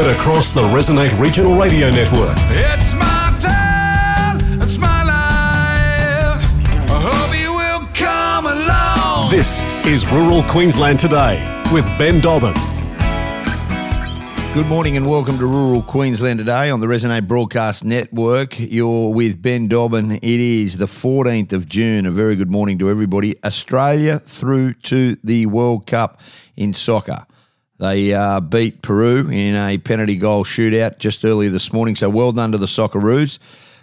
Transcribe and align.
Heard 0.00 0.16
across 0.16 0.54
the 0.54 0.62
Resonate 0.62 1.20
Regional 1.20 1.58
Radio 1.58 1.90
Network. 1.90 2.34
It's 2.48 2.94
my 2.94 3.36
time, 3.38 4.62
it's 4.62 4.78
my 4.78 5.02
life. 5.04 6.42
I 6.88 7.00
hope 7.02 7.38
you 7.38 7.52
will 7.52 7.86
come 7.92 8.46
along. 8.46 9.30
This 9.30 9.60
is 9.84 10.10
Rural 10.10 10.42
Queensland 10.44 11.00
Today 11.00 11.62
with 11.70 11.86
Ben 11.98 12.18
Dobbin. 12.18 12.54
Good 14.54 14.68
morning 14.68 14.96
and 14.96 15.06
welcome 15.06 15.36
to 15.36 15.46
Rural 15.46 15.82
Queensland 15.82 16.38
today 16.38 16.70
on 16.70 16.80
the 16.80 16.86
Resonate 16.86 17.28
Broadcast 17.28 17.84
Network. 17.84 18.58
You're 18.58 19.12
with 19.12 19.42
Ben 19.42 19.68
Dobbin. 19.68 20.12
It 20.12 20.22
is 20.22 20.78
the 20.78 20.86
14th 20.86 21.52
of 21.52 21.68
June. 21.68 22.06
A 22.06 22.10
very 22.10 22.36
good 22.36 22.50
morning 22.50 22.78
to 22.78 22.88
everybody. 22.88 23.36
Australia 23.44 24.18
through 24.18 24.72
to 24.74 25.18
the 25.22 25.44
World 25.44 25.86
Cup 25.86 26.22
in 26.56 26.72
soccer. 26.72 27.26
They 27.80 28.12
uh, 28.12 28.40
beat 28.40 28.82
Peru 28.82 29.30
in 29.30 29.54
a 29.54 29.78
penalty 29.78 30.16
goal 30.16 30.44
shootout 30.44 30.98
just 30.98 31.24
earlier 31.24 31.48
this 31.48 31.72
morning. 31.72 31.96
So 31.96 32.10
well 32.10 32.30
done 32.30 32.52
to 32.52 32.58
the 32.58 32.66
Socceroos. 32.66 33.38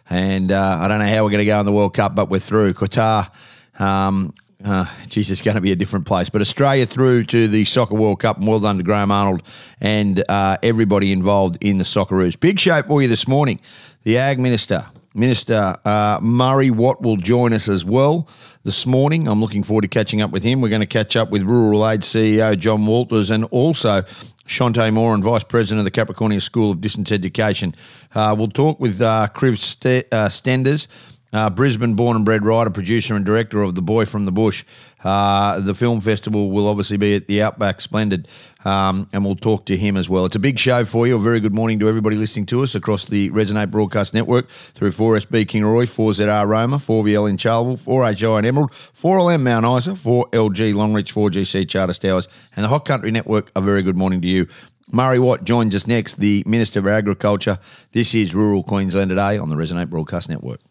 And 0.07 0.51
uh, 0.51 0.77
I 0.79 0.87
don't 0.87 0.99
know 0.99 1.07
how 1.07 1.23
we're 1.23 1.31
going 1.31 1.39
to 1.39 1.45
go 1.45 1.59
in 1.59 1.65
the 1.65 1.71
World 1.71 1.95
Cup, 1.95 2.13
but 2.13 2.29
we're 2.29 2.39
through. 2.39 2.75
Qatar 2.75 3.31
um, 3.79 4.35
uh, 4.63 4.85
geez, 5.07 5.29
it's 5.31 5.41
going 5.41 5.55
to 5.55 5.61
be 5.61 5.71
a 5.71 5.75
different 5.75 6.05
place. 6.05 6.29
But 6.29 6.41
Australia 6.41 6.85
through 6.85 7.25
to 7.25 7.47
the 7.47 7.65
Soccer 7.65 7.95
World 7.95 8.19
Cup, 8.19 8.37
and 8.37 8.47
well 8.47 8.59
done 8.59 8.77
to 8.77 8.83
Graham 8.83 9.11
Arnold 9.11 9.41
and 9.81 10.23
uh, 10.29 10.57
everybody 10.61 11.11
involved 11.11 11.57
in 11.61 11.79
the 11.79 11.83
Socceroos. 11.83 12.39
Big 12.39 12.59
show 12.59 12.81
for 12.83 13.01
you 13.01 13.07
this 13.07 13.27
morning. 13.27 13.59
The 14.03 14.17
Ag 14.17 14.39
Minister, 14.39 14.85
Minister 15.13 15.77
uh, 15.85 16.19
Murray 16.21 16.71
Watt, 16.71 17.01
will 17.01 17.17
join 17.17 17.51
us 17.53 17.67
as 17.67 17.83
well 17.83 18.27
this 18.63 18.85
morning. 18.85 19.27
I'm 19.27 19.41
looking 19.41 19.63
forward 19.63 19.83
to 19.83 19.87
catching 19.87 20.21
up 20.21 20.31
with 20.31 20.43
him. 20.43 20.61
We're 20.61 20.69
going 20.69 20.81
to 20.81 20.87
catch 20.87 21.15
up 21.15 21.29
with 21.29 21.43
Rural 21.43 21.87
Aid 21.87 22.01
CEO 22.01 22.57
John 22.57 22.85
Walters 22.85 23.31
and 23.31 23.45
also 23.45 24.03
Shante 24.47 24.91
and 25.13 25.23
Vice 25.23 25.43
President 25.43 25.79
of 25.79 25.85
the 25.85 25.91
Capricornia 25.91 26.41
School 26.41 26.71
of 26.71 26.81
Distance 26.81 27.11
Education. 27.11 27.75
Uh, 28.15 28.35
we'll 28.37 28.47
talk 28.47 28.79
with 28.79 29.01
uh, 29.01 29.27
uh, 30.11 30.29
Stenders 30.29 30.87
uh, 31.37 31.51
Brisbane 31.51 31.93
born 31.93 32.15
and 32.15 32.25
bred 32.25 32.43
writer, 32.43 32.71
producer, 32.71 33.13
and 33.13 33.23
director 33.23 33.61
of 33.61 33.75
The 33.75 33.81
Boy 33.81 34.05
from 34.05 34.25
the 34.25 34.31
Bush. 34.31 34.65
Uh, 35.03 35.59
the 35.59 35.75
film 35.75 36.01
festival 36.01 36.49
will 36.49 36.67
obviously 36.67 36.97
be 36.97 37.15
at 37.15 37.27
the 37.27 37.43
Outback 37.43 37.79
Splendid, 37.79 38.27
um, 38.65 39.07
and 39.13 39.23
we'll 39.23 39.35
talk 39.35 39.67
to 39.67 39.77
him 39.77 39.95
as 39.97 40.09
well. 40.09 40.25
It's 40.25 40.35
a 40.35 40.39
big 40.39 40.57
show 40.57 40.83
for 40.83 41.05
you. 41.05 41.15
A 41.15 41.19
very 41.19 41.39
good 41.39 41.53
morning 41.53 41.77
to 41.79 41.87
everybody 41.87 42.15
listening 42.15 42.47
to 42.47 42.63
us 42.63 42.73
across 42.73 43.05
the 43.05 43.29
Resonate 43.29 43.69
Broadcast 43.69 44.15
Network 44.15 44.49
through 44.49 44.89
4SB 44.89 45.45
Kingaroy, 45.45 45.85
4ZR 45.85 46.47
Roma, 46.47 46.77
4VL 46.77 47.29
in 47.29 47.37
Charleville, 47.37 47.77
4HI 47.77 48.39
in 48.39 48.45
Emerald, 48.45 48.71
4LM 48.71 49.41
Mount 49.41 49.65
Isa, 49.65 49.91
4LG 49.91 50.73
Longreach, 50.73 51.13
4GC 51.13 51.69
Charters 51.69 51.99
Towers, 51.99 52.27
and 52.55 52.63
the 52.63 52.69
Hot 52.69 52.83
Country 52.83 53.11
Network. 53.11 53.51
A 53.55 53.61
very 53.61 53.83
good 53.83 53.95
morning 53.95 54.21
to 54.21 54.27
you. 54.27 54.47
Murray 54.91 55.19
Watt 55.19 55.43
joins 55.43 55.75
us 55.75 55.85
next, 55.85 56.19
the 56.19 56.43
Minister 56.47 56.81
for 56.81 56.89
Agriculture. 56.89 57.59
This 57.91 58.15
is 58.15 58.33
Rural 58.33 58.63
Queensland 58.63 59.09
Today 59.09 59.37
on 59.37 59.49
the 59.49 59.55
Resonate 59.55 59.89
Broadcast 59.89 60.29
Network. 60.29 60.61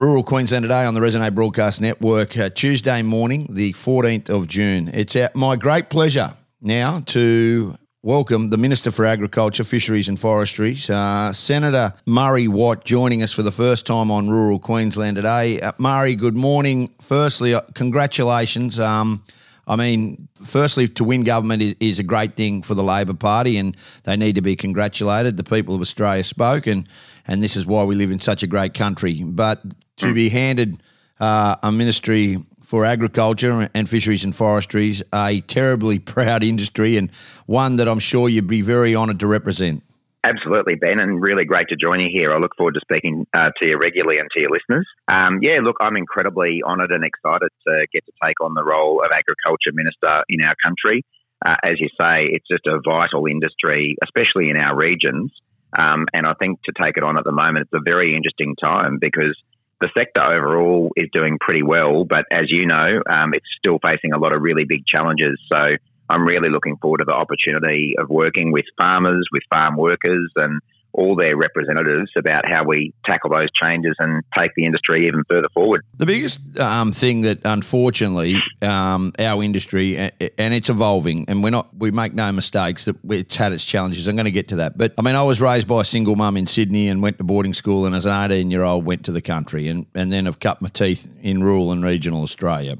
Rural 0.00 0.22
Queensland 0.22 0.62
today 0.62 0.84
on 0.84 0.94
the 0.94 1.00
Resonate 1.00 1.34
Broadcast 1.34 1.80
Network, 1.80 2.38
uh, 2.38 2.50
Tuesday 2.50 3.02
morning, 3.02 3.48
the 3.50 3.72
14th 3.72 4.30
of 4.30 4.46
June. 4.46 4.88
It's 4.94 5.16
uh, 5.16 5.26
my 5.34 5.56
great 5.56 5.90
pleasure 5.90 6.34
now 6.60 7.00
to 7.06 7.76
welcome 8.04 8.50
the 8.50 8.58
Minister 8.58 8.92
for 8.92 9.04
Agriculture, 9.04 9.64
Fisheries 9.64 10.08
and 10.08 10.16
Forestry, 10.16 10.78
uh, 10.88 11.32
Senator 11.32 11.94
Murray 12.06 12.46
Watt, 12.46 12.84
joining 12.84 13.24
us 13.24 13.32
for 13.32 13.42
the 13.42 13.50
first 13.50 13.88
time 13.88 14.12
on 14.12 14.30
Rural 14.30 14.60
Queensland 14.60 15.16
today. 15.16 15.60
Uh, 15.60 15.72
Murray, 15.78 16.14
good 16.14 16.36
morning. 16.36 16.94
Firstly, 17.00 17.54
uh, 17.54 17.62
congratulations. 17.74 18.78
Um, 18.78 19.24
I 19.66 19.74
mean, 19.74 20.28
firstly, 20.44 20.86
to 20.86 21.02
win 21.02 21.24
government 21.24 21.60
is, 21.60 21.74
is, 21.80 21.98
a 21.98 22.04
great 22.04 22.36
thing 22.36 22.62
for 22.62 22.74
the 22.74 22.84
Labor 22.84 23.14
Party, 23.14 23.58
and 23.58 23.76
they 24.04 24.16
need 24.16 24.36
to 24.36 24.42
be 24.42 24.56
congratulated. 24.56 25.36
The 25.36 25.44
people 25.44 25.74
of 25.74 25.80
Australia 25.80 26.24
spoke, 26.24 26.66
and 26.66 26.88
and 27.28 27.42
this 27.42 27.56
is 27.56 27.66
why 27.66 27.84
we 27.84 27.94
live 27.94 28.10
in 28.10 28.20
such 28.20 28.42
a 28.42 28.46
great 28.46 28.74
country. 28.74 29.22
But 29.22 29.62
to 29.98 30.14
be 30.14 30.30
handed 30.30 30.82
uh, 31.20 31.56
a 31.62 31.70
ministry 31.70 32.38
for 32.62 32.84
agriculture 32.84 33.70
and 33.74 33.88
fisheries 33.88 34.24
and 34.24 34.34
forestries, 34.34 35.02
a 35.12 35.40
terribly 35.42 35.98
proud 36.14 36.42
industry 36.42 36.96
and 36.96 37.10
one 37.46 37.76
that 37.76 37.88
I'm 37.88 37.98
sure 37.98 38.28
you'd 38.28 38.46
be 38.46 38.62
very 38.62 38.96
honoured 38.96 39.20
to 39.20 39.26
represent. 39.26 39.82
Absolutely, 40.24 40.74
Ben, 40.74 40.98
and 40.98 41.22
really 41.22 41.44
great 41.44 41.68
to 41.68 41.76
join 41.76 42.00
you 42.00 42.08
here. 42.12 42.34
I 42.34 42.38
look 42.38 42.50
forward 42.56 42.74
to 42.74 42.80
speaking 42.80 43.24
uh, 43.32 43.50
to 43.58 43.66
you 43.66 43.78
regularly 43.78 44.18
and 44.18 44.28
to 44.34 44.40
your 44.40 44.50
listeners. 44.50 44.86
Um, 45.06 45.38
yeah, 45.40 45.60
look, 45.62 45.76
I'm 45.80 45.96
incredibly 45.96 46.60
honoured 46.62 46.90
and 46.90 47.04
excited 47.04 47.50
to 47.66 47.86
get 47.92 48.04
to 48.04 48.12
take 48.22 48.40
on 48.40 48.54
the 48.54 48.64
role 48.64 49.00
of 49.02 49.12
Agriculture 49.16 49.70
Minister 49.72 50.24
in 50.28 50.42
our 50.42 50.54
country. 50.62 51.04
Uh, 51.46 51.54
as 51.62 51.80
you 51.80 51.88
say, 51.96 52.26
it's 52.32 52.46
just 52.50 52.66
a 52.66 52.80
vital 52.84 53.26
industry, 53.26 53.96
especially 54.02 54.50
in 54.50 54.56
our 54.56 54.76
regions. 54.76 55.32
Um, 55.76 56.06
and 56.12 56.26
I 56.26 56.34
think 56.34 56.60
to 56.64 56.72
take 56.80 56.96
it 56.96 57.02
on 57.02 57.18
at 57.18 57.24
the 57.24 57.32
moment, 57.32 57.68
it's 57.70 57.80
a 57.80 57.82
very 57.82 58.16
interesting 58.16 58.56
time 58.56 58.98
because 59.00 59.36
the 59.80 59.88
sector 59.96 60.22
overall 60.22 60.92
is 60.96 61.08
doing 61.12 61.38
pretty 61.40 61.62
well, 61.62 62.04
but 62.04 62.24
as 62.32 62.50
you 62.50 62.66
know, 62.66 63.00
um, 63.08 63.34
it's 63.34 63.46
still 63.58 63.78
facing 63.80 64.12
a 64.12 64.18
lot 64.18 64.32
of 64.32 64.42
really 64.42 64.64
big 64.64 64.84
challenges. 64.86 65.38
So 65.48 65.76
I'm 66.08 66.26
really 66.26 66.48
looking 66.48 66.76
forward 66.78 66.98
to 66.98 67.04
the 67.04 67.12
opportunity 67.12 67.94
of 67.98 68.08
working 68.08 68.50
with 68.50 68.64
farmers, 68.76 69.28
with 69.30 69.42
farm 69.50 69.76
workers, 69.76 70.32
and 70.36 70.60
all 70.92 71.14
their 71.14 71.36
representatives 71.36 72.10
about 72.16 72.44
how 72.46 72.64
we 72.64 72.92
tackle 73.04 73.30
those 73.30 73.48
changes 73.60 73.94
and 73.98 74.22
take 74.36 74.54
the 74.56 74.64
industry 74.64 75.06
even 75.06 75.22
further 75.28 75.48
forward. 75.54 75.84
The 75.96 76.06
biggest 76.06 76.40
um, 76.58 76.92
thing 76.92 77.22
that, 77.22 77.40
unfortunately, 77.44 78.36
um, 78.62 79.12
our 79.18 79.42
industry 79.42 79.96
and 79.96 80.54
it's 80.54 80.68
evolving, 80.68 81.26
and 81.28 81.42
we're 81.42 81.50
not 81.50 81.68
we 81.76 81.90
make 81.90 82.14
no 82.14 82.32
mistakes 82.32 82.86
that 82.86 82.96
it's 83.08 83.36
had 83.36 83.52
its 83.52 83.64
challenges. 83.64 84.08
I'm 84.08 84.16
going 84.16 84.24
to 84.24 84.30
get 84.30 84.48
to 84.48 84.56
that, 84.56 84.78
but 84.78 84.94
I 84.98 85.02
mean, 85.02 85.14
I 85.14 85.22
was 85.22 85.40
raised 85.40 85.68
by 85.68 85.82
a 85.82 85.84
single 85.84 86.16
mum 86.16 86.36
in 86.36 86.46
Sydney 86.46 86.88
and 86.88 87.02
went 87.02 87.18
to 87.18 87.24
boarding 87.24 87.54
school, 87.54 87.86
and 87.86 87.94
as 87.94 88.06
an 88.06 88.30
18 88.30 88.50
year 88.50 88.62
old, 88.62 88.84
went 88.84 89.04
to 89.04 89.12
the 89.12 89.22
country, 89.22 89.68
and 89.68 89.86
and 89.94 90.10
then 90.10 90.26
I've 90.26 90.40
cut 90.40 90.62
my 90.62 90.68
teeth 90.68 91.06
in 91.22 91.42
rural 91.42 91.72
and 91.72 91.84
regional 91.84 92.22
Australia. 92.22 92.76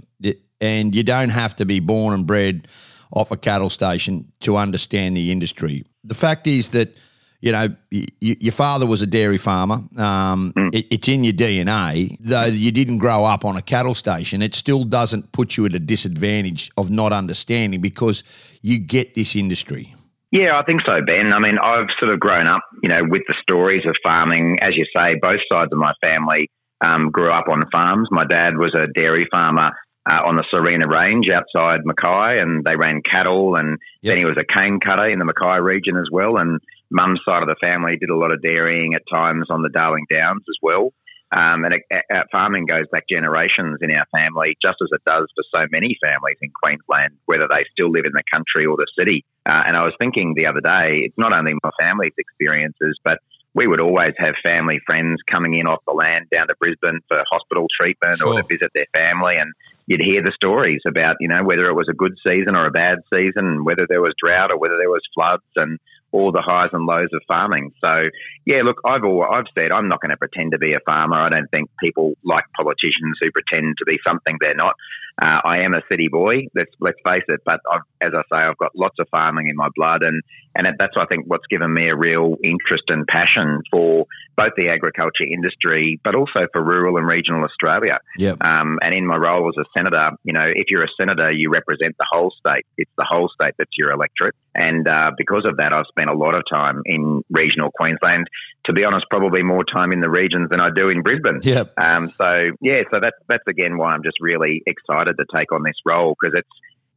And 0.61 0.93
you 0.93 1.05
don't 1.05 1.29
have 1.29 1.55
to 1.57 1.65
be 1.65 1.79
born 1.79 2.15
and 2.15 2.27
bred 2.27 2.67
off 3.13 3.31
a 3.31 3.37
cattle 3.37 3.71
station 3.71 4.33
to 4.41 4.57
understand 4.57 5.17
the 5.17 5.31
industry. 5.31 5.85
The 6.05 6.15
fact 6.15 6.47
is 6.47 6.71
that 6.71 6.97
you 7.41 7.53
know, 7.53 7.69
y- 7.93 8.07
your 8.21 8.53
father 8.53 8.87
was 8.87 9.01
a 9.01 9.07
dairy 9.07 9.39
farmer. 9.39 9.83
Um, 9.97 10.53
mm. 10.57 10.75
it, 10.75 10.87
it's 10.91 11.09
in 11.09 11.25
your 11.25 11.33
DNA. 11.33 12.17
Though 12.21 12.47
you 12.47 12.73
didn't 12.73 12.99
grow 12.99 13.25
up 13.25 13.45
on 13.45 13.57
a 13.57 13.63
cattle 13.63 13.95
station, 13.95 14.43
it 14.43 14.55
still 14.55 14.85
doesn't 14.85 15.33
put 15.33 15.57
you 15.57 15.67
at 15.67 15.75
a 15.75 15.79
disadvantage 15.79 16.71
of 16.77 16.91
not 16.91 17.13
understanding 17.13 17.81
because 17.81 18.25
you 18.63 18.79
get 18.79 19.15
this 19.15 19.37
industry. 19.37 19.95
Yeah, 20.31 20.59
I 20.59 20.65
think 20.65 20.83
so, 20.85 21.01
Ben. 21.07 21.33
I 21.33 21.39
mean, 21.39 21.57
I've 21.59 21.87
sort 21.99 22.13
of 22.13 22.21
grown 22.21 22.47
up, 22.47 22.61
you 22.83 22.89
know, 22.89 23.03
with 23.09 23.23
the 23.29 23.35
stories 23.41 23.87
of 23.87 23.95
farming. 24.03 24.59
As 24.61 24.77
you 24.77 24.85
say, 24.95 25.15
both 25.21 25.41
sides 25.51 25.73
of 25.73 25.79
my 25.79 25.93
family 26.03 26.51
um, 26.85 27.11
grew 27.11 27.33
up 27.33 27.49
on 27.49 27.65
farms. 27.73 28.09
My 28.11 28.27
dad 28.27 28.59
was 28.59 28.75
a 28.75 28.93
dairy 28.93 29.27
farmer 29.31 29.71
uh, 30.09 30.23
on 30.27 30.37
the 30.37 30.45
Sarina 30.53 30.87
Range 30.87 31.27
outside 31.31 31.81
Mackay, 31.85 32.41
and 32.41 32.63
they 32.65 32.77
ran 32.77 33.01
cattle. 33.11 33.57
And 33.57 33.79
yep. 34.03 34.13
then 34.13 34.19
he 34.19 34.25
was 34.27 34.37
a 34.37 34.53
cane 34.53 34.81
cutter 34.85 35.09
in 35.09 35.19
the 35.19 35.25
Mackay 35.25 35.61
region 35.61 35.97
as 35.97 36.09
well. 36.13 36.37
And 36.37 36.61
mum's 36.91 37.21
side 37.25 37.43
of 37.43 37.49
the 37.49 37.57
family 37.61 37.97
did 37.97 38.11
a 38.11 38.17
lot 38.17 38.33
of 38.33 38.43
dairying 38.43 38.95
at 38.95 39.03
times 39.11 39.47
on 39.51 39.63
the 39.63 39.69
Darling 39.69 40.07
Downs 40.11 40.43
as 40.49 40.57
well. 40.63 40.93
Um, 41.31 41.65
and 41.65 41.75
it, 41.75 41.83
it, 41.91 42.27
farming 42.33 42.65
goes 42.65 42.87
back 42.91 43.05
generations 43.09 43.79
in 43.83 43.91
our 43.91 44.07
family, 44.11 44.57
just 44.63 44.79
as 44.81 44.89
it 44.93 45.05
does 45.05 45.29
for 45.37 45.45
so 45.53 45.67
many 45.71 45.99
families 46.01 46.39
in 46.41 46.51
Queensland, 46.57 47.19
whether 47.27 47.47
they 47.47 47.69
still 47.71 47.91
live 47.91 48.07
in 48.07 48.13
the 48.13 48.25
country 48.33 48.65
or 48.65 48.77
the 48.77 48.89
city. 48.99 49.27
Uh, 49.45 49.63
and 49.67 49.77
I 49.77 49.85
was 49.85 49.93
thinking 49.99 50.33
the 50.35 50.47
other 50.47 50.63
day, 50.63 51.05
it's 51.05 51.19
not 51.19 51.35
only 51.35 51.53
my 51.63 51.71
family's 51.79 52.17
experiences, 52.17 52.99
but 53.05 53.19
we 53.55 53.67
would 53.67 53.81
always 53.81 54.15
have 54.19 54.35
family 54.43 54.79
friends 54.87 55.21
coming 55.31 55.55
in 55.55 55.67
off 55.67 55.81
the 55.87 55.93
land 55.93 56.27
down 56.31 56.47
to 56.49 56.55
Brisbane 56.59 57.01
for 57.09 57.23
hospital 57.31 57.67
treatment 57.79 58.19
sure. 58.19 58.35
or 58.35 58.41
to 58.41 58.47
visit 58.47 58.71
their 58.75 58.87
family. 58.93 59.37
And 59.37 59.53
you'd 59.87 60.01
hear 60.01 60.23
the 60.23 60.33
stories 60.35 60.81
about, 60.87 61.17
you 61.21 61.29
know, 61.29 61.45
whether 61.45 61.69
it 61.69 61.75
was 61.75 61.89
a 61.91 61.95
good 61.95 62.15
season 62.23 62.55
or 62.55 62.67
a 62.67 62.71
bad 62.71 62.99
season, 63.13 63.65
whether 63.65 63.87
there 63.89 64.01
was 64.01 64.15
drought 64.23 64.51
or 64.51 64.59
whether 64.59 64.77
there 64.77 64.91
was 64.91 65.03
floods 65.15 65.43
and 65.57 65.79
all 66.13 66.33
the 66.33 66.43
highs 66.43 66.71
and 66.73 66.87
lows 66.87 67.11
of 67.13 67.23
farming. 67.29 67.73
So, 67.81 68.09
yeah, 68.47 68.63
look, 68.65 68.81
I've 68.85 69.05
all, 69.05 69.25
I've 69.25 69.47
said 69.55 69.73
I'm 69.73 69.89
not 69.89 70.01
going 70.01 70.11
to 70.11 70.17
pretend 70.17 70.53
to 70.53 70.59
be 70.59 70.75
a 70.75 70.81
farmer. 70.85 71.17
I 71.17 71.29
don't 71.29 71.51
think 71.51 71.71
people 71.83 72.15
like 72.25 72.45
politicians 72.57 73.19
who 73.21 73.31
pretend 73.31 73.77
to 73.79 73.85
be 73.85 73.99
something 74.07 74.37
they're 74.41 74.55
not. 74.55 74.75
Uh, 75.21 75.41
I 75.45 75.59
am 75.59 75.75
a 75.75 75.83
city 75.91 76.09
boy. 76.09 76.47
Let's 76.55 76.71
let's 76.81 76.99
face 77.05 77.25
it. 77.29 77.41
But 77.45 77.61
I've, 77.71 77.81
as 78.01 78.13
I 78.15 78.23
say, 78.31 78.43
I've 78.43 78.59
got 78.59 78.73
lots 78.77 78.97
of 79.01 79.09
farming 79.11 79.49
in 79.49 79.57
my 79.57 79.69
blood, 79.75 80.03
and 80.03 80.23
and 80.55 80.67
that's 80.79 80.95
I 80.97 81.07
think 81.07 81.25
what's 81.27 81.47
given 81.51 81.73
me 81.73 81.89
a 81.89 81.97
real 81.97 82.37
interest 82.43 82.85
and 82.89 83.07
passion 83.07 83.61
for 83.71 84.07
both 84.37 84.53
the 84.57 84.69
agriculture 84.69 85.25
industry, 85.25 86.01
but 86.05 86.15
also 86.15 86.47
for 86.53 86.63
rural 86.63 86.97
and 86.97 87.07
regional 87.07 87.43
Australia. 87.43 87.99
Yep. 88.19 88.43
Um, 88.43 88.79
and 88.81 88.95
in 88.95 89.07
my 89.07 89.17
role 89.17 89.49
as 89.49 89.61
a 89.61 89.67
senator, 89.77 90.11
you 90.23 90.33
know, 90.33 90.47
if 90.47 90.67
you're 90.71 90.85
a 90.85 90.95
senator, 90.97 91.33
you 91.33 91.51
represent 91.51 91.97
the 91.99 92.07
whole 92.11 92.33
state. 92.39 92.65
It's 92.77 92.91
the 92.97 93.07
whole 93.09 93.29
state 93.29 93.55
that's 93.59 93.77
your 93.77 93.91
electorate, 93.91 94.37
and 94.55 94.87
uh, 94.87 95.11
because 95.17 95.45
of 95.45 95.57
that, 95.57 95.73
I've 95.73 95.87
spent 95.89 96.11
a 96.11 96.15
lot 96.15 96.35
of 96.35 96.45
time 96.49 96.83
in 96.87 97.23
regional 97.31 97.71
Queensland. 97.73 98.29
To 98.69 98.73
be 98.73 98.85
honest, 98.85 99.07
probably 99.11 99.43
more 99.43 99.65
time 99.65 99.93
in 99.93 100.01
the 100.01 100.11
regions 100.11 100.51
than 100.51 100.61
I 100.61 100.69
do 100.71 100.89
in 100.89 101.03
Brisbane. 101.03 101.41
Yep. 101.43 101.73
Um, 101.77 102.13
so 102.17 102.51
yeah, 102.61 102.83
so 102.91 103.01
that's 103.01 103.17
that's 103.29 103.47
again 103.49 103.79
why 103.79 103.95
I'm 103.95 104.03
just 104.03 104.19
really 104.21 104.63
excited 104.67 105.17
to 105.17 105.25
take 105.35 105.53
on 105.53 105.63
this 105.63 105.77
role 105.85 106.15
because 106.21 106.39
it's 106.39 106.49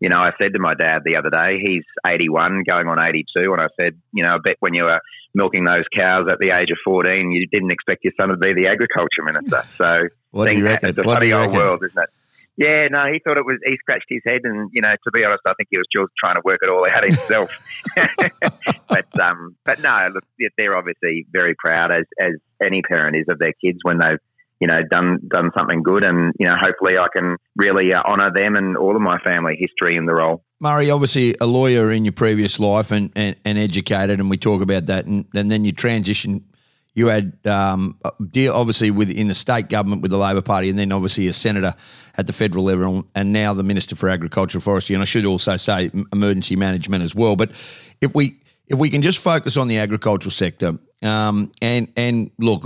you 0.02 0.10
know, 0.10 0.18
I 0.18 0.32
said 0.40 0.54
to 0.54 0.60
my 0.60 0.74
dad 0.74 1.04
the 1.06 1.16
other 1.16 1.30
day, 1.30 1.60
he's 1.62 1.84
81, 2.06 2.64
going 2.66 2.88
on 2.88 2.98
82, 2.98 3.54
and 3.54 3.62
I 3.62 3.68
said, 3.80 3.94
you 4.12 4.24
know, 4.24 4.34
I 4.34 4.38
bet 4.44 4.58
when 4.60 4.74
you 4.74 4.86
were 4.86 5.00
milking 5.36 5.64
those 5.64 5.86
cows 5.96 6.28
at 6.30 6.40
the 6.40 6.50
age 6.50 6.72
of 6.72 6.78
14, 6.84 7.32
you 7.32 7.48
didn't 7.48 7.70
expect 7.70 8.04
your 8.04 8.12
son 8.18 8.30
to 8.30 8.36
be 8.36 8.54
the 8.54 8.68
agriculture 8.68 9.24
minister. 9.24 9.62
So, 9.76 10.08
what 10.32 10.50
do 10.50 10.58
you 10.58 10.66
reckon? 10.66 10.90
It's 10.90 10.98
a 10.98 11.04
what 11.04 11.20
funny 11.20 11.32
old 11.32 11.52
reckon? 11.52 11.60
world, 11.60 11.84
isn't 11.86 12.04
it? 12.04 12.10
Yeah, 12.58 12.88
no, 12.92 13.06
he 13.12 13.20
thought 13.24 13.38
it 13.38 13.46
was. 13.46 13.58
He 13.66 13.78
scratched 13.78 14.06
his 14.10 14.22
head, 14.26 14.42
and 14.44 14.70
you 14.74 14.82
know, 14.82 14.92
to 14.92 15.12
be 15.12 15.24
honest, 15.24 15.42
I 15.48 15.54
think 15.54 15.70
he 15.72 15.78
was 15.78 15.88
just 15.92 16.12
trying 16.20 16.36
to 16.36 16.42
work 16.44 16.60
it 16.62 16.70
all 16.70 16.86
out 16.86 17.04
himself. 17.04 17.50
but 18.88 19.20
um, 19.20 19.56
but 19.66 19.82
no, 19.82 20.10
look, 20.14 20.24
they're 20.58 20.76
obviously 20.76 21.26
very 21.32 21.56
proud, 21.58 21.92
as 21.92 22.06
as 22.20 22.34
any 22.64 22.82
parent 22.82 23.16
is, 23.16 23.26
of 23.30 23.40
their 23.40 23.54
kids 23.64 23.80
when 23.84 24.00
they've 24.00 24.20
you 24.60 24.68
know 24.68 24.82
done 24.90 25.20
done 25.30 25.52
something 25.58 25.82
good, 25.82 26.04
and 26.04 26.34
you 26.40 26.46
know, 26.46 26.56
hopefully, 26.62 26.98
I 26.98 27.08
can 27.14 27.38
really 27.56 27.94
uh, 27.94 28.04
honour 28.04 28.32
them 28.34 28.56
and 28.56 28.76
all 28.76 28.96
of 28.96 29.02
my 29.02 29.18
family 29.20 29.56
history 29.58 29.96
in 29.96 30.06
the 30.06 30.14
role. 30.14 30.44
Murray, 30.60 30.92
obviously 30.92 31.36
a 31.42 31.48
lawyer 31.48 31.90
in 31.90 32.06
your 32.06 32.12
previous 32.12 32.60
life 32.60 32.92
and, 32.92 33.12
and, 33.16 33.36
and 33.46 33.58
educated, 33.58 34.20
and 34.20 34.30
we 34.30 34.38
talk 34.38 34.62
about 34.62 34.86
that, 34.86 35.06
and, 35.06 35.26
and 35.34 35.50
then 35.50 35.66
you 35.66 35.72
transition 35.72 36.44
you 36.94 37.08
had 37.08 37.38
um, 37.46 37.98
deal 38.32 38.54
obviously 38.54 38.92
with 38.92 39.10
in 39.10 39.28
the 39.28 39.34
state 39.34 39.70
government 39.70 40.02
with 40.02 40.12
the 40.12 40.18
Labor 40.18 40.42
Party, 40.42 40.70
and 40.70 40.78
then 40.78 40.92
obviously 40.92 41.28
a 41.28 41.34
senator 41.34 41.74
at 42.18 42.28
the 42.28 42.34
federal 42.34 42.66
level, 42.66 43.06
and 43.16 43.32
now 43.32 43.54
the 43.54 43.64
minister 43.64 43.96
for 43.96 44.10
agriculture 44.10 44.58
and 44.58 44.64
forestry. 44.64 44.96
And 44.96 45.02
I 45.02 45.06
should 45.06 45.26
also 45.26 45.56
say 45.56 45.90
emergency 46.12 46.56
management 46.56 47.04
as 47.04 47.16
well. 47.16 47.36
But 47.36 47.52
if 48.02 48.14
we 48.14 48.40
if 48.68 48.78
we 48.78 48.90
can 48.90 49.02
just 49.02 49.20
focus 49.20 49.58
on 49.58 49.68
the 49.68 49.78
agricultural 49.78 50.32
sector, 50.32 50.78
um, 51.02 51.52
and 51.62 51.88
and 51.96 52.32
look, 52.38 52.64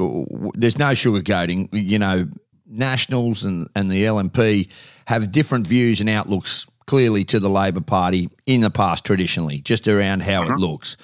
there's 0.56 0.78
no 0.78 0.92
sugarcoating. 0.92 1.70
You 1.72 2.00
know, 2.00 2.28
Nationals 2.66 3.44
and 3.44 3.70
and 3.76 3.92
the 3.92 4.04
LNP 4.06 4.70
have 5.06 5.32
different 5.32 5.68
views 5.68 6.00
and 6.02 6.10
outlooks 6.10 6.66
clearly 6.88 7.24
to 7.26 7.40
the 7.40 7.50
Labor 7.50 7.82
Party 7.82 8.30
in 8.46 8.62
the 8.62 8.70
past 8.70 9.06
traditionally, 9.06 9.60
just 9.62 9.88
around 9.88 10.22
how 10.22 10.44
uh-huh. 10.44 10.54
it 10.54 10.60
looks. 10.60 10.98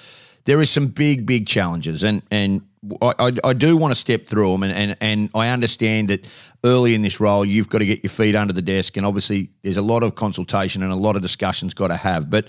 There 0.44 0.60
is 0.60 0.70
some 0.70 0.88
big, 0.88 1.24
big 1.24 1.46
challenges, 1.46 2.02
and 2.02 2.22
and 2.30 2.62
I, 3.00 3.32
I, 3.44 3.52
do 3.52 3.76
want 3.76 3.92
to 3.92 3.94
step 3.94 4.26
through 4.26 4.50
them, 4.52 4.64
and, 4.64 4.72
and, 4.72 4.96
and 5.00 5.30
I 5.36 5.50
understand 5.50 6.08
that 6.08 6.26
early 6.64 6.96
in 6.96 7.02
this 7.02 7.20
role, 7.20 7.44
you've 7.44 7.68
got 7.68 7.78
to 7.78 7.86
get 7.86 8.02
your 8.02 8.10
feet 8.10 8.34
under 8.34 8.52
the 8.52 8.62
desk, 8.62 8.96
and 8.96 9.06
obviously 9.06 9.50
there's 9.62 9.76
a 9.76 9.82
lot 9.82 10.02
of 10.02 10.16
consultation 10.16 10.82
and 10.82 10.90
a 10.90 10.96
lot 10.96 11.14
of 11.14 11.22
discussions 11.22 11.74
got 11.74 11.88
to 11.88 11.96
have. 11.96 12.28
But 12.28 12.48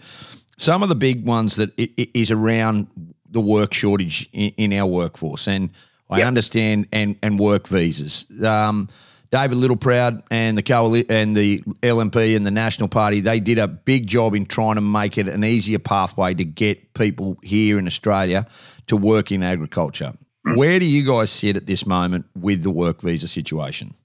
some 0.57 0.81
of 0.81 0.89
the 0.89 0.95
big 0.95 1.25
ones 1.25 1.55
that 1.57 1.71
is 1.77 2.31
around 2.31 2.87
the 3.29 3.41
work 3.41 3.73
shortage 3.73 4.27
in, 4.33 4.73
our 4.73 4.87
workforce, 4.87 5.47
and 5.47 5.69
I 6.09 6.19
yep. 6.19 6.27
understand 6.27 6.87
and 6.91 7.15
and 7.21 7.39
work 7.39 7.67
visas. 7.67 8.25
Um, 8.43 8.89
David 9.29 9.57
Littleproud 9.57 10.21
and 10.29 10.55
the 10.55 10.61
coali- 10.61 11.09
and 11.09 11.35
the 11.35 11.61
LNP 11.81 12.35
and 12.35 12.45
the 12.45 12.51
National 12.51 12.87
Party, 12.87 13.19
they 13.19 13.39
did 13.39 13.57
a 13.57 13.67
big 13.67 14.05
job 14.05 14.35
in 14.35 14.45
trying 14.45 14.75
to 14.75 14.81
make 14.81 15.17
it 15.17 15.27
an 15.27 15.43
easier 15.43 15.79
pathway 15.79 16.35
to 16.35 16.43
get 16.43 16.93
people 16.93 17.39
here 17.41 17.79
in 17.79 17.87
Australia 17.87 18.45
to 18.85 18.95
work 18.95 19.31
in 19.31 19.41
agriculture. 19.41 20.13
Mm. 20.47 20.57
Where 20.57 20.79
do 20.79 20.85
you 20.85 21.05
guys 21.05 21.31
sit 21.31 21.55
at 21.55 21.67
this 21.67 21.85
moment 21.85 22.25
with 22.35 22.63
the 22.63 22.69
work 22.69 23.01
visa 23.01 23.27
situation? 23.27 23.95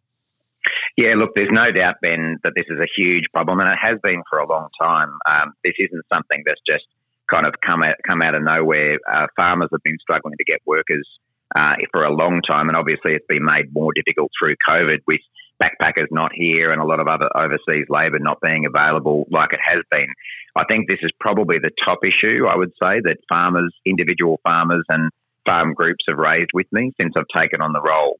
Yeah, 0.96 1.14
look, 1.17 1.31
there's 1.35 1.50
no 1.52 1.70
doubt, 1.70 1.96
Ben, 2.02 2.38
that 2.43 2.55
this 2.56 2.67
is 2.69 2.79
a 2.81 2.90
huge 2.96 3.25
problem, 3.32 3.61
and 3.61 3.69
it 3.69 3.79
has 3.81 3.99
been 4.02 4.23
for 4.29 4.40
a 4.40 4.49
long 4.49 4.69
time. 4.81 5.11
Um, 5.31 5.52
this 5.62 5.75
isn't 5.79 6.05
something 6.12 6.43
that's 6.44 6.61
just 6.67 6.85
kind 7.31 7.46
of 7.46 7.55
come 7.64 7.82
out, 7.82 7.94
come 8.06 8.20
out 8.20 8.35
of 8.35 8.43
nowhere. 8.43 8.99
Uh, 9.06 9.26
farmers 9.37 9.69
have 9.70 9.82
been 9.85 9.99
struggling 10.00 10.35
to 10.37 10.44
get 10.44 10.61
workers 10.67 11.06
uh, 11.55 11.75
for 11.93 12.05
a 12.05 12.12
long 12.12 12.43
time, 12.46 12.69
and 12.69 12.76
obviously 12.76 13.12
it's 13.12 13.26
been 13.29 13.44
made 13.44 13.73
more 13.73 13.93
difficult 13.94 14.31
through 14.38 14.56
COVID 14.69 14.99
with 15.06 15.20
backpackers 15.62 16.06
not 16.11 16.31
here 16.35 16.73
and 16.73 16.81
a 16.81 16.85
lot 16.85 17.00
of 17.00 17.08
other 17.08 17.29
overseas 17.37 17.87
labour 17.88 18.19
not 18.19 18.40
being 18.40 18.64
available 18.67 19.26
like 19.31 19.52
it 19.52 19.61
has 19.62 19.82
been. 19.90 20.06
I 20.56 20.64
think 20.64 20.88
this 20.88 20.99
is 21.02 21.11
probably 21.20 21.58
the 21.58 21.70
top 21.85 21.99
issue, 22.05 22.46
I 22.46 22.56
would 22.56 22.73
say, 22.81 23.00
that 23.02 23.19
farmers, 23.29 23.75
individual 23.85 24.40
farmers, 24.43 24.85
and 24.88 25.11
farm 25.49 25.73
groups 25.75 26.05
have 26.09 26.19
raised 26.19 26.50
with 26.53 26.67
me 26.73 26.93
since 27.00 27.15
I've 27.17 27.41
taken 27.41 27.62
on 27.62 27.73
the 27.73 27.81
role. 27.81 28.19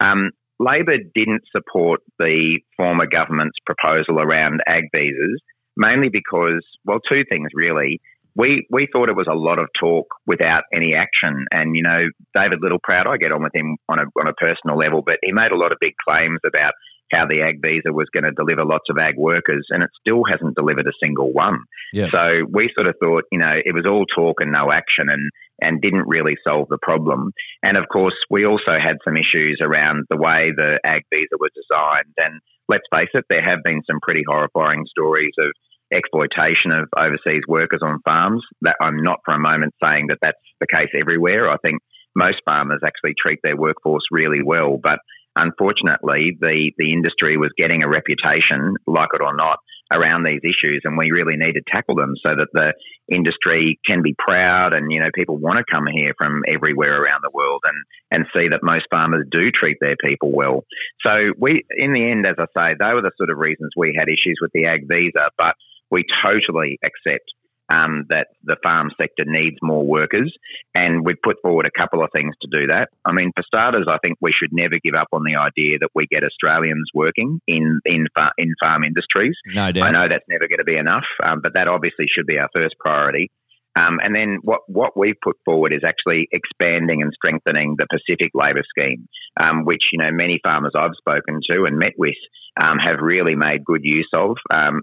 Um, 0.00 0.30
Labor 0.60 0.98
didn't 1.14 1.42
support 1.54 2.00
the 2.18 2.60
former 2.76 3.06
government's 3.06 3.58
proposal 3.66 4.20
around 4.20 4.60
ag 4.66 4.84
visas, 4.94 5.40
mainly 5.76 6.08
because, 6.12 6.64
well, 6.84 6.98
two 7.08 7.22
things 7.28 7.48
really. 7.54 8.00
We, 8.36 8.66
we 8.70 8.86
thought 8.92 9.08
it 9.08 9.16
was 9.16 9.26
a 9.30 9.34
lot 9.34 9.58
of 9.58 9.66
talk 9.80 10.06
without 10.26 10.62
any 10.72 10.94
action. 10.94 11.44
And, 11.50 11.74
you 11.74 11.82
know, 11.82 12.06
David 12.34 12.60
Littleproud, 12.62 13.06
I 13.06 13.16
get 13.16 13.32
on 13.32 13.42
with 13.42 13.54
him 13.54 13.76
on 13.88 13.98
a, 13.98 14.04
on 14.18 14.28
a 14.28 14.34
personal 14.34 14.78
level, 14.78 15.02
but 15.04 15.18
he 15.22 15.32
made 15.32 15.50
a 15.50 15.58
lot 15.58 15.72
of 15.72 15.78
big 15.80 15.94
claims 16.06 16.38
about 16.46 16.72
how 17.10 17.26
the 17.26 17.42
ag 17.42 17.60
visa 17.62 17.92
was 17.92 18.08
going 18.12 18.24
to 18.24 18.32
deliver 18.32 18.64
lots 18.64 18.90
of 18.90 18.98
ag 18.98 19.14
workers, 19.16 19.66
and 19.70 19.82
it 19.82 19.90
still 20.00 20.22
hasn't 20.28 20.56
delivered 20.56 20.86
a 20.86 21.00
single 21.00 21.32
one. 21.32 21.60
Yeah. 21.92 22.08
So 22.10 22.46
we 22.50 22.70
sort 22.74 22.86
of 22.86 22.94
thought, 23.00 23.24
you 23.32 23.38
know, 23.38 23.54
it 23.56 23.74
was 23.74 23.86
all 23.86 24.04
talk 24.06 24.40
and 24.40 24.52
no 24.52 24.70
action, 24.72 25.08
and 25.08 25.30
and 25.60 25.80
didn't 25.82 26.06
really 26.06 26.36
solve 26.46 26.68
the 26.68 26.78
problem. 26.80 27.32
And 27.62 27.76
of 27.76 27.84
course, 27.92 28.14
we 28.30 28.46
also 28.46 28.78
had 28.78 28.96
some 29.04 29.16
issues 29.16 29.58
around 29.60 30.06
the 30.08 30.16
way 30.16 30.52
the 30.54 30.78
ag 30.84 31.02
visa 31.12 31.34
was 31.38 31.50
designed. 31.54 32.14
And 32.16 32.40
let's 32.68 32.86
face 32.92 33.10
it, 33.14 33.24
there 33.28 33.42
have 33.42 33.64
been 33.64 33.82
some 33.86 33.98
pretty 34.00 34.22
horrifying 34.26 34.84
stories 34.88 35.34
of 35.38 35.50
exploitation 35.92 36.70
of 36.70 36.88
overseas 36.96 37.42
workers 37.48 37.80
on 37.82 38.00
farms. 38.04 38.44
That 38.62 38.76
I'm 38.80 39.02
not 39.02 39.18
for 39.24 39.34
a 39.34 39.38
moment 39.38 39.74
saying 39.82 40.06
that 40.08 40.18
that's 40.22 40.38
the 40.60 40.66
case 40.70 40.90
everywhere. 40.98 41.50
I 41.50 41.56
think 41.58 41.80
most 42.14 42.38
farmers 42.44 42.80
actually 42.84 43.14
treat 43.20 43.38
their 43.42 43.56
workforce 43.56 44.04
really 44.10 44.42
well, 44.44 44.78
but 44.82 44.98
unfortunately, 45.38 46.36
the, 46.40 46.72
the 46.76 46.92
industry 46.92 47.36
was 47.36 47.50
getting 47.56 47.82
a 47.82 47.88
reputation, 47.88 48.74
like 48.86 49.10
it 49.14 49.22
or 49.22 49.34
not, 49.34 49.58
around 49.90 50.24
these 50.24 50.42
issues, 50.44 50.82
and 50.84 50.98
we 50.98 51.10
really 51.10 51.36
need 51.36 51.54
to 51.54 51.62
tackle 51.66 51.94
them 51.94 52.14
so 52.22 52.30
that 52.36 52.48
the 52.52 52.74
industry 53.14 53.80
can 53.86 54.02
be 54.02 54.14
proud 54.18 54.72
and 54.74 54.92
you 54.92 55.00
know 55.00 55.08
people 55.14 55.38
want 55.38 55.56
to 55.58 55.64
come 55.72 55.86
here 55.86 56.12
from 56.18 56.42
everywhere 56.46 57.02
around 57.02 57.20
the 57.22 57.30
world 57.32 57.62
and 57.64 57.76
and 58.10 58.26
see 58.34 58.48
that 58.48 58.60
most 58.62 58.84
farmers 58.90 59.26
do 59.30 59.50
treat 59.50 59.78
their 59.80 59.96
people 59.96 60.30
well. 60.30 60.64
So 61.00 61.32
we, 61.38 61.64
in 61.76 61.92
the 61.94 62.10
end, 62.10 62.26
as 62.26 62.36
I 62.38 62.46
say, 62.52 62.76
they 62.78 62.92
were 62.92 63.02
the 63.02 63.16
sort 63.16 63.30
of 63.30 63.38
reasons 63.38 63.70
we 63.76 63.96
had 63.98 64.08
issues 64.08 64.38
with 64.40 64.50
the 64.52 64.66
ag 64.66 64.86
visa, 64.86 65.30
but 65.38 65.54
we 65.90 66.04
totally 66.22 66.78
accept 66.84 67.24
um, 67.70 68.06
that 68.08 68.28
the 68.44 68.56
farm 68.62 68.90
sector 68.96 69.24
needs 69.26 69.56
more 69.62 69.86
workers, 69.86 70.34
and 70.74 71.04
we've 71.04 71.20
put 71.22 71.36
forward 71.42 71.66
a 71.66 71.78
couple 71.78 72.02
of 72.02 72.10
things 72.12 72.34
to 72.42 72.48
do 72.50 72.66
that. 72.68 72.88
I 73.04 73.12
mean, 73.12 73.32
for 73.34 73.42
starters, 73.46 73.86
I 73.88 73.98
think 73.98 74.18
we 74.20 74.32
should 74.32 74.50
never 74.52 74.76
give 74.82 74.94
up 74.94 75.08
on 75.12 75.22
the 75.24 75.36
idea 75.36 75.78
that 75.80 75.90
we 75.94 76.06
get 76.06 76.24
Australians 76.24 76.88
working 76.94 77.40
in 77.46 77.80
in 77.84 78.06
in 78.38 78.54
farm 78.60 78.84
industries. 78.84 79.36
No 79.46 79.72
doubt. 79.72 79.86
I 79.86 79.90
know 79.90 80.08
that's 80.08 80.28
never 80.28 80.48
going 80.48 80.58
to 80.58 80.64
be 80.64 80.76
enough, 80.76 81.06
um, 81.24 81.40
but 81.42 81.54
that 81.54 81.68
obviously 81.68 82.06
should 82.08 82.26
be 82.26 82.38
our 82.38 82.48
first 82.54 82.74
priority. 82.78 83.30
Um, 83.76 83.98
and 84.02 84.14
then 84.14 84.38
what, 84.42 84.60
what 84.66 84.96
we've 84.96 85.20
put 85.22 85.36
forward 85.44 85.72
is 85.72 85.82
actually 85.86 86.28
expanding 86.32 87.02
and 87.02 87.12
strengthening 87.14 87.76
the 87.78 87.86
Pacific 87.90 88.32
Labour 88.34 88.64
Scheme, 88.68 89.08
um, 89.38 89.64
which 89.64 89.82
you 89.92 89.98
know 89.98 90.10
many 90.10 90.40
farmers 90.42 90.72
I've 90.76 90.96
spoken 90.98 91.40
to 91.50 91.64
and 91.64 91.78
met 91.78 91.92
with 91.96 92.16
um, 92.60 92.78
have 92.78 93.00
really 93.00 93.36
made 93.36 93.64
good 93.64 93.84
use 93.84 94.08
of. 94.12 94.36
Um, 94.52 94.82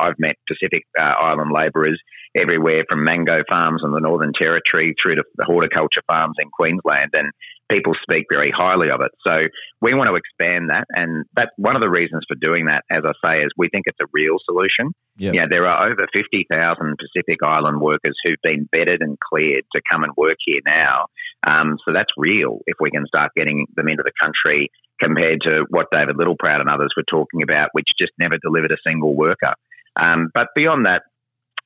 I've 0.00 0.18
met 0.18 0.36
Pacific 0.46 0.84
uh, 0.98 1.02
Island 1.02 1.50
labourers 1.52 2.00
everywhere 2.36 2.84
from 2.88 3.04
mango 3.04 3.42
farms 3.48 3.82
in 3.84 3.92
the 3.92 4.00
Northern 4.00 4.32
Territory 4.36 4.94
through 5.00 5.16
to 5.16 5.24
the 5.36 5.44
horticulture 5.44 6.02
farms 6.06 6.36
in 6.38 6.50
Queensland, 6.50 7.10
and 7.14 7.30
people 7.70 7.94
speak 8.02 8.26
very 8.30 8.52
highly 8.56 8.90
of 8.90 9.00
it. 9.00 9.10
So 9.26 9.48
we 9.80 9.94
want 9.94 10.08
to 10.08 10.16
expand 10.16 10.70
that, 10.70 10.84
and 10.90 11.24
that's 11.34 11.50
one 11.56 11.76
of 11.76 11.80
the 11.80 11.88
reasons 11.88 12.24
for 12.28 12.36
doing 12.36 12.66
that. 12.66 12.84
As 12.90 13.02
I 13.04 13.12
say, 13.24 13.42
is 13.42 13.50
we 13.56 13.68
think 13.68 13.84
it's 13.86 14.00
a 14.00 14.10
real 14.12 14.36
solution. 14.44 14.92
Yep. 15.18 15.34
Know, 15.34 15.46
there 15.48 15.66
are 15.66 15.90
over 15.90 16.06
fifty 16.12 16.46
thousand 16.50 16.96
Pacific 16.98 17.38
Island 17.42 17.80
workers 17.80 18.16
who've 18.22 18.42
been 18.42 18.68
vetted 18.74 18.98
and 19.00 19.16
cleared 19.18 19.64
to 19.74 19.80
come 19.90 20.04
and 20.04 20.12
work 20.16 20.36
here 20.44 20.60
now. 20.64 21.06
Um, 21.46 21.78
so 21.84 21.92
that's 21.92 22.12
real. 22.16 22.60
If 22.66 22.76
we 22.80 22.90
can 22.90 23.06
start 23.06 23.32
getting 23.36 23.66
them 23.76 23.88
into 23.88 24.02
the 24.04 24.12
country 24.20 24.70
compared 25.00 25.40
to 25.42 25.64
what 25.68 25.86
David 25.92 26.16
Littleproud 26.16 26.60
and 26.60 26.70
others 26.70 26.92
were 26.96 27.04
talking 27.08 27.42
about, 27.42 27.70
which 27.72 27.86
just 27.98 28.12
never 28.18 28.38
delivered 28.38 28.72
a 28.72 28.80
single 28.86 29.14
worker. 29.14 29.54
Um, 30.00 30.30
but 30.34 30.48
beyond 30.54 30.86
that, 30.86 31.02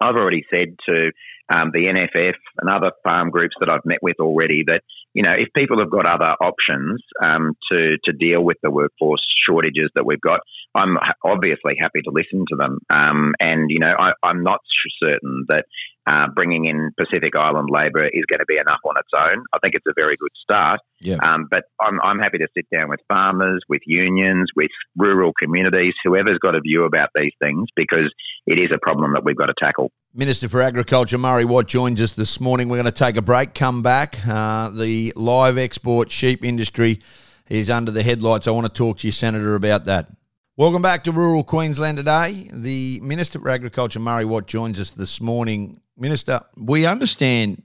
I've 0.01 0.17
already 0.17 0.45
said 0.51 0.77
to 0.89 1.11
um, 1.53 1.71
the 1.73 1.91
NFF 1.91 2.35
and 2.59 2.71
other 2.71 2.93
farm 3.03 3.31
groups 3.31 3.57
that 3.61 3.69
I've 3.69 3.85
met 3.85 3.99
with 4.03 4.17
already 4.21 4.63
that 4.67 4.83
you 5.15 5.23
know 5.23 5.33
if 5.33 5.49
people 5.55 5.79
have 5.81 5.91
got 5.91 6.07
other 6.07 6.37
options 6.41 7.03
um, 7.23 7.55
to 7.71 7.97
to 8.05 8.13
deal 8.13 8.43
with 8.43 8.57
the 8.63 8.71
workforce 8.71 9.25
shortages 9.47 9.91
that 9.95 10.07
we've 10.07 10.21
got, 10.21 10.41
I'm 10.75 10.97
obviously 11.25 11.75
happy 11.81 12.03
to 12.05 12.11
listen 12.11 12.45
to 12.49 12.57
them. 12.57 12.79
Um, 12.89 13.35
and 13.41 13.71
you 13.71 13.81
know 13.81 13.95
I, 13.99 14.31
am 14.31 14.43
not 14.43 14.61
certain 15.03 15.45
that 15.49 15.65
uh, 16.07 16.27
bringing 16.35 16.65
in 16.65 16.91
Pacific 16.99 17.37
Island 17.37 17.69
labour 17.71 18.05
is 18.07 18.25
going 18.29 18.41
to 18.41 18.47
be 18.47 18.57
enough 18.57 18.81
on 18.85 18.97
its 18.97 19.11
own. 19.17 19.45
I 19.53 19.59
think 19.59 19.75
it's 19.75 19.87
a 19.87 19.93
very 19.95 20.17
good 20.17 20.31
start. 20.43 20.81
Yeah. 21.01 21.17
Um, 21.23 21.47
but 21.51 21.65
I'm, 21.81 22.01
I'm 22.03 22.19
happy 22.19 22.39
to 22.39 22.49
sit 22.57 22.67
down 22.73 22.89
with 22.89 23.01
farmers, 23.09 23.63
with 23.69 23.83
unions, 23.87 24.51
with 24.57 24.71
rural 24.97 25.33
communities, 25.39 25.95
whoever's 26.05 26.39
got 26.39 26.55
a 26.55 26.61
view 26.61 26.85
about 26.85 27.11
these 27.15 27.33
things, 27.41 27.69
because 27.77 28.13
it 28.47 28.59
is 28.59 28.71
a 28.75 28.79
problem 28.79 29.13
that 29.15 29.25
we've 29.25 29.37
got 29.37 29.47
to 29.47 29.55
tackle. 29.59 29.93
Minister 30.15 30.49
for 30.49 30.61
Agriculture 30.61 31.19
Murray 31.19 31.45
Watt 31.45 31.69
joins 31.69 32.01
us 32.03 32.15
this 32.15 32.41
morning. 32.41 32.69
We're 32.69 32.83
going 32.83 32.87
to 32.87 32.93
take 32.93 33.17
a 33.17 33.23
break, 33.23 33.55
come 33.55 33.83
back. 33.83 34.19
Uh, 34.27 34.71
the 34.71 35.13
live 35.15 35.59
export 35.59 36.11
sheep 36.11 36.45
industry 36.45 37.01
is 37.49 37.71
under 37.71 37.91
the 37.91 38.03
headlights. 38.03 38.49
I 38.49 38.53
want 38.53 38.67
to 38.67 38.73
talk 38.73 38.99
to 38.99 39.07
you, 39.07 39.13
Senator, 39.13 39.55
about 39.55 39.85
that. 39.85 40.09
Welcome 40.57 40.83
back 40.83 41.05
to 41.05 41.13
rural 41.13 41.43
Queensland 41.43 41.97
today. 41.97 42.51
The 42.53 43.01
Minister 43.01 43.39
for 43.39 43.49
Agriculture, 43.49 43.99
Murray 43.99 44.25
Watt, 44.27 44.47
joins 44.47 44.79
us 44.79 44.91
this 44.91 45.21
morning. 45.21 45.81
Minister, 46.01 46.41
we 46.57 46.87
understand 46.87 47.63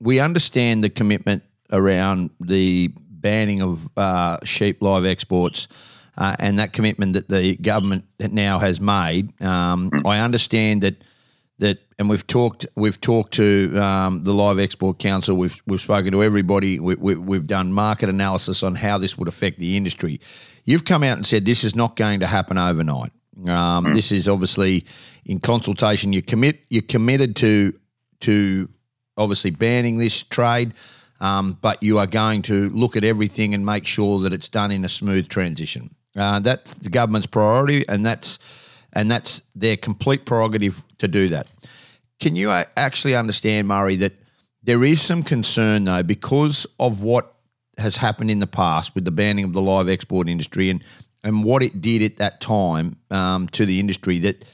we 0.00 0.18
understand 0.18 0.82
the 0.82 0.90
commitment 0.90 1.42
around 1.70 2.30
the 2.40 2.88
banning 2.96 3.62
of 3.62 3.88
uh, 3.96 4.38
sheep 4.44 4.82
live 4.82 5.04
exports 5.04 5.68
uh, 6.16 6.36
and 6.38 6.58
that 6.58 6.72
commitment 6.72 7.12
that 7.14 7.28
the 7.28 7.56
government 7.56 8.04
now 8.18 8.58
has 8.58 8.80
made. 8.80 9.40
Um, 9.42 9.90
I 10.04 10.20
understand 10.20 10.82
that 10.82 10.96
that, 11.58 11.78
and 11.98 12.08
we've 12.08 12.26
talked 12.26 12.66
we've 12.76 13.00
talked 13.00 13.34
to 13.34 13.76
um, 13.76 14.22
the 14.22 14.32
Live 14.32 14.58
Export 14.58 14.98
Council. 14.98 15.36
We've 15.36 15.60
we've 15.66 15.80
spoken 15.80 16.12
to 16.12 16.22
everybody. 16.22 16.78
We, 16.78 16.94
we, 16.94 17.14
we've 17.14 17.46
done 17.46 17.72
market 17.72 18.08
analysis 18.08 18.62
on 18.62 18.74
how 18.74 18.98
this 18.98 19.16
would 19.16 19.28
affect 19.28 19.58
the 19.58 19.76
industry. 19.76 20.20
You've 20.64 20.84
come 20.84 21.02
out 21.02 21.16
and 21.16 21.26
said 21.26 21.44
this 21.44 21.64
is 21.64 21.74
not 21.74 21.96
going 21.96 22.20
to 22.20 22.26
happen 22.26 22.58
overnight. 22.58 23.12
Um, 23.44 23.92
This 23.92 24.12
is 24.12 24.28
obviously 24.28 24.86
in 25.24 25.40
consultation. 25.40 26.12
You 26.12 26.22
commit. 26.22 26.60
You're 26.70 26.82
committed 26.82 27.36
to 27.36 27.72
to 28.20 28.68
obviously 29.16 29.50
banning 29.50 29.98
this 29.98 30.22
trade, 30.22 30.72
um, 31.20 31.58
but 31.60 31.82
you 31.82 31.98
are 31.98 32.06
going 32.06 32.42
to 32.42 32.70
look 32.70 32.96
at 32.96 33.04
everything 33.04 33.54
and 33.54 33.64
make 33.64 33.86
sure 33.86 34.20
that 34.20 34.32
it's 34.32 34.48
done 34.48 34.70
in 34.70 34.84
a 34.84 34.88
smooth 34.88 35.28
transition. 35.28 35.94
Uh, 36.14 36.40
that's 36.40 36.72
the 36.74 36.90
government's 36.90 37.26
priority, 37.26 37.86
and 37.88 38.04
that's 38.04 38.38
and 38.92 39.10
that's 39.10 39.42
their 39.54 39.76
complete 39.76 40.24
prerogative 40.24 40.82
to 40.98 41.08
do 41.08 41.28
that. 41.28 41.46
Can 42.18 42.34
you 42.36 42.50
actually 42.50 43.14
understand, 43.14 43.68
Murray, 43.68 43.96
that 43.96 44.14
there 44.62 44.82
is 44.82 45.02
some 45.02 45.22
concern 45.22 45.84
though 45.84 46.02
because 46.02 46.66
of 46.80 47.02
what 47.02 47.34
has 47.78 47.96
happened 47.96 48.30
in 48.30 48.38
the 48.38 48.46
past 48.46 48.94
with 48.94 49.04
the 49.04 49.10
banning 49.10 49.44
of 49.44 49.52
the 49.52 49.60
live 49.60 49.88
export 49.88 50.28
industry 50.28 50.70
and 50.70 50.82
and 51.26 51.42
what 51.42 51.60
it 51.60 51.82
did 51.82 52.02
at 52.02 52.18
that 52.18 52.40
time 52.40 52.96
um, 53.10 53.48
to 53.48 53.66
the 53.66 53.80
industry 53.80 54.20
that 54.20 54.44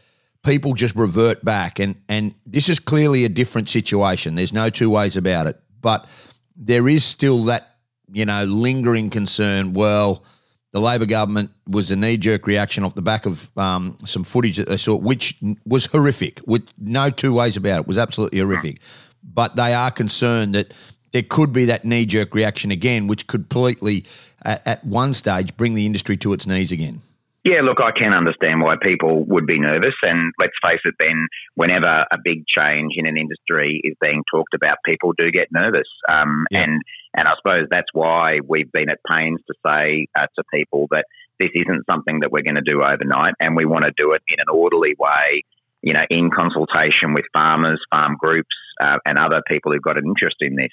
people 0.42 0.72
just 0.72 0.96
revert 0.96 1.44
back 1.44 1.78
and 1.78 1.94
and 2.08 2.34
this 2.46 2.68
is 2.70 2.78
clearly 2.78 3.24
a 3.24 3.28
different 3.28 3.68
situation. 3.68 4.34
There's 4.34 4.54
no 4.54 4.70
two 4.70 4.88
ways 4.88 5.16
about 5.16 5.46
it, 5.46 5.60
but 5.80 6.08
there 6.56 6.88
is 6.88 7.04
still 7.04 7.44
that 7.44 7.76
you 8.10 8.24
know 8.24 8.44
lingering 8.44 9.10
concern. 9.10 9.74
Well, 9.74 10.24
the 10.72 10.80
Labor 10.80 11.04
government 11.04 11.50
was 11.66 11.90
a 11.90 11.96
knee 11.96 12.16
jerk 12.16 12.46
reaction 12.46 12.84
off 12.84 12.94
the 12.94 13.02
back 13.02 13.26
of 13.26 13.56
um, 13.58 13.94
some 14.06 14.24
footage 14.24 14.56
that 14.56 14.68
they 14.68 14.78
saw, 14.78 14.96
which 14.96 15.38
was 15.66 15.84
horrific. 15.86 16.40
With 16.46 16.66
no 16.78 17.10
two 17.10 17.34
ways 17.34 17.58
about 17.58 17.80
it, 17.80 17.86
was 17.86 17.98
absolutely 17.98 18.38
horrific. 18.38 18.80
But 19.22 19.56
they 19.56 19.74
are 19.74 19.90
concerned 19.90 20.54
that 20.54 20.72
there 21.12 21.22
could 21.22 21.52
be 21.52 21.66
that 21.66 21.84
knee 21.84 22.06
jerk 22.06 22.34
reaction 22.34 22.70
again, 22.70 23.06
which 23.06 23.26
could 23.26 23.48
completely, 23.50 24.06
at, 24.44 24.66
at 24.66 24.84
one 24.84 25.12
stage, 25.12 25.56
bring 25.56 25.74
the 25.74 25.86
industry 25.86 26.16
to 26.18 26.32
its 26.32 26.46
knees 26.46 26.72
again. 26.72 27.02
Yeah, 27.44 27.60
look, 27.62 27.78
I 27.80 27.90
can 27.90 28.12
understand 28.12 28.60
why 28.60 28.76
people 28.80 29.24
would 29.24 29.46
be 29.46 29.58
nervous. 29.58 29.94
And 30.02 30.32
let's 30.38 30.52
face 30.62 30.78
it, 30.84 30.94
Ben, 30.98 31.26
whenever 31.56 32.06
a 32.12 32.18
big 32.22 32.44
change 32.46 32.92
in 32.96 33.04
an 33.04 33.16
industry 33.16 33.80
is 33.82 33.96
being 34.00 34.22
talked 34.32 34.54
about, 34.54 34.78
people 34.84 35.12
do 35.18 35.30
get 35.32 35.48
nervous. 35.50 35.88
Um, 36.08 36.46
Yeah. 36.50 36.62
And 36.62 36.82
and 37.14 37.28
I 37.28 37.32
suppose 37.36 37.66
that's 37.68 37.92
why 37.92 38.38
we've 38.46 38.70
been 38.72 38.88
at 38.88 38.98
pains 39.06 39.40
to 39.46 39.54
say 39.66 40.06
uh, 40.18 40.26
to 40.36 40.44
people 40.54 40.86
that 40.92 41.04
this 41.38 41.50
isn't 41.54 41.84
something 41.84 42.20
that 42.20 42.30
we're 42.30 42.42
going 42.42 42.54
to 42.54 42.62
do 42.62 42.82
overnight, 42.82 43.34
and 43.40 43.56
we 43.56 43.64
want 43.66 43.84
to 43.84 43.92
do 43.96 44.12
it 44.12 44.22
in 44.28 44.38
an 44.38 44.48
orderly 44.48 44.94
way. 44.98 45.42
You 45.82 45.94
know, 45.94 46.06
in 46.10 46.30
consultation 46.30 47.12
with 47.12 47.24
farmers, 47.32 47.82
farm 47.90 48.16
groups, 48.18 48.54
uh, 48.80 48.98
and 49.04 49.18
other 49.18 49.42
people 49.48 49.72
who've 49.72 49.82
got 49.82 49.98
an 49.98 50.06
interest 50.06 50.36
in 50.40 50.54
this. 50.54 50.70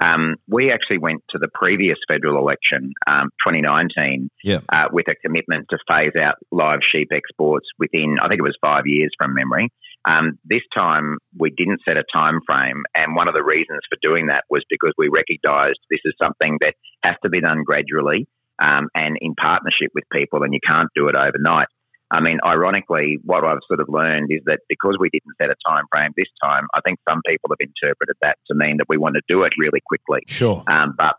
Um, 0.00 0.36
we 0.48 0.72
actually 0.72 0.98
went 0.98 1.22
to 1.30 1.38
the 1.38 1.48
previous 1.52 1.98
federal 2.08 2.38
election, 2.38 2.92
um, 3.06 3.28
2019, 3.46 4.30
Yeah. 4.42 4.60
uh, 4.72 4.88
with 4.90 5.08
a 5.08 5.14
commitment 5.16 5.66
to 5.70 5.78
phase 5.86 6.16
out 6.16 6.36
live 6.50 6.80
sheep 6.90 7.08
exports 7.12 7.68
within, 7.78 8.16
I 8.22 8.28
think 8.28 8.38
it 8.38 8.42
was 8.42 8.56
five 8.60 8.86
years 8.86 9.10
from 9.18 9.34
memory. 9.34 9.68
Um, 10.06 10.38
this 10.44 10.62
time 10.74 11.18
we 11.38 11.50
didn't 11.50 11.82
set 11.84 11.98
a 11.98 12.04
time 12.12 12.40
frame, 12.46 12.82
and 12.94 13.14
one 13.14 13.28
of 13.28 13.34
the 13.34 13.42
reasons 13.44 13.80
for 13.90 13.98
doing 14.00 14.26
that 14.26 14.44
was 14.48 14.64
because 14.70 14.94
we 14.96 15.08
recognised 15.08 15.78
this 15.90 16.00
is 16.04 16.14
something 16.20 16.56
that 16.60 16.74
has 17.04 17.16
to 17.22 17.28
be 17.28 17.40
done 17.40 17.62
gradually 17.64 18.26
um, 18.62 18.88
and 18.94 19.18
in 19.20 19.34
partnership 19.34 19.90
with 19.94 20.04
people, 20.10 20.42
and 20.42 20.54
you 20.54 20.60
can't 20.66 20.88
do 20.94 21.08
it 21.08 21.14
overnight. 21.14 21.68
I 22.10 22.20
mean, 22.20 22.38
ironically, 22.44 23.18
what 23.24 23.44
I've 23.44 23.60
sort 23.68 23.80
of 23.80 23.88
learned 23.88 24.32
is 24.32 24.40
that 24.46 24.60
because 24.68 24.96
we 24.98 25.10
didn't 25.10 25.34
set 25.40 25.48
a 25.50 25.54
time 25.68 25.84
frame 25.90 26.10
this 26.16 26.26
time, 26.42 26.66
I 26.74 26.80
think 26.80 26.98
some 27.08 27.22
people 27.26 27.50
have 27.50 27.60
interpreted 27.60 28.16
that 28.20 28.38
to 28.48 28.54
mean 28.54 28.78
that 28.78 28.86
we 28.88 28.96
want 28.96 29.14
to 29.14 29.22
do 29.28 29.44
it 29.44 29.52
really 29.58 29.80
quickly. 29.86 30.22
Sure. 30.26 30.64
Um, 30.66 30.94
but 30.96 31.16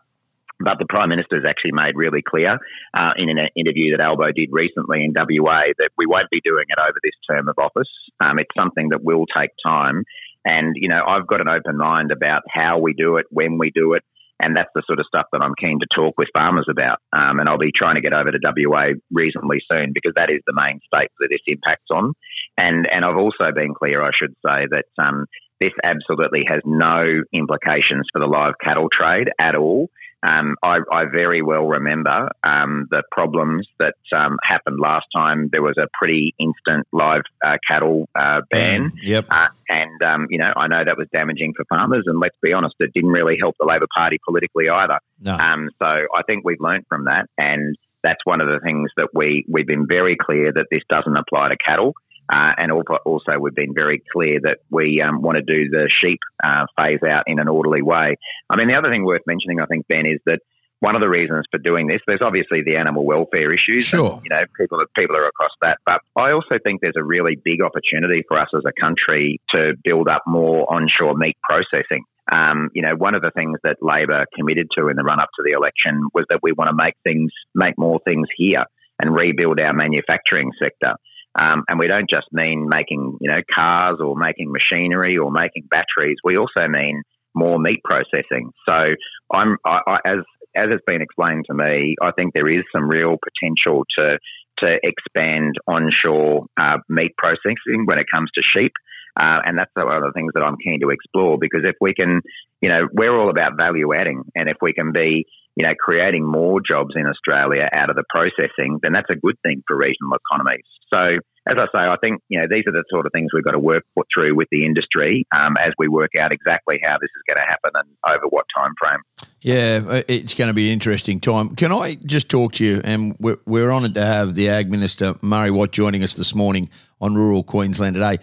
but 0.60 0.78
the 0.78 0.86
Prime 0.88 1.08
Minister 1.08 1.36
has 1.36 1.44
actually 1.48 1.72
made 1.72 1.96
really 1.96 2.22
clear 2.22 2.58
uh, 2.94 3.12
in 3.16 3.28
an 3.28 3.48
interview 3.56 3.96
that 3.96 4.02
Albo 4.02 4.30
did 4.32 4.50
recently 4.52 5.04
in 5.04 5.12
WA 5.14 5.62
that 5.78 5.90
we 5.96 6.06
won't 6.06 6.30
be 6.30 6.40
doing 6.44 6.66
it 6.68 6.78
over 6.78 6.98
this 7.02 7.14
term 7.28 7.48
of 7.48 7.58
office. 7.58 7.88
Um, 8.20 8.38
it's 8.38 8.54
something 8.56 8.90
that 8.90 9.02
will 9.02 9.26
take 9.26 9.50
time. 9.64 10.04
And, 10.44 10.76
you 10.76 10.88
know, 10.88 11.02
I've 11.06 11.26
got 11.26 11.40
an 11.40 11.48
open 11.48 11.78
mind 11.78 12.10
about 12.12 12.42
how 12.48 12.78
we 12.78 12.94
do 12.94 13.16
it, 13.16 13.26
when 13.30 13.58
we 13.58 13.70
do 13.70 13.94
it. 13.94 14.02
And 14.42 14.56
that's 14.56 14.70
the 14.74 14.82
sort 14.86 14.98
of 14.98 15.06
stuff 15.06 15.26
that 15.32 15.40
I'm 15.40 15.54
keen 15.54 15.78
to 15.78 15.86
talk 15.94 16.14
with 16.18 16.28
farmers 16.34 16.66
about. 16.68 16.98
Um, 17.12 17.38
and 17.38 17.48
I'll 17.48 17.58
be 17.58 17.70
trying 17.74 17.94
to 17.94 18.02
get 18.02 18.12
over 18.12 18.30
to 18.30 18.38
WA 18.42 18.98
reasonably 19.12 19.62
soon 19.70 19.92
because 19.94 20.12
that 20.16 20.30
is 20.30 20.42
the 20.46 20.52
main 20.52 20.80
state 20.84 21.10
that 21.20 21.28
this 21.30 21.46
impacts 21.46 21.88
on. 21.90 22.12
And, 22.58 22.86
and 22.90 23.04
I've 23.04 23.16
also 23.16 23.54
been 23.54 23.72
clear, 23.72 24.02
I 24.02 24.10
should 24.18 24.34
say, 24.44 24.66
that 24.68 24.84
um, 25.00 25.26
this 25.60 25.72
absolutely 25.84 26.42
has 26.48 26.60
no 26.64 27.22
implications 27.32 28.10
for 28.12 28.18
the 28.18 28.26
live 28.26 28.54
cattle 28.62 28.88
trade 28.90 29.30
at 29.40 29.54
all. 29.54 29.88
Um, 30.22 30.56
I, 30.62 30.78
I 30.92 31.04
very 31.06 31.42
well 31.42 31.66
remember 31.66 32.30
um, 32.44 32.86
the 32.90 33.02
problems 33.10 33.66
that 33.78 33.94
um, 34.14 34.38
happened 34.44 34.78
last 34.80 35.06
time. 35.14 35.48
There 35.50 35.62
was 35.62 35.76
a 35.78 35.88
pretty 35.98 36.34
instant 36.38 36.86
live 36.92 37.22
uh, 37.44 37.58
cattle 37.66 38.08
uh, 38.14 38.42
ban. 38.50 38.92
Yep. 39.02 39.26
Uh, 39.30 39.48
and, 39.68 40.02
um, 40.02 40.26
you 40.30 40.38
know, 40.38 40.52
I 40.56 40.68
know 40.68 40.84
that 40.84 40.96
was 40.96 41.08
damaging 41.12 41.54
for 41.56 41.64
farmers. 41.64 42.04
And 42.06 42.20
let's 42.20 42.36
be 42.40 42.52
honest, 42.52 42.76
it 42.78 42.92
didn't 42.94 43.10
really 43.10 43.36
help 43.40 43.56
the 43.58 43.66
Labor 43.66 43.88
Party 43.94 44.18
politically 44.24 44.68
either. 44.68 45.00
No. 45.20 45.36
Um, 45.36 45.70
so 45.78 45.86
I 45.86 46.22
think 46.26 46.44
we've 46.44 46.60
learnt 46.60 46.86
from 46.88 47.06
that. 47.06 47.26
And 47.36 47.76
that's 48.04 48.24
one 48.24 48.40
of 48.40 48.48
the 48.48 48.60
things 48.60 48.90
that 48.96 49.08
we, 49.14 49.44
we've 49.48 49.66
been 49.66 49.86
very 49.86 50.16
clear 50.16 50.52
that 50.52 50.66
this 50.70 50.82
doesn't 50.88 51.16
apply 51.16 51.48
to 51.48 51.56
cattle. 51.56 51.94
Uh, 52.30 52.52
and 52.56 52.72
also, 52.72 53.38
we've 53.38 53.54
been 53.54 53.74
very 53.74 54.02
clear 54.12 54.40
that 54.42 54.58
we 54.70 55.02
um, 55.02 55.22
want 55.22 55.36
to 55.36 55.42
do 55.42 55.68
the 55.68 55.90
sheep 56.00 56.20
uh, 56.42 56.66
phase 56.76 57.02
out 57.02 57.24
in 57.26 57.38
an 57.38 57.48
orderly 57.48 57.82
way. 57.82 58.16
I 58.48 58.56
mean, 58.56 58.68
the 58.68 58.74
other 58.74 58.90
thing 58.90 59.04
worth 59.04 59.22
mentioning, 59.26 59.60
I 59.60 59.66
think, 59.66 59.86
Ben, 59.88 60.06
is 60.06 60.20
that 60.26 60.40
one 60.80 60.96
of 60.96 61.00
the 61.00 61.08
reasons 61.08 61.46
for 61.50 61.58
doing 61.58 61.86
this, 61.86 62.00
there's 62.08 62.22
obviously 62.22 62.62
the 62.64 62.76
animal 62.76 63.04
welfare 63.04 63.52
issues. 63.52 63.84
Sure. 63.84 64.14
And, 64.14 64.22
you 64.24 64.30
know, 64.30 64.42
people 64.58 64.80
are, 64.80 64.86
people 64.96 65.16
are 65.16 65.28
across 65.28 65.52
that. 65.60 65.78
But 65.86 66.00
I 66.16 66.32
also 66.32 66.58
think 66.62 66.80
there's 66.80 66.96
a 66.96 67.04
really 67.04 67.36
big 67.36 67.62
opportunity 67.62 68.24
for 68.26 68.36
us 68.36 68.48
as 68.52 68.62
a 68.66 68.72
country 68.80 69.40
to 69.50 69.74
build 69.84 70.08
up 70.08 70.22
more 70.26 70.66
onshore 70.72 71.14
meat 71.14 71.36
processing. 71.42 72.04
Um, 72.30 72.70
you 72.74 72.82
know, 72.82 72.96
one 72.96 73.14
of 73.14 73.22
the 73.22 73.30
things 73.30 73.58
that 73.62 73.76
Labor 73.80 74.26
committed 74.34 74.68
to 74.76 74.88
in 74.88 74.96
the 74.96 75.04
run 75.04 75.20
up 75.20 75.28
to 75.36 75.42
the 75.44 75.52
election 75.52 76.08
was 76.14 76.24
that 76.30 76.40
we 76.42 76.52
want 76.52 76.68
to 76.70 76.74
make 76.74 76.94
things, 77.04 77.30
make 77.54 77.78
more 77.78 78.00
things 78.04 78.26
here 78.36 78.64
and 78.98 79.14
rebuild 79.14 79.60
our 79.60 79.72
manufacturing 79.72 80.50
sector. 80.60 80.94
Um, 81.38 81.64
and 81.68 81.78
we 81.78 81.88
don't 81.88 82.10
just 82.10 82.26
mean 82.32 82.68
making, 82.68 83.18
you 83.20 83.30
know, 83.30 83.40
cars 83.54 83.98
or 84.00 84.16
making 84.16 84.52
machinery 84.52 85.16
or 85.16 85.30
making 85.30 85.68
batteries. 85.70 86.18
We 86.22 86.36
also 86.36 86.68
mean 86.68 87.02
more 87.34 87.58
meat 87.58 87.80
processing. 87.84 88.50
So 88.66 88.94
I'm, 89.32 89.56
I, 89.64 89.80
I, 89.86 89.96
as 90.04 90.18
as 90.54 90.68
it's 90.70 90.84
been 90.86 91.00
explained 91.00 91.46
to 91.48 91.54
me, 91.54 91.96
I 92.02 92.10
think 92.12 92.34
there 92.34 92.48
is 92.48 92.64
some 92.72 92.88
real 92.88 93.16
potential 93.16 93.84
to 93.98 94.18
to 94.58 94.78
expand 94.82 95.56
onshore 95.66 96.46
uh, 96.60 96.78
meat 96.88 97.16
processing 97.16 97.84
when 97.86 97.98
it 97.98 98.06
comes 98.12 98.30
to 98.34 98.42
sheep. 98.54 98.72
Uh, 99.18 99.40
and 99.44 99.58
that's 99.58 99.70
one 99.74 99.96
of 99.96 100.02
the 100.02 100.12
things 100.14 100.32
that 100.34 100.40
I'm 100.40 100.56
keen 100.56 100.80
to 100.80 100.90
explore 100.90 101.36
because 101.38 101.62
if 101.64 101.76
we 101.80 101.92
can, 101.94 102.22
you 102.62 102.68
know, 102.68 102.88
we're 102.92 103.14
all 103.14 103.28
about 103.28 103.56
value 103.58 103.94
adding. 103.94 104.22
And 104.34 104.48
if 104.48 104.56
we 104.62 104.72
can 104.72 104.92
be, 104.92 105.26
you 105.56 105.66
know, 105.66 105.74
creating 105.78 106.24
more 106.24 106.60
jobs 106.66 106.94
in 106.96 107.06
Australia 107.06 107.68
out 107.72 107.90
of 107.90 107.96
the 107.96 108.04
processing, 108.08 108.78
then 108.82 108.92
that's 108.92 109.10
a 109.10 109.16
good 109.16 109.36
thing 109.42 109.62
for 109.66 109.76
regional 109.76 110.16
economies. 110.16 110.64
So, 110.92 111.18
as 111.48 111.56
I 111.58 111.66
say, 111.74 111.78
I 111.78 111.96
think, 112.00 112.20
you 112.28 112.38
know, 112.38 112.46
these 112.48 112.64
are 112.68 112.72
the 112.72 112.84
sort 112.88 113.04
of 113.04 113.12
things 113.12 113.30
we've 113.34 113.42
got 113.42 113.52
to 113.52 113.58
work 113.58 113.82
through 114.14 114.36
with 114.36 114.46
the 114.52 114.64
industry 114.64 115.26
um, 115.34 115.56
as 115.56 115.72
we 115.76 115.88
work 115.88 116.12
out 116.18 116.30
exactly 116.30 116.80
how 116.84 116.98
this 117.00 117.08
is 117.08 117.22
going 117.26 117.36
to 117.36 117.48
happen 117.50 117.72
and 117.74 117.88
over 118.06 118.28
what 118.28 118.44
time 118.56 118.72
frame. 118.80 119.00
Yeah, 119.40 119.82
uh, 119.88 120.02
it's 120.06 120.34
going 120.34 120.48
to 120.48 120.54
be 120.54 120.68
an 120.68 120.74
interesting 120.74 121.18
time. 121.18 121.56
Can 121.56 121.72
I 121.72 121.96
just 121.96 122.28
talk 122.28 122.52
to 122.54 122.64
you? 122.64 122.80
And 122.84 123.16
we're, 123.18 123.38
we're 123.44 123.72
honoured 123.72 123.94
to 123.94 124.04
have 124.04 124.36
the 124.36 124.48
Ag 124.48 124.70
Minister, 124.70 125.16
Murray 125.20 125.50
Watt, 125.50 125.72
joining 125.72 126.04
us 126.04 126.14
this 126.14 126.34
morning 126.34 126.70
on 127.00 127.16
Rural 127.16 127.42
Queensland 127.42 127.94
today. 127.94 128.18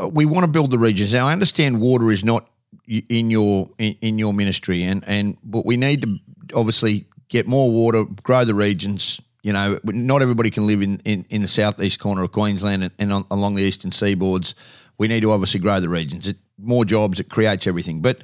Uh, 0.00 0.08
We 0.08 0.26
want 0.26 0.42
to 0.42 0.48
build 0.48 0.72
the 0.72 0.78
regions. 0.78 1.14
Now, 1.14 1.28
I 1.28 1.32
understand 1.32 1.80
water 1.80 2.10
is 2.10 2.24
not 2.24 2.50
in 2.86 3.30
your 3.30 3.70
in, 3.78 3.96
in 4.00 4.18
your 4.18 4.32
ministry, 4.32 4.82
and, 4.82 5.04
and 5.06 5.36
but 5.42 5.66
we 5.66 5.76
need 5.76 6.02
to 6.02 6.18
obviously 6.54 7.06
get 7.28 7.46
more 7.46 7.70
water, 7.70 8.04
grow 8.22 8.44
the 8.44 8.54
regions. 8.54 9.20
You 9.42 9.52
know, 9.52 9.78
not 9.84 10.22
everybody 10.22 10.50
can 10.50 10.66
live 10.66 10.82
in, 10.82 11.00
in, 11.04 11.24
in 11.30 11.42
the 11.42 11.48
southeast 11.48 12.00
corner 12.00 12.24
of 12.24 12.32
Queensland 12.32 12.82
and, 12.82 12.92
and 12.98 13.12
on, 13.12 13.24
along 13.30 13.54
the 13.54 13.62
eastern 13.62 13.92
seaboards. 13.92 14.54
We 14.98 15.06
need 15.06 15.20
to 15.20 15.30
obviously 15.30 15.60
grow 15.60 15.78
the 15.78 15.88
regions. 15.88 16.26
It, 16.26 16.36
more 16.58 16.84
jobs, 16.84 17.20
it 17.20 17.28
creates 17.28 17.66
everything. 17.66 18.00
But 18.00 18.22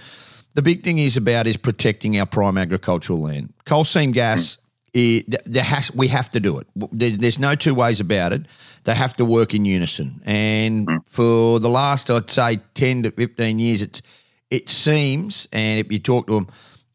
the 0.54 0.62
big 0.62 0.82
thing 0.82 0.98
is 0.98 1.16
about 1.16 1.46
is 1.46 1.56
protecting 1.56 2.18
our 2.18 2.26
prime 2.26 2.58
agricultural 2.58 3.20
land. 3.20 3.52
Coal 3.66 3.84
seam 3.84 4.10
gas 4.10 4.58
i- 4.96 5.22
th- 5.28 5.42
there 5.44 5.62
has 5.62 5.94
we 5.94 6.08
have 6.08 6.30
to 6.32 6.40
do 6.40 6.58
it. 6.58 6.66
There- 6.74 7.10
There's 7.16 7.38
no 7.38 7.54
two 7.54 7.74
ways 7.74 8.00
about 8.00 8.32
it. 8.32 8.42
They 8.84 8.94
have 8.94 9.14
to 9.18 9.24
work 9.24 9.54
in 9.54 9.64
unison. 9.64 10.20
And 10.24 10.88
hmm. 10.88 10.96
for 11.06 11.60
the 11.60 11.68
last, 11.70 12.10
I'd 12.10 12.30
say, 12.30 12.60
ten 12.74 13.04
to 13.04 13.12
fifteen 13.12 13.60
years, 13.60 13.80
it's 13.82 14.02
it 14.52 14.68
seems, 14.68 15.48
and 15.52 15.80
if 15.80 15.90
you 15.90 15.98
talk 15.98 16.26
to 16.28 16.34
them, 16.34 16.46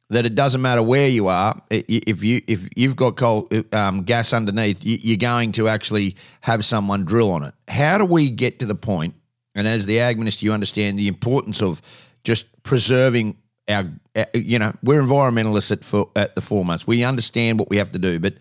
that 0.09 0.25
it 0.25 0.35
doesn't 0.35 0.61
matter 0.61 0.81
where 0.81 1.09
you 1.09 1.27
are. 1.27 1.61
If 1.69 2.23
you 2.23 2.41
if 2.47 2.69
you've 2.77 2.95
got 2.95 3.17
coal 3.17 3.49
um, 3.73 4.03
gas 4.03 4.31
underneath, 4.31 4.85
you- 4.85 4.99
you're 5.01 5.17
going 5.17 5.51
to 5.53 5.67
actually 5.67 6.15
have 6.41 6.63
someone 6.63 7.03
drill 7.03 7.29
on 7.31 7.43
it. 7.43 7.53
How 7.67 7.97
do 7.97 8.05
we 8.05 8.29
get 8.31 8.59
to 8.59 8.65
the 8.65 8.75
point? 8.75 9.15
And 9.55 9.67
as 9.67 9.85
the 9.85 9.99
ag 9.99 10.17
minister, 10.17 10.45
you 10.45 10.53
understand 10.53 10.97
the 10.97 11.07
importance 11.09 11.61
of 11.61 11.81
just 12.23 12.45
preserving 12.63 13.35
our. 13.67 13.85
uh, 14.15 14.25
You 14.33 14.59
know, 14.59 14.73
we're 14.83 15.01
environmentalists 15.01 15.71
at 15.71 15.83
for 15.83 16.09
at 16.15 16.35
the 16.35 16.41
foremost. 16.41 16.87
We 16.87 17.03
understand 17.03 17.59
what 17.59 17.69
we 17.69 17.77
have 17.77 17.91
to 17.91 17.99
do, 17.99 18.19
but 18.19 18.35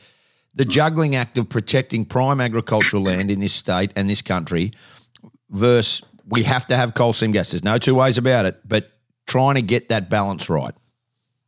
the 0.54 0.64
juggling 0.66 1.16
act 1.16 1.36
of 1.38 1.48
protecting 1.48 2.04
prime 2.04 2.40
agricultural 2.40 3.02
land 3.02 3.30
in 3.30 3.40
this 3.40 3.52
state 3.54 3.90
and 3.96 4.08
this 4.08 4.22
country 4.22 4.72
versus 5.50 6.02
we 6.28 6.42
have 6.44 6.66
to 6.68 6.76
have 6.76 6.94
coal 6.94 7.12
seam 7.12 7.32
gas. 7.32 7.50
There's 7.50 7.64
no 7.64 7.78
two 7.78 7.94
ways 7.94 8.18
about 8.18 8.46
it, 8.46 8.60
but 8.64 8.92
trying 9.26 9.56
to 9.56 9.62
get 9.62 9.88
that 9.88 10.08
balance 10.10 10.48
right. 10.48 10.74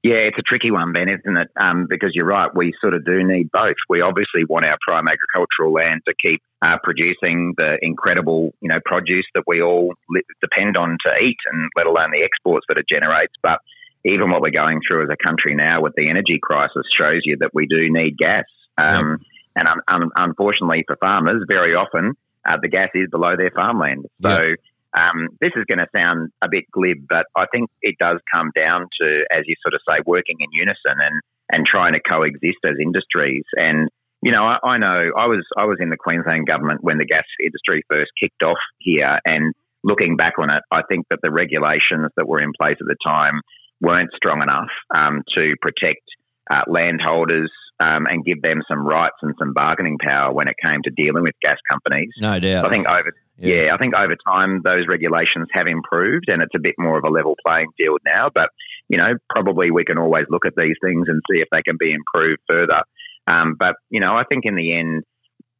Yeah, 0.04 0.30
it's 0.30 0.38
a 0.38 0.42
tricky 0.42 0.70
one, 0.70 0.92
Ben, 0.92 1.08
isn't 1.08 1.36
it? 1.36 1.48
Um, 1.60 1.86
because 1.88 2.12
you're 2.14 2.24
right, 2.24 2.54
we 2.54 2.72
sort 2.80 2.94
of 2.94 3.04
do 3.04 3.24
need 3.24 3.50
both. 3.50 3.74
We 3.88 4.00
obviously 4.00 4.44
want 4.48 4.64
our 4.64 4.78
prime 4.86 5.08
agricultural 5.08 5.72
land 5.72 6.02
to 6.06 6.14
keep 6.22 6.40
uh, 6.62 6.76
producing 6.84 7.54
the 7.56 7.78
incredible, 7.82 8.52
you 8.60 8.68
know, 8.68 8.78
produce 8.84 9.26
that 9.34 9.42
we 9.48 9.60
all 9.60 9.94
li- 10.08 10.22
depend 10.40 10.76
on 10.76 10.98
to 11.04 11.10
eat, 11.24 11.36
and 11.52 11.68
let 11.76 11.86
alone 11.86 12.12
the 12.12 12.22
exports 12.22 12.66
that 12.68 12.78
it 12.78 12.86
generates. 12.88 13.34
But 13.42 13.58
even 14.04 14.30
what 14.30 14.40
we're 14.40 14.50
going 14.50 14.80
through 14.86 15.02
as 15.02 15.10
a 15.10 15.22
country 15.22 15.56
now 15.56 15.82
with 15.82 15.94
the 15.96 16.08
energy 16.08 16.38
crisis 16.40 16.86
shows 16.96 17.22
you 17.24 17.36
that 17.40 17.50
we 17.52 17.66
do 17.66 17.90
need 17.90 18.16
gas. 18.16 18.44
Um, 18.78 19.18
And 19.56 19.66
un- 19.66 19.82
un- 19.88 20.10
unfortunately 20.14 20.84
for 20.86 20.94
farmers, 21.00 21.42
very 21.48 21.74
often 21.74 22.14
uh, 22.48 22.56
the 22.62 22.68
gas 22.68 22.90
is 22.94 23.10
below 23.10 23.34
their 23.36 23.50
farmland. 23.50 24.06
So. 24.22 24.54
Um, 24.96 25.28
this 25.40 25.52
is 25.56 25.64
going 25.68 25.78
to 25.78 25.86
sound 25.94 26.30
a 26.42 26.48
bit 26.50 26.64
glib, 26.72 27.06
but 27.08 27.26
I 27.36 27.46
think 27.52 27.70
it 27.82 27.96
does 27.98 28.20
come 28.32 28.50
down 28.56 28.88
to, 29.00 29.24
as 29.30 29.44
you 29.46 29.54
sort 29.62 29.74
of 29.74 29.80
say, 29.86 30.02
working 30.06 30.36
in 30.40 30.48
unison 30.52 30.96
and, 30.96 31.20
and 31.50 31.66
trying 31.66 31.92
to 31.92 32.00
coexist 32.00 32.58
as 32.64 32.76
industries. 32.80 33.44
And 33.54 33.88
you 34.22 34.32
know, 34.32 34.44
I, 34.44 34.58
I 34.66 34.78
know 34.78 35.12
I 35.16 35.26
was 35.26 35.46
I 35.56 35.64
was 35.64 35.78
in 35.80 35.90
the 35.90 35.96
Queensland 35.96 36.46
government 36.46 36.82
when 36.82 36.98
the 36.98 37.04
gas 37.04 37.24
industry 37.44 37.84
first 37.88 38.10
kicked 38.20 38.42
off 38.42 38.58
here, 38.78 39.20
and 39.24 39.54
looking 39.84 40.16
back 40.16 40.34
on 40.38 40.50
it, 40.50 40.62
I 40.72 40.82
think 40.88 41.06
that 41.10 41.20
the 41.22 41.30
regulations 41.30 42.10
that 42.16 42.26
were 42.26 42.40
in 42.40 42.52
place 42.58 42.76
at 42.80 42.86
the 42.86 42.96
time 43.04 43.40
weren't 43.80 44.10
strong 44.16 44.42
enough 44.42 44.70
um, 44.94 45.22
to 45.36 45.54
protect 45.62 46.02
uh, 46.50 46.62
landholders 46.66 47.50
um, 47.80 48.06
and 48.06 48.24
give 48.24 48.42
them 48.42 48.62
some 48.68 48.84
rights 48.84 49.16
and 49.22 49.34
some 49.38 49.52
bargaining 49.52 49.98
power 50.00 50.32
when 50.32 50.48
it 50.48 50.56
came 50.60 50.82
to 50.82 50.90
dealing 50.90 51.22
with 51.22 51.34
gas 51.42 51.58
companies. 51.70 52.10
No 52.18 52.40
doubt. 52.40 52.66
I 52.66 52.70
think 52.70 52.88
over 52.88 53.12
Yeah. 53.38 53.62
yeah. 53.62 53.74
I 53.74 53.78
think 53.78 53.94
over 53.94 54.16
time 54.26 54.60
those 54.62 54.86
regulations 54.88 55.48
have 55.52 55.66
improved 55.66 56.28
and 56.28 56.42
it's 56.42 56.54
a 56.54 56.60
bit 56.60 56.74
more 56.78 56.98
of 56.98 57.04
a 57.04 57.08
level 57.08 57.36
playing 57.46 57.68
field 57.76 58.00
now. 58.04 58.30
But 58.32 58.50
you 58.88 58.98
know, 58.98 59.14
probably 59.30 59.70
we 59.70 59.84
can 59.84 59.98
always 59.98 60.26
look 60.30 60.46
at 60.46 60.54
these 60.56 60.76
things 60.82 61.06
and 61.08 61.22
see 61.30 61.40
if 61.40 61.48
they 61.50 61.62
can 61.62 61.76
be 61.78 61.92
improved 61.92 62.40
further. 62.48 62.82
Um, 63.26 63.56
but 63.58 63.76
you 63.90 64.00
know, 64.00 64.16
I 64.16 64.24
think 64.24 64.44
in 64.44 64.56
the 64.56 64.76
end, 64.76 65.04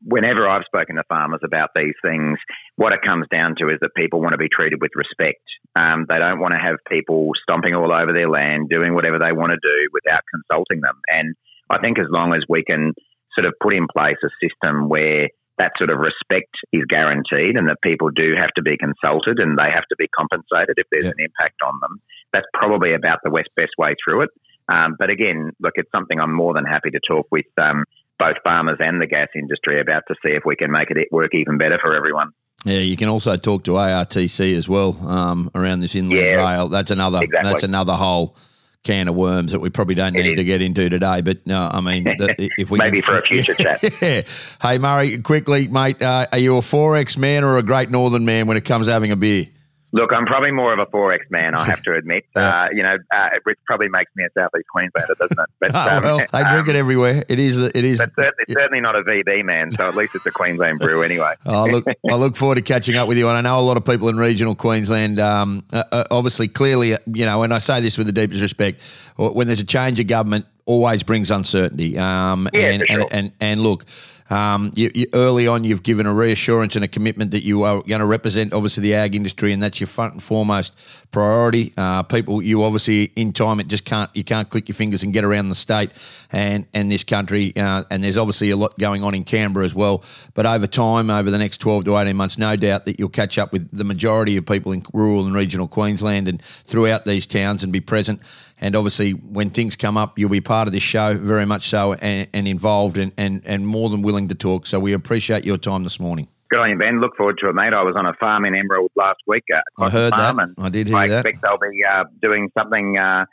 whenever 0.03 0.49
I've 0.49 0.65
spoken 0.65 0.97
to 0.97 1.03
farmers 1.09 1.41
about 1.45 1.71
these 1.75 1.95
things, 2.03 2.39
what 2.77 2.93
it 2.93 3.01
comes 3.05 3.27
down 3.31 3.57
to 3.59 3.69
is 3.69 3.79
that 3.81 3.95
people 3.97 4.21
want 4.21 4.33
to 4.33 4.39
be 4.39 4.49
treated 4.49 4.81
with 4.81 4.93
respect. 4.95 5.43
Um, 5.77 6.07
they 6.09 6.19
don't 6.19 6.41
want 6.41 6.55
to 6.55 6.59
have 6.59 6.77
people 6.89 7.31
stomping 7.43 7.75
all 7.75 7.93
over 7.93 8.13
their 8.13 8.29
land, 8.29 8.69
doing 8.69 8.95
whatever 8.95 9.19
they 9.19 9.33
want 9.33 9.51
to 9.51 9.59
do 9.63 9.89
without 9.93 10.23
consulting 10.33 10.81
them. 10.81 10.95
And 11.09 11.35
I 11.71 11.79
think 11.79 11.99
as 11.99 12.07
long 12.11 12.33
as 12.33 12.43
we 12.49 12.65
can 12.65 12.95
sort 13.35 13.47
of 13.47 13.55
put 13.63 13.75
in 13.75 13.87
place 13.93 14.17
a 14.25 14.31
system 14.41 14.89
where 14.89 15.29
that 15.59 15.73
sort 15.77 15.91
of 15.91 15.99
respect 15.99 16.55
is 16.73 16.83
guaranteed 16.89 17.57
and 17.57 17.69
that 17.69 17.77
people 17.83 18.11
do 18.11 18.35
have 18.39 18.51
to 18.57 18.63
be 18.63 18.77
consulted 18.77 19.39
and 19.39 19.59
they 19.59 19.71
have 19.75 19.85
to 19.89 19.97
be 19.99 20.07
compensated 20.09 20.75
if 20.79 20.87
there's 20.91 21.05
Yeah. 21.07 21.11
an 21.19 21.25
impact 21.25 21.57
on 21.67 21.75
them, 21.81 22.01
that's 22.33 22.47
probably 22.55 22.95
about 22.95 23.19
the 23.25 23.31
best, 23.31 23.49
best 23.57 23.73
way 23.79 23.95
through 24.05 24.23
it. 24.23 24.31
Um, 24.69 24.97
but 24.99 25.11
again, 25.11 25.51
look, 25.61 25.75
it's 25.77 25.91
something 25.91 26.21
I'm 26.21 26.33
more 26.33 26.55
than 26.55 26.65
happy 26.65 26.91
to 26.91 27.01
talk 27.07 27.27
with 27.33 27.47
um, 27.61 27.85
both 28.19 28.37
farmers 28.45 28.77
and 28.81 29.01
the 29.01 29.07
gas 29.07 29.29
industry 29.35 29.81
about 29.81 30.03
to 30.09 30.15
see 30.25 30.31
if 30.33 30.43
we 30.45 30.57
can 30.57 30.71
make 30.71 30.91
it 30.91 31.09
work 31.11 31.35
even 31.35 31.59
better 31.59 31.79
for 31.81 31.95
everyone. 31.95 32.31
Yeah, 32.65 32.79
you 32.81 32.97
can 32.97 33.09
also 33.09 33.37
talk 33.37 33.65
to 33.65 33.73
ARTC 33.73 34.57
as 34.57 34.69
well 34.69 34.97
um, 35.09 35.51
around 35.55 35.81
this 35.81 35.95
inland 35.95 36.21
Yeah. 36.21 36.37
rail. 36.45 36.69
That's 36.69 36.91
another. 36.91 37.21
Exactly. 37.23 37.51
That's 37.51 37.63
another 37.65 37.95
whole 37.95 38.37
can 38.85 39.09
of 39.09 39.15
worms 39.15 39.53
that 39.53 39.59
we 39.61 39.71
probably 39.71 39.95
don't 39.95 40.15
It 40.17 40.23
need 40.23 40.33
is. 40.33 40.37
to 40.39 40.45
get 40.45 40.63
into 40.63 40.89
today. 40.89 41.21
But 41.21 41.47
no, 41.47 41.69
I 41.71 41.81
mean, 41.81 42.05
the, 42.05 42.49
if 42.59 42.71
we 42.71 42.79
Maybe 42.79 43.03
can- 43.03 43.07
for 43.13 43.19
a 43.19 43.23
future 43.27 43.55
chat. 43.55 43.83
Yeah. 44.01 44.23
Hey 44.63 44.79
Murray, 44.79 45.19
quickly, 45.19 45.69
mate, 45.69 46.01
uh, 46.01 46.27
are 46.33 46.39
you 46.39 46.57
a 46.57 46.61
XXXX 46.61 47.19
man 47.19 47.45
or 47.45 47.59
a 47.59 47.63
Great 47.63 47.91
Northern 47.91 48.25
man 48.25 48.47
when 48.47 48.57
it 48.57 48.65
comes 48.65 48.87
to 48.87 48.93
having 48.93 49.11
a 49.11 49.17
beer? 49.17 49.47
Look, 49.93 50.13
I'm 50.13 50.27
probably 50.27 50.51
more 50.51 50.73
of 50.73 50.79
a 50.79 50.87
XXXX 50.87 51.31
man, 51.31 51.55
I 51.55 51.65
have 51.65 51.83
to 51.85 51.95
admit. 51.95 52.25
Uh, 52.39 52.69
you 52.73 52.85
know, 52.85 52.97
uh, 53.13 53.29
which 53.43 53.59
probably 53.67 53.89
makes 53.89 54.13
me 54.15 54.23
a 54.23 54.29
Southeast 54.33 54.69
Queenslander, 54.71 55.15
doesn't 55.19 55.39
it? 55.39 55.51
But, 55.61 55.71
Oh, 55.75 55.79
um, 55.97 56.03
well, 56.05 56.19
they 56.19 56.43
drink 56.45 56.69
um, 56.69 56.71
it 56.71 56.77
everywhere. 56.77 57.25
It 57.29 57.39
is. 57.41 57.57
It 57.57 57.77
is. 57.77 57.99
But 57.99 58.11
certainly, 58.15 58.45
certainly 58.49 58.81
not 58.81 58.95
a 58.95 59.03
VB 59.03 59.45
man, 59.45 59.73
so 59.73 59.89
at 59.89 59.97
least 59.97 60.15
it's 60.15 60.25
a 60.25 60.31
Queensland 60.31 60.79
brew 60.79 61.03
anyway. 61.03 61.35
Oh, 61.47 61.65
look, 61.65 61.85
I 62.11 62.15
look 62.15 62.37
forward 62.37 62.57
to 62.57 62.63
catching 62.63 62.97
up 62.97 63.09
with 63.09 63.19
you. 63.19 63.29
And 63.29 63.37
I 63.37 63.41
know 63.41 63.59
a 63.59 63.63
lot 63.63 63.77
of 63.77 63.85
people 63.85 64.09
in 64.09 64.17
regional 64.19 64.55
Queensland, 64.55 65.19
um, 65.19 65.65
uh, 65.73 65.83
uh, 65.91 66.05
obviously, 66.11 66.47
clearly, 66.47 66.91
you 67.07 67.27
know, 67.27 67.43
and 67.43 67.53
I 67.53 67.59
say 67.59 67.81
this 67.81 67.99
with 67.99 68.07
the 68.07 68.13
deepest 68.13 68.43
respect, 68.43 68.83
when 69.17 69.47
there's 69.47 69.61
a 69.61 69.67
change 69.67 69.99
of 69.99 70.07
government, 70.07 70.47
always 70.69 71.03
brings 71.03 71.31
uncertainty. 71.31 71.99
Um, 71.99 72.49
Yeah, 72.53 72.61
and, 72.71 72.85
sure. 72.89 73.01
and, 73.01 73.11
and, 73.11 73.33
and 73.41 73.61
look, 73.63 73.87
um, 74.31 74.73
you, 74.75 74.91
you, 74.95 75.07
early 75.15 75.47
on, 75.47 75.65
you've 75.65 75.83
given 75.83 76.05
a 76.05 76.13
reassurance 76.13 76.77
and 76.77 76.85
a 76.85 76.89
commitment 76.89 77.31
that 77.31 77.45
you 77.45 77.63
are 77.63 77.83
going 77.83 78.01
to 78.01 78.07
represent, 78.07 78.53
obviously, 78.53 78.83
the 78.83 78.95
ag 78.95 79.15
industry, 79.15 79.55
and 79.55 79.63
that's 79.63 79.81
your 79.81 79.87
front 79.87 80.13
and 80.13 80.23
foremost 80.23 80.79
priority. 81.11 81.73
Uh, 81.79 82.03
people, 82.03 82.43
you 82.43 82.63
obviously, 82.63 83.05
in 83.17 83.33
time, 83.33 83.59
it 83.59 83.69
just 83.69 83.87
can't, 83.87 84.11
you 84.15 84.25
can't 84.25 84.51
click 84.51 84.69
your 84.69 84.75
fingers 84.75 85.03
and 85.03 85.15
get 85.15 85.25
around 85.25 85.49
the 85.49 85.55
state 85.55 85.91
and, 86.31 86.67
and 86.75 86.93
this 86.93 87.05
country. 87.05 87.55
Uh, 87.57 87.85
and 87.91 88.05
there's 88.05 88.19
obviously 88.19 88.51
a 88.51 88.57
lot 88.57 88.79
going 88.79 89.03
on 89.03 89.15
in 89.15 89.25
Canberra 89.25 89.65
as 89.65 89.75
well. 89.75 90.05
But 90.35 90.45
over 90.45 90.67
time, 90.67 91.09
over 91.09 91.31
the 91.31 91.39
next 91.39 91.59
12 91.59 91.87
to 91.87 91.97
18 91.97 92.15
months, 92.15 92.37
no 92.37 92.55
doubt 92.55 92.85
that 92.85 92.99
you'll 92.99 93.09
catch 93.09 93.39
up 93.39 93.51
with 93.51 93.71
the 93.77 93.85
majority 93.85 94.37
of 94.37 94.45
people 94.45 94.73
in 94.73 94.85
rural 94.93 95.25
and 95.25 95.35
regional 95.35 95.69
Queensland 95.69 96.29
and 96.29 96.43
throughout 96.43 97.07
these 97.07 97.27
towns 97.27 97.65
and 97.65 97.73
be 97.73 97.81
present. 97.81 98.21
And 98.61 98.75
obviously, 98.75 99.13
when 99.13 99.51
things 99.51 99.77
come 99.77 99.97
up, 99.97 100.19
you'll 100.19 100.31
be 100.31 100.41
part 100.41 100.67
of 100.69 100.73
this 100.73 100.83
show, 100.83 101.17
very 101.17 101.47
much 101.47 101.69
so, 101.69 101.95
and, 101.95 102.29
and 102.33 102.49
involved 102.49 102.99
and, 102.99 103.13
and, 103.17 103.43
and 103.45 103.67
more 103.67 103.89
than 103.89 104.03
willing 104.03 104.29
to 104.29 104.35
talk. 104.35 104.67
So 104.67 104.81
we 104.81 104.93
appreciate 104.93 105.45
your 105.45 105.59
time 105.59 105.85
this 105.85 106.01
morning. 106.01 106.29
Good 106.51 106.61
on 106.61 106.71
you, 106.71 106.79
Ben. 106.79 107.01
Look 107.01 107.15
forward 107.17 107.39
to 107.43 107.51
it, 107.51 107.55
mate. 107.55 107.75
I 107.75 107.83
was 107.83 107.95
on 107.95 108.07
a 108.07 108.15
farm 108.15 108.47
in 108.47 108.55
Emerald 108.55 108.91
last 108.97 109.21
week. 109.27 109.45
Uh, 109.55 109.61
I 109.83 109.91
heard 109.91 110.15
farm, 110.15 110.39
that. 110.39 110.43
And 110.45 110.55
I 110.59 110.71
did 110.71 110.89
hear 110.89 110.97
I 110.97 111.07
that. 111.07 111.27
I 111.27 111.29
expect 111.29 111.43
they'll 111.43 111.59
be 111.59 111.81
uh, 111.85 112.05
doing 112.23 112.51
something 112.57 112.97
uh, 112.97 113.27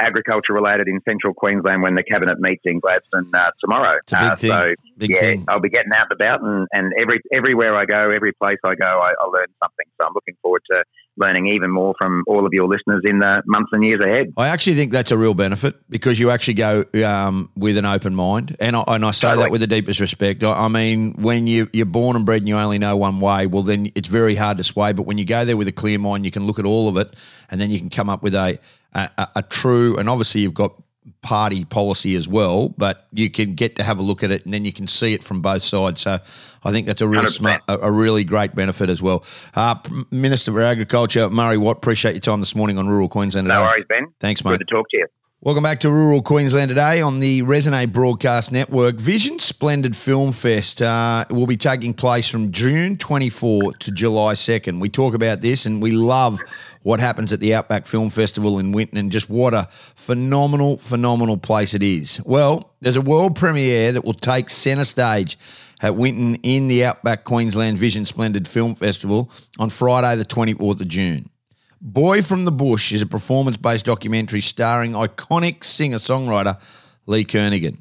agriculture 0.00 0.52
related 0.52 0.88
in 0.88 1.00
central 1.06 1.34
Queensland 1.34 1.82
when 1.82 1.94
the 1.94 2.02
cabinet 2.02 2.38
meets 2.40 2.62
in 2.64 2.80
Gladstone 2.80 3.30
uh, 3.34 3.50
tomorrow. 3.60 3.98
It's 4.02 4.12
a 4.12 4.16
big 4.16 4.30
uh, 4.30 4.36
thing. 4.36 4.50
So 4.50 4.74
Big 4.98 5.10
yeah, 5.10 5.20
thing. 5.20 5.44
I'll 5.48 5.60
be 5.60 5.70
getting 5.70 5.92
out 5.92 6.06
and 6.10 6.20
about, 6.20 6.42
and, 6.42 6.66
and 6.72 6.92
every 7.00 7.20
everywhere 7.32 7.76
I 7.76 7.84
go, 7.84 8.10
every 8.10 8.32
place 8.32 8.58
I 8.64 8.74
go, 8.74 8.84
I, 8.84 9.14
I 9.20 9.26
learn 9.26 9.46
something. 9.62 9.86
So 9.96 10.06
I'm 10.06 10.12
looking 10.12 10.34
forward 10.42 10.62
to 10.70 10.82
learning 11.16 11.46
even 11.48 11.70
more 11.70 11.94
from 11.96 12.24
all 12.26 12.44
of 12.44 12.52
your 12.52 12.66
listeners 12.66 13.02
in 13.04 13.20
the 13.20 13.42
months 13.46 13.70
and 13.72 13.84
years 13.84 14.00
ahead. 14.00 14.32
I 14.36 14.48
actually 14.48 14.74
think 14.74 14.92
that's 14.92 15.12
a 15.12 15.18
real 15.18 15.34
benefit 15.34 15.76
because 15.88 16.18
you 16.18 16.30
actually 16.30 16.54
go 16.54 16.84
um, 17.04 17.50
with 17.56 17.76
an 17.76 17.84
open 17.84 18.14
mind, 18.14 18.56
and 18.58 18.74
I, 18.74 18.84
and 18.88 19.04
I 19.04 19.12
say 19.12 19.28
Totally. 19.28 19.44
that 19.44 19.50
with 19.52 19.60
the 19.60 19.66
deepest 19.68 20.00
respect. 20.00 20.42
I, 20.42 20.52
I 20.52 20.68
mean, 20.68 21.14
when 21.14 21.46
you 21.46 21.68
you're 21.72 21.86
born 21.86 22.16
and 22.16 22.26
bred 22.26 22.40
and 22.42 22.48
you 22.48 22.56
only 22.56 22.78
know 22.78 22.96
one 22.96 23.20
way, 23.20 23.46
well, 23.46 23.62
then 23.62 23.92
it's 23.94 24.08
very 24.08 24.34
hard 24.34 24.56
to 24.56 24.64
sway. 24.64 24.92
But 24.92 25.02
when 25.02 25.18
you 25.18 25.24
go 25.24 25.44
there 25.44 25.56
with 25.56 25.68
a 25.68 25.72
clear 25.72 26.00
mind, 26.00 26.24
you 26.24 26.32
can 26.32 26.44
look 26.44 26.58
at 26.58 26.64
all 26.64 26.88
of 26.88 26.96
it, 26.96 27.14
and 27.50 27.60
then 27.60 27.70
you 27.70 27.78
can 27.78 27.88
come 27.90 28.08
up 28.08 28.24
with 28.24 28.34
a 28.34 28.58
a, 28.94 29.44
true. 29.48 29.96
And 29.96 30.08
obviously, 30.08 30.40
you've 30.42 30.54
got 30.54 30.74
party 31.22 31.64
policy 31.64 32.14
as 32.14 32.28
well, 32.28 32.70
but 32.70 33.06
you 33.12 33.30
can 33.30 33.54
get 33.54 33.76
to 33.76 33.82
have 33.82 33.98
a 33.98 34.02
look 34.02 34.22
at 34.22 34.30
it, 34.30 34.44
and 34.44 34.52
then 34.52 34.64
you 34.64 34.72
can 34.72 34.86
see 34.86 35.14
it 35.14 35.24
from 35.24 35.40
both 35.42 35.62
sides. 35.62 36.02
So, 36.02 36.18
I 36.64 36.72
think 36.72 36.86
that's 36.86 37.02
a 37.02 37.08
real 37.08 37.26
smart, 37.26 37.62
a, 37.68 37.90
really 37.90 38.24
great 38.24 38.54
benefit 38.54 38.90
as 38.90 39.00
well. 39.00 39.24
Uh, 39.54 39.76
Minister 40.10 40.52
for 40.52 40.60
Agriculture 40.60 41.30
Murray 41.30 41.56
Watt, 41.56 41.76
appreciate 41.76 42.12
your 42.12 42.20
time 42.20 42.40
this 42.40 42.54
morning 42.54 42.78
on 42.78 42.88
Rural 42.88 43.08
Queensland. 43.08 43.48
No 43.48 43.54
Today. 43.54 43.64
worries, 43.64 43.84
Ben. 43.88 44.06
Thanks, 44.20 44.44
mate. 44.44 44.58
Good 44.58 44.68
to 44.68 44.74
talk 44.74 44.90
to 44.90 44.98
you. 44.98 45.06
Welcome 45.40 45.62
back 45.62 45.78
to 45.80 45.92
Rural 45.92 46.20
Queensland 46.20 46.68
today 46.68 47.00
on 47.00 47.20
the 47.20 47.42
Resonate 47.42 47.92
Broadcast 47.92 48.50
Network. 48.50 48.96
Vision 48.96 49.38
Splendid 49.38 49.94
Film 49.94 50.32
Fest 50.32 50.82
uh, 50.82 51.26
will 51.30 51.46
be 51.46 51.56
taking 51.56 51.94
place 51.94 52.28
from 52.28 52.50
June 52.50 52.96
24 52.96 53.74
to 53.74 53.92
July 53.92 54.34
2nd. 54.34 54.80
We 54.80 54.88
talk 54.88 55.14
about 55.14 55.40
this 55.40 55.64
and 55.64 55.80
we 55.80 55.92
love 55.92 56.40
what 56.82 56.98
happens 56.98 57.32
at 57.32 57.38
the 57.38 57.54
Outback 57.54 57.86
Film 57.86 58.10
Festival 58.10 58.58
in 58.58 58.72
Winton 58.72 58.98
and 58.98 59.12
just 59.12 59.30
what 59.30 59.54
a 59.54 59.68
phenomenal, 59.70 60.78
phenomenal 60.78 61.36
place 61.36 61.72
it 61.72 61.84
is. 61.84 62.20
Well, 62.24 62.72
there's 62.80 62.96
a 62.96 63.00
world 63.00 63.36
premiere 63.36 63.92
that 63.92 64.04
will 64.04 64.14
take 64.14 64.50
centre 64.50 64.82
stage 64.82 65.38
at 65.80 65.94
Winton 65.94 66.34
in 66.42 66.66
the 66.66 66.84
Outback 66.84 67.22
Queensland 67.22 67.78
Vision 67.78 68.06
Splendid 68.06 68.48
Film 68.48 68.74
Festival 68.74 69.30
on 69.60 69.70
Friday, 69.70 70.16
the 70.16 70.24
24th 70.24 70.80
of 70.80 70.88
June. 70.88 71.30
Boy 71.80 72.22
from 72.22 72.44
the 72.44 72.52
Bush 72.52 72.92
is 72.92 73.02
a 73.02 73.06
performance 73.06 73.56
based 73.56 73.84
documentary 73.84 74.40
starring 74.40 74.92
iconic 74.92 75.64
singer 75.64 75.98
songwriter 75.98 76.60
Lee 77.06 77.24
Kernaghan. 77.24 77.78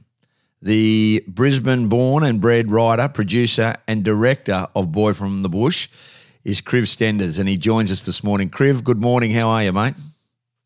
the 0.61 1.23
Brisbane 1.27 1.87
born 1.87 2.23
and 2.23 2.39
bred 2.39 2.69
writer, 2.71 3.07
producer, 3.07 3.75
and 3.87 4.03
director 4.03 4.67
of 4.75 4.91
Boy 4.91 5.13
from 5.13 5.41
the 5.41 5.49
Bush 5.49 5.87
is 6.43 6.61
Kriv 6.61 6.87
Stenders, 6.87 7.39
and 7.39 7.49
he 7.49 7.57
joins 7.57 7.91
us 7.91 8.05
this 8.05 8.23
morning. 8.23 8.49
Kriv, 8.49 8.83
good 8.83 9.01
morning. 9.01 9.31
How 9.31 9.49
are 9.49 9.63
you, 9.63 9.73
mate? 9.73 9.95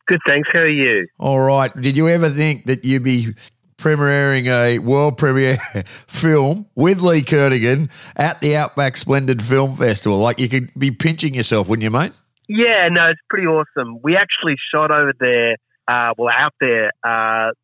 Good, 0.08 0.20
thanks. 0.28 0.50
How 0.52 0.60
are 0.60 0.68
you? 0.70 1.08
All 1.18 1.40
right. 1.40 1.72
Did 1.80 1.96
you 1.98 2.08
ever 2.10 2.30
think 2.30 2.66
that 2.66 2.84
you'd 2.84 3.04
be 3.04 3.34
premiering 3.78 4.46
a 4.46 4.80
world 4.80 5.18
premiere 5.18 5.58
film 6.08 6.68
with 6.76 7.02
Lee 7.02 7.22
Kernaghan 7.22 7.90
at 8.16 8.42
the 8.42 8.56
Outback 8.56 8.98
Splendid 8.98 9.42
Film 9.42 9.76
Festival? 9.78 10.20
Like 10.20 10.40
you 10.40 10.50
could 10.50 10.72
be 10.78 10.92
pinching 10.92 11.34
yourself, 11.34 11.68
wouldn't 11.68 11.84
you, 11.84 11.92
mate? 11.92 12.12
Yeah, 12.54 12.90
no, 12.92 13.08
it's 13.10 13.22
pretty 13.30 13.48
awesome. 13.48 14.00
We 14.04 14.18
actually 14.18 14.56
shot 14.74 14.92
over 14.92 15.14
there, 15.18 15.56
uh, 15.88 16.14
well, 16.18 16.34
out 16.38 16.52
there, 16.60 16.88
uh, 17.02 17.56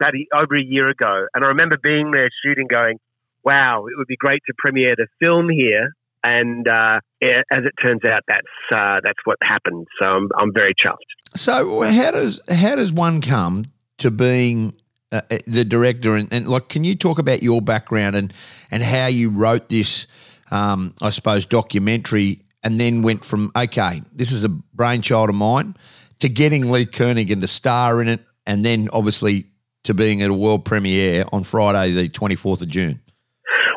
about 0.00 0.14
a, 0.14 0.26
over 0.32 0.56
a 0.56 0.62
year 0.62 0.88
ago, 0.88 1.26
and 1.34 1.44
I 1.44 1.48
remember 1.48 1.76
being 1.82 2.12
there 2.12 2.30
shooting, 2.44 2.68
going, 2.70 2.98
"Wow, 3.44 3.86
it 3.86 3.94
would 3.96 4.06
be 4.06 4.16
great 4.16 4.40
to 4.46 4.54
premiere 4.56 4.94
the 4.94 5.08
film 5.18 5.48
here." 5.48 5.92
And 6.22 6.68
uh, 6.68 7.00
as 7.20 7.64
it 7.64 7.72
turns 7.82 8.04
out, 8.04 8.22
that's 8.28 8.46
uh, 8.72 9.00
that's 9.02 9.18
what 9.24 9.38
happened. 9.42 9.88
So 9.98 10.06
I'm 10.06 10.28
I'm 10.38 10.52
very 10.54 10.72
chuffed. 10.72 10.98
So 11.34 11.82
how 11.82 12.12
does 12.12 12.40
how 12.48 12.76
does 12.76 12.92
one 12.92 13.20
come 13.20 13.64
to 13.96 14.12
being 14.12 14.72
uh, 15.10 15.22
the 15.48 15.64
director 15.64 16.14
and, 16.14 16.32
and 16.32 16.46
like 16.46 16.68
can 16.68 16.84
you 16.84 16.94
talk 16.94 17.18
about 17.18 17.42
your 17.42 17.60
background 17.60 18.14
and 18.14 18.32
and 18.70 18.84
how 18.84 19.06
you 19.06 19.30
wrote 19.30 19.68
this 19.68 20.06
um, 20.52 20.94
I 21.02 21.10
suppose 21.10 21.44
documentary 21.44 22.42
and 22.68 22.78
then 22.78 23.00
went 23.02 23.24
from 23.24 23.50
okay 23.56 24.02
this 24.12 24.30
is 24.30 24.44
a 24.44 24.48
brainchild 24.48 25.28
of 25.30 25.34
mine 25.34 25.74
to 26.18 26.28
getting 26.28 26.70
Lee 26.70 26.84
Kernaghan 26.84 27.40
to 27.40 27.46
star 27.48 28.02
in 28.02 28.08
it 28.08 28.20
and 28.46 28.62
then 28.64 28.88
obviously 28.92 29.46
to 29.84 29.94
being 29.94 30.20
at 30.20 30.28
a 30.28 30.34
world 30.34 30.66
premiere 30.66 31.24
on 31.32 31.44
Friday 31.44 31.92
the 31.92 32.08
24th 32.10 32.60
of 32.60 32.68
June 32.68 33.00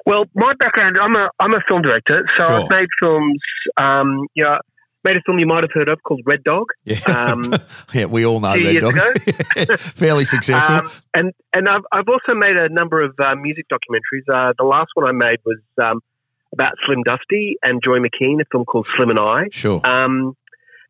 Well, 0.06 0.26
my 0.36 0.54
background, 0.60 0.98
I'm 1.02 1.16
a 1.16 1.30
I'm 1.40 1.54
a 1.54 1.62
film 1.70 1.82
director, 1.84 2.26
so 2.38 2.46
Sure. 2.46 2.56
I've 2.58 2.70
made 2.70 2.90
films. 3.00 3.40
Um, 3.78 4.26
you 4.36 4.44
know, 4.44 4.58
made 5.06 5.16
a 5.16 5.22
film 5.26 5.38
you 5.40 5.46
might 5.48 5.64
have 5.64 5.72
heard 5.74 5.88
of 5.90 6.00
called 6.04 6.22
Red 6.26 6.44
Dog. 6.44 6.66
yeah 6.84 7.00
Um, 7.08 7.54
yeah 7.94 8.06
we 8.06 8.26
all 8.26 8.40
know 8.40 8.54
Red 8.56 8.82
Dog 8.82 8.96
fairly 10.02 10.26
successful 10.26 10.76
Um, 10.78 10.92
and 11.14 11.32
and 11.54 11.70
I've, 11.70 11.86
I've 11.92 12.10
also 12.10 12.34
made 12.46 12.58
a 12.58 12.68
number 12.70 13.02
of 13.08 13.12
uh, 13.20 13.36
music 13.36 13.66
documentaries. 13.72 14.26
Uh, 14.28 14.54
the 14.58 14.66
last 14.66 14.90
one 14.96 15.06
I 15.08 15.12
made 15.14 15.40
was 15.46 15.60
um, 15.82 16.02
about 16.54 16.74
Slim 16.86 17.04
Dusty 17.04 17.56
and 17.64 17.82
Joy 17.84 17.98
McKean, 17.98 18.42
a 18.42 18.46
film 18.52 18.66
called 18.66 18.88
Slim 18.88 19.10
and 19.10 19.20
I. 19.20 19.44
sure 19.52 19.82
Um, 19.86 20.36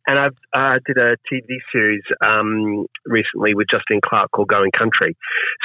and 0.08 0.18
I've 0.18 0.38
uh, 0.54 0.80
did 0.86 0.98
a 0.98 1.16
TV 1.32 1.62
series 1.72 2.02
um, 2.26 2.86
recently 3.06 3.54
with 3.54 3.68
Justin 3.70 4.00
Clark 4.04 4.32
called 4.32 4.48
Going 4.48 4.72
Country. 4.72 5.16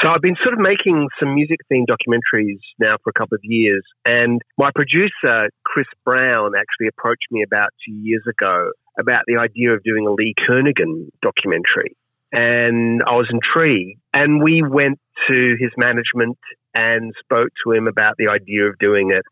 So 0.03 0.09
I've 0.09 0.21
been 0.21 0.37
sort 0.43 0.53
of 0.53 0.61
making 0.61 1.09
some 1.19 1.35
music 1.35 1.59
themed 1.73 1.87
documentaries 1.89 2.61
now 2.79 2.97
for 3.03 3.11
a 3.11 3.19
couple 3.19 3.37
of 3.37 3.41
years. 3.43 3.83
And 4.05 4.41
my 4.59 4.71
producer 4.75 5.49
Chris 5.65 5.87
Brown 6.05 6.53
actually 6.57 6.89
approached 6.89 7.27
me 7.31 7.43
about 7.43 7.71
two 7.87 7.95
years 7.95 8.23
ago 8.29 8.73
about 8.99 9.23
the 9.27 9.37
idea 9.37 9.73
of 9.73 9.83
doing 9.83 10.07
a 10.07 10.13
Lee 10.13 10.35
Kernaghan 10.49 11.09
documentary. 11.23 11.97
And 12.33 13.03
I 13.07 13.15
was 13.15 13.29
intrigued. 13.31 14.01
And 14.13 14.43
we 14.43 14.63
went 14.63 14.99
to 15.29 15.57
his 15.59 15.71
management 15.77 16.39
and 16.75 17.13
spoke 17.23 17.49
to 17.65 17.73
him 17.73 17.87
about 17.87 18.15
the 18.19 18.29
idea 18.29 18.69
of 18.69 18.79
doing 18.79 19.11
it. 19.11 19.25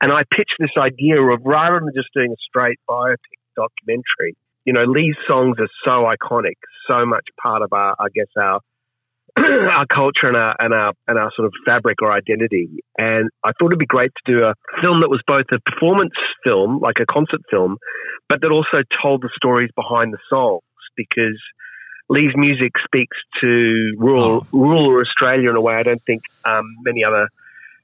And 0.00 0.12
I 0.12 0.22
pitched 0.34 0.56
this 0.58 0.74
idea 0.76 1.20
of 1.20 1.40
rather 1.44 1.80
than 1.80 1.92
just 1.94 2.08
doing 2.14 2.32
a 2.32 2.40
straight 2.48 2.78
biopic 2.88 3.38
documentary, 3.54 4.34
you 4.64 4.72
know, 4.72 4.84
Lee's 4.84 5.16
songs 5.26 5.56
are 5.60 5.70
so 5.84 6.04
iconic, 6.04 6.58
so 6.86 7.06
much 7.06 7.24
part 7.40 7.62
of 7.62 7.72
our, 7.72 7.94
I 7.98 8.06
guess, 8.14 8.28
our 8.36 8.60
our 9.38 9.86
culture 9.86 10.26
and 10.26 10.36
our 10.36 10.56
and 10.58 10.74
our 10.74 10.92
and 11.06 11.18
our 11.18 11.30
sort 11.36 11.46
of 11.46 11.52
fabric 11.64 12.02
or 12.02 12.12
identity. 12.12 12.68
And 12.96 13.30
I 13.44 13.52
thought 13.52 13.66
it'd 13.66 13.78
be 13.78 13.86
great 13.86 14.10
to 14.10 14.32
do 14.32 14.42
a 14.42 14.54
film 14.82 15.00
that 15.00 15.08
was 15.08 15.22
both 15.26 15.46
a 15.52 15.58
performance 15.70 16.14
film, 16.42 16.80
like 16.80 16.96
a 17.00 17.06
concert 17.06 17.40
film, 17.50 17.76
but 18.28 18.40
that 18.42 18.50
also 18.50 18.82
told 19.02 19.22
the 19.22 19.30
stories 19.36 19.70
behind 19.76 20.12
the 20.12 20.18
songs 20.28 20.62
because 20.96 21.38
Lee's 22.08 22.32
music 22.34 22.72
speaks 22.84 23.16
to 23.40 23.94
rural 23.98 24.46
rural 24.52 25.00
Australia 25.00 25.50
in 25.50 25.56
a 25.56 25.60
way 25.60 25.74
I 25.74 25.82
don't 25.82 26.02
think 26.04 26.22
um, 26.44 26.64
many 26.82 27.04
other 27.04 27.28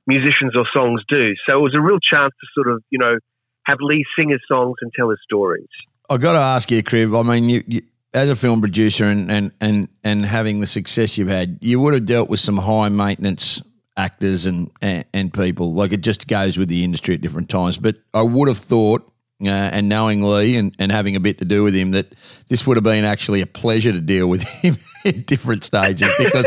musicians 0.07 0.57
or 0.57 0.67
songs 0.73 1.03
do. 1.09 1.33
So 1.47 1.59
it 1.59 1.63
was 1.63 1.75
a 1.75 1.81
real 1.81 1.99
chance 1.99 2.33
to 2.41 2.47
sort 2.55 2.69
of, 2.75 2.83
you 2.91 2.99
know, 2.99 3.19
have 3.65 3.79
Lee 3.81 4.05
sing 4.17 4.31
his 4.31 4.41
songs 4.47 4.77
and 4.81 4.93
tell 4.95 5.09
his 5.11 5.19
stories. 5.23 5.69
I 6.11 6.17
got 6.19 6.33
to 6.33 6.39
ask 6.39 6.71
you, 6.71 6.83
Kriv. 6.83 7.19
I 7.19 7.23
mean, 7.23 7.49
you, 7.49 7.65
you 7.67 7.83
as 8.13 8.31
a 8.31 8.37
film 8.37 8.61
producer 8.61 9.07
and, 9.07 9.31
and 9.31 9.53
and 9.61 9.89
and 10.03 10.25
having 10.25 10.61
the 10.61 10.67
success 10.67 11.19
you've 11.19 11.29
had, 11.29 11.59
you 11.61 11.81
would 11.81 11.95
have 11.95 12.07
dealt 12.07 12.29
with 12.29 12.41
some 12.41 12.59
high 12.59 12.89
maintenance 12.89 13.63
actors 13.97 14.47
and, 14.47 14.71
and 14.81 15.05
and 15.13 15.33
people. 15.33 15.75
Like 15.75 15.93
it 15.93 16.01
just 16.01 16.29
goes 16.29 16.59
with 16.59 16.69
the 16.69 16.85
industry 16.85 17.15
at 17.15 17.21
different 17.21 17.49
times. 17.49 17.79
But 17.79 17.97
I 18.13 18.23
would 18.23 18.49
have 18.49 18.59
thought, 18.59 19.11
uh, 19.49 19.71
and 19.73 19.89
knowing 19.89 20.23
Lee 20.23 20.57
and, 20.57 20.75
and 20.79 20.91
having 20.93 21.17
a 21.17 21.21
bit 21.21 21.39
to 21.39 21.45
do 21.45 21.63
with 21.63 21.75
him, 21.75 21.93
that 21.93 22.15
this 22.49 22.67
would 22.67 22.77
have 22.77 22.85
been 22.85 23.05
actually 23.05 23.41
a 23.41 23.47
pleasure 23.47 23.93
to 23.93 24.01
deal 24.01 24.29
with 24.29 24.43
him 24.63 24.77
in 25.05 25.23
different 25.23 25.65
stages 25.65 26.13
because 26.19 26.47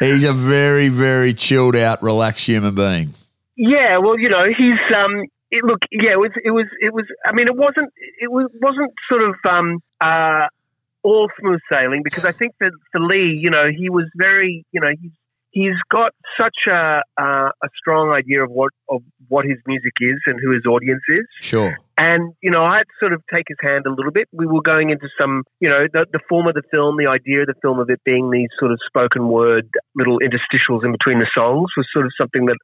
he's 0.00 0.24
a 0.24 0.32
very 0.32 0.88
very 0.88 1.34
chilled 1.34 1.76
out, 1.76 2.02
relaxed 2.02 2.46
human 2.46 2.74
being. 2.74 3.14
Yeah, 3.56 3.98
well, 3.98 4.18
you 4.18 4.28
know, 4.28 4.44
he's 4.46 4.96
um 4.96 5.24
it, 5.50 5.64
look, 5.64 5.80
yeah, 5.90 6.12
it 6.12 6.18
was 6.18 6.32
it 6.44 6.50
was 6.50 6.66
it 6.80 6.92
was 6.92 7.04
I 7.24 7.32
mean, 7.32 7.46
it 7.46 7.56
wasn't 7.56 7.92
it 8.20 8.30
was, 8.30 8.50
wasn't 8.60 8.92
sort 9.08 9.22
of 9.22 9.34
um 9.48 9.80
uh 10.00 10.46
all 11.02 11.28
smooth 11.40 11.60
sailing 11.70 12.02
because 12.04 12.24
I 12.24 12.32
think 12.32 12.54
that 12.60 12.70
for 12.92 13.00
Lee, 13.00 13.38
you 13.40 13.50
know, 13.50 13.68
he 13.76 13.90
was 13.90 14.08
very, 14.16 14.64
you 14.72 14.80
know, 14.80 14.90
he's 15.00 15.12
he's 15.52 15.78
got 15.90 16.12
such 16.38 16.66
a 16.68 17.02
uh, 17.20 17.50
a 17.62 17.68
strong 17.78 18.10
idea 18.10 18.42
of 18.42 18.50
what 18.50 18.72
of 18.88 19.02
what 19.28 19.44
his 19.44 19.58
music 19.66 19.92
is 20.00 20.18
and 20.26 20.40
who 20.42 20.52
his 20.52 20.66
audience 20.66 21.02
is. 21.08 21.26
Sure. 21.40 21.76
And, 21.98 22.32
you 22.42 22.50
know, 22.50 22.64
I 22.64 22.78
had 22.78 22.86
sort 22.98 23.12
of 23.12 23.22
take 23.32 23.44
his 23.46 23.58
hand 23.60 23.86
a 23.86 23.90
little 23.90 24.10
bit. 24.10 24.26
We 24.32 24.46
were 24.46 24.62
going 24.62 24.90
into 24.90 25.08
some, 25.20 25.44
you 25.60 25.68
know, 25.68 25.86
the, 25.92 26.06
the 26.10 26.18
form 26.28 26.48
of 26.48 26.54
the 26.54 26.62
film, 26.70 26.96
the 26.96 27.06
idea 27.06 27.42
of 27.42 27.46
the 27.46 27.54
film 27.62 27.78
of 27.78 27.90
it 27.90 28.00
being 28.04 28.30
these 28.30 28.48
sort 28.58 28.72
of 28.72 28.78
spoken 28.86 29.28
word 29.28 29.68
little 29.94 30.18
interstitials 30.18 30.84
in 30.84 30.90
between 30.90 31.20
the 31.20 31.30
songs 31.32 31.70
was 31.76 31.86
sort 31.92 32.06
of 32.06 32.12
something 32.18 32.46
that, 32.46 32.56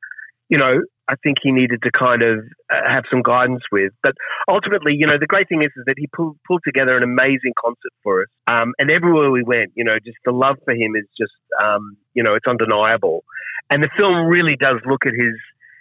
you 0.48 0.58
know, 0.58 0.80
I 1.08 1.14
think 1.22 1.38
he 1.42 1.52
needed 1.52 1.82
to 1.82 1.90
kind 1.90 2.22
of 2.22 2.38
uh, 2.70 2.84
have 2.86 3.04
some 3.10 3.22
guidance 3.22 3.62
with. 3.72 3.92
But 4.02 4.12
ultimately, 4.48 4.92
you 4.96 5.06
know, 5.06 5.18
the 5.18 5.26
great 5.26 5.48
thing 5.48 5.62
is, 5.62 5.70
is 5.76 5.84
that 5.86 5.94
he 5.96 6.06
pulled, 6.14 6.36
pulled 6.46 6.62
together 6.64 6.96
an 6.96 7.02
amazing 7.02 7.52
concert 7.58 7.92
for 8.02 8.22
us. 8.22 8.28
Um, 8.46 8.72
and 8.78 8.90
everywhere 8.90 9.30
we 9.30 9.42
went, 9.42 9.72
you 9.74 9.84
know, 9.84 9.96
just 10.04 10.18
the 10.24 10.32
love 10.32 10.56
for 10.64 10.74
him 10.74 10.92
is 10.96 11.06
just, 11.18 11.32
um, 11.62 11.96
you 12.12 12.22
know, 12.22 12.34
it's 12.34 12.46
undeniable. 12.46 13.24
And 13.70 13.82
the 13.82 13.88
film 13.96 14.26
really 14.26 14.56
does 14.58 14.80
look 14.86 15.06
at 15.06 15.12
his 15.12 15.34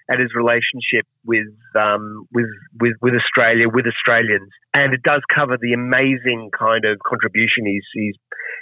at 0.09 0.19
his 0.19 0.29
relationship 0.35 1.05
with 1.25 1.51
um, 1.75 2.27
with 2.31 2.47
with 2.79 2.93
with 3.01 3.13
Australia, 3.13 3.67
with 3.67 3.85
Australians, 3.85 4.49
and 4.73 4.93
it 4.93 5.03
does 5.03 5.21
cover 5.33 5.57
the 5.59 5.73
amazing 5.73 6.49
kind 6.57 6.85
of 6.85 6.99
contribution 7.05 7.65
he's 7.65 7.83
he's 7.93 8.15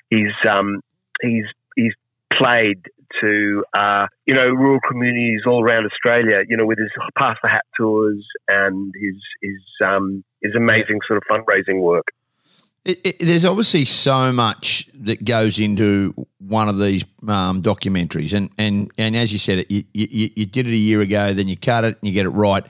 he's 0.10 0.50
um, 0.50 0.82
he's 1.22 1.46
he's 1.76 1.94
played 2.34 2.82
to 3.22 3.63
uh, 3.74 4.08
you 4.26 4.34
know 4.34 4.48
rural 4.48 4.80
communities 4.88 5.41
all 5.46 5.63
around 5.63 5.86
Australia. 5.86 6.44
You 6.48 6.58
know, 6.58 6.65
with 6.65 6.80
his 6.80 6.89
pass 7.18 7.38
the 7.41 7.50
hat 7.50 7.65
tours 7.78 8.26
and 8.48 8.94
his 9.00 9.15
his 9.41 9.88
um, 9.88 10.24
his 10.41 10.54
amazing 10.56 11.00
sort 11.08 11.18
of 11.18 11.24
fundraising 11.30 11.82
work. 11.82 12.06
It, 12.86 13.02
it, 13.04 13.20
there's 13.20 13.46
obviously 13.46 13.84
so 13.84 14.32
much 14.32 14.88
that 14.94 15.26
goes 15.26 15.58
into 15.58 16.13
one 16.38 16.70
of 16.70 16.78
these 16.78 17.04
um, 17.28 17.63
documentaries, 17.63 18.32
and, 18.32 18.52
and 18.60 18.91
and 18.98 19.15
as 19.15 19.34
you 19.34 19.39
said, 19.39 19.60
it 19.60 19.72
you, 19.72 19.84
you, 19.94 20.30
you 20.36 20.46
did 20.46 20.68
it 20.68 20.74
a 20.74 20.78
year 20.78 21.02
ago, 21.02 21.34
then 21.34 21.48
you 21.48 21.58
cut 21.58 21.84
it 21.84 21.98
and 22.00 22.08
you 22.08 22.12
get 22.12 22.28
it 22.28 22.30
right. 22.30 22.63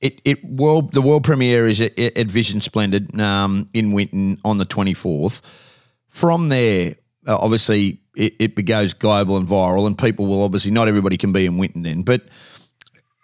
It 0.00 0.20
it 0.24 0.44
world 0.44 0.92
the 0.92 1.02
world 1.02 1.24
premiere 1.24 1.66
is 1.66 1.80
at, 1.80 1.98
at 1.98 2.28
Vision 2.28 2.60
Splendid 2.60 3.18
um, 3.20 3.66
in 3.74 3.92
Winton 3.92 4.38
on 4.44 4.58
the 4.58 4.66
24th. 4.66 5.40
From 6.08 6.48
there, 6.48 6.94
uh, 7.26 7.36
obviously, 7.36 7.99
it, 8.20 8.34
it 8.38 8.64
goes 8.66 8.92
global 8.92 9.36
and 9.38 9.48
viral, 9.48 9.86
and 9.86 9.96
people 9.96 10.26
will 10.26 10.42
obviously 10.42 10.70
not 10.70 10.88
everybody 10.88 11.16
can 11.16 11.32
be 11.32 11.46
in 11.46 11.56
Winton 11.56 11.82
then, 11.82 12.02
but 12.02 12.22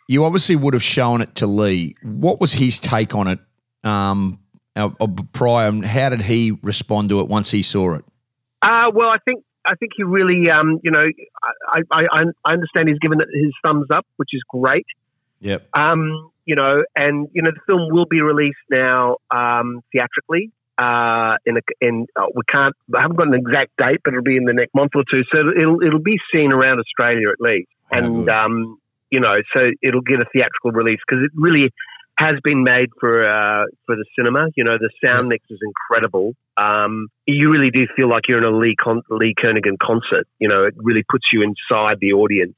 you 0.09 0.25
obviously 0.25 0.57
would 0.57 0.73
have 0.73 0.83
shown 0.83 1.21
it 1.21 1.35
to 1.37 1.47
Lee. 1.47 1.95
What 2.03 2.41
was 2.41 2.55
his 2.55 2.79
take 2.79 3.15
on 3.15 3.29
it? 3.29 3.39
Um, 3.85 4.41
uh, 4.75 4.91
uh, 4.99 5.07
prior, 5.33 5.69
and 5.69 5.85
how 5.85 6.09
did 6.09 6.23
he 6.23 6.59
respond 6.63 7.11
to 7.11 7.21
it 7.21 7.29
once 7.29 7.51
he 7.51 7.63
saw 7.63 7.95
it? 7.95 8.05
Uh, 8.63 8.91
well, 8.95 9.09
I 9.09 9.19
think 9.25 9.45
I 9.67 9.75
think 9.75 9.93
he 9.97 10.03
really, 10.03 10.49
um, 10.51 10.81
you 10.83 10.91
know, 10.91 11.07
I, 11.73 11.81
I, 11.91 12.03
I 12.03 12.25
I 12.45 12.53
understand 12.53 12.89
he's 12.89 12.99
given 12.99 13.21
it 13.21 13.29
his 13.33 13.53
thumbs 13.63 13.87
up, 13.95 14.07
which 14.17 14.31
is 14.33 14.43
great. 14.49 14.87
Yep. 15.41 15.69
Um, 15.75 16.31
you 16.47 16.57
know, 16.57 16.85
and 16.95 17.29
you 17.33 17.43
know, 17.43 17.51
the 17.51 17.61
film 17.67 17.91
will 17.91 18.07
be 18.07 18.23
released 18.23 18.57
now 18.71 19.17
um, 19.31 19.83
theatrically. 19.93 20.53
Uh, 20.79 21.37
in 21.47 21.57
a, 21.57 21.61
in 21.81 22.07
uh, 22.17 22.27
we 22.35 22.43
can't, 22.53 22.75
I 22.95 23.01
haven't 23.01 23.17
got 23.17 23.29
an 23.29 23.35
exact 23.35 23.73
date, 23.79 24.01
but 24.05 24.13
it'll 24.13 24.23
be 24.23 24.37
in 24.37 24.45
the 24.45 24.53
next 24.53 24.75
month 24.75 24.93
or 24.95 25.05
two. 25.11 25.23
So 25.33 25.39
it'll 25.59 25.81
it'll 25.83 26.03
be 26.03 26.19
seen 26.33 26.53
around 26.53 26.81
Australia 26.81 27.31
at 27.31 27.41
least, 27.41 27.69
Oh, 27.93 27.97
and 27.97 28.29
um, 28.29 28.79
you 29.11 29.21
know, 29.21 29.37
so 29.55 29.71
it'll 29.83 30.03
get 30.03 30.21
a 30.21 30.27
theatrical 30.33 30.73
release 30.73 31.01
because 31.07 31.25
it 31.25 31.31
really 31.35 31.71
has 32.19 32.37
been 32.43 32.65
made 32.65 32.89
for 32.99 33.25
uh, 33.25 33.65
for 33.87 33.97
the 33.97 34.05
cinema. 34.19 34.49
You 34.57 34.65
know, 34.65 34.77
the 34.79 34.91
sound 35.05 35.29
mix 35.29 35.45
is 35.51 35.59
incredible. 35.63 36.33
Um, 36.57 37.09
you 37.27 37.51
really 37.51 37.71
do 37.71 37.87
feel 37.95 38.09
like 38.09 38.25
you're 38.29 38.39
in 38.39 38.45
a 38.45 38.57
Lee 38.57 38.75
Con- 38.83 39.03
Lee 39.11 39.35
Kernaghan 39.39 39.79
concert. 39.81 40.27
You 40.39 40.49
know, 40.49 40.65
it 40.65 40.75
really 40.77 41.05
puts 41.09 41.25
you 41.33 41.43
inside 41.43 41.99
the 42.01 42.13
audience. 42.13 42.57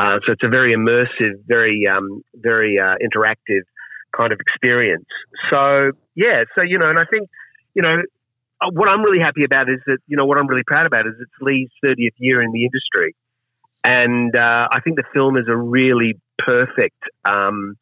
Uh, 0.00 0.18
so 0.26 0.32
it's 0.32 0.42
a 0.42 0.48
very 0.48 0.74
immersive, 0.74 1.34
very 1.46 1.86
um, 1.86 2.22
very 2.34 2.78
uh, 2.78 2.96
interactive 3.02 3.62
kind 4.16 4.32
of 4.32 4.40
experience. 4.40 5.06
So 5.50 5.92
yeah, 6.14 6.44
so 6.54 6.62
you 6.62 6.78
know, 6.78 6.88
and 6.88 6.98
I 6.98 7.04
think 7.10 7.28
you 7.74 7.82
know 7.82 7.96
uh, 8.60 8.70
what 8.72 8.88
I'm 8.88 9.02
really 9.02 9.20
happy 9.20 9.44
about 9.44 9.68
is 9.68 9.80
that 9.86 9.98
you 10.06 10.16
know 10.16 10.26
what 10.26 10.38
I'm 10.38 10.46
really 10.46 10.64
proud 10.66 10.86
about 10.86 11.06
is 11.06 11.14
it's 11.20 11.32
Lee's 11.40 11.70
30th 11.84 12.14
year 12.18 12.42
in 12.42 12.52
the 12.52 12.64
industry, 12.64 13.14
and 13.82 14.34
uh, 14.34 14.68
I 14.70 14.80
think 14.82 14.96
the 14.96 15.04
film 15.12 15.36
is 15.36 15.46
a 15.48 15.56
really 15.56 16.14
perfect 16.38 17.00
um, 17.24 17.76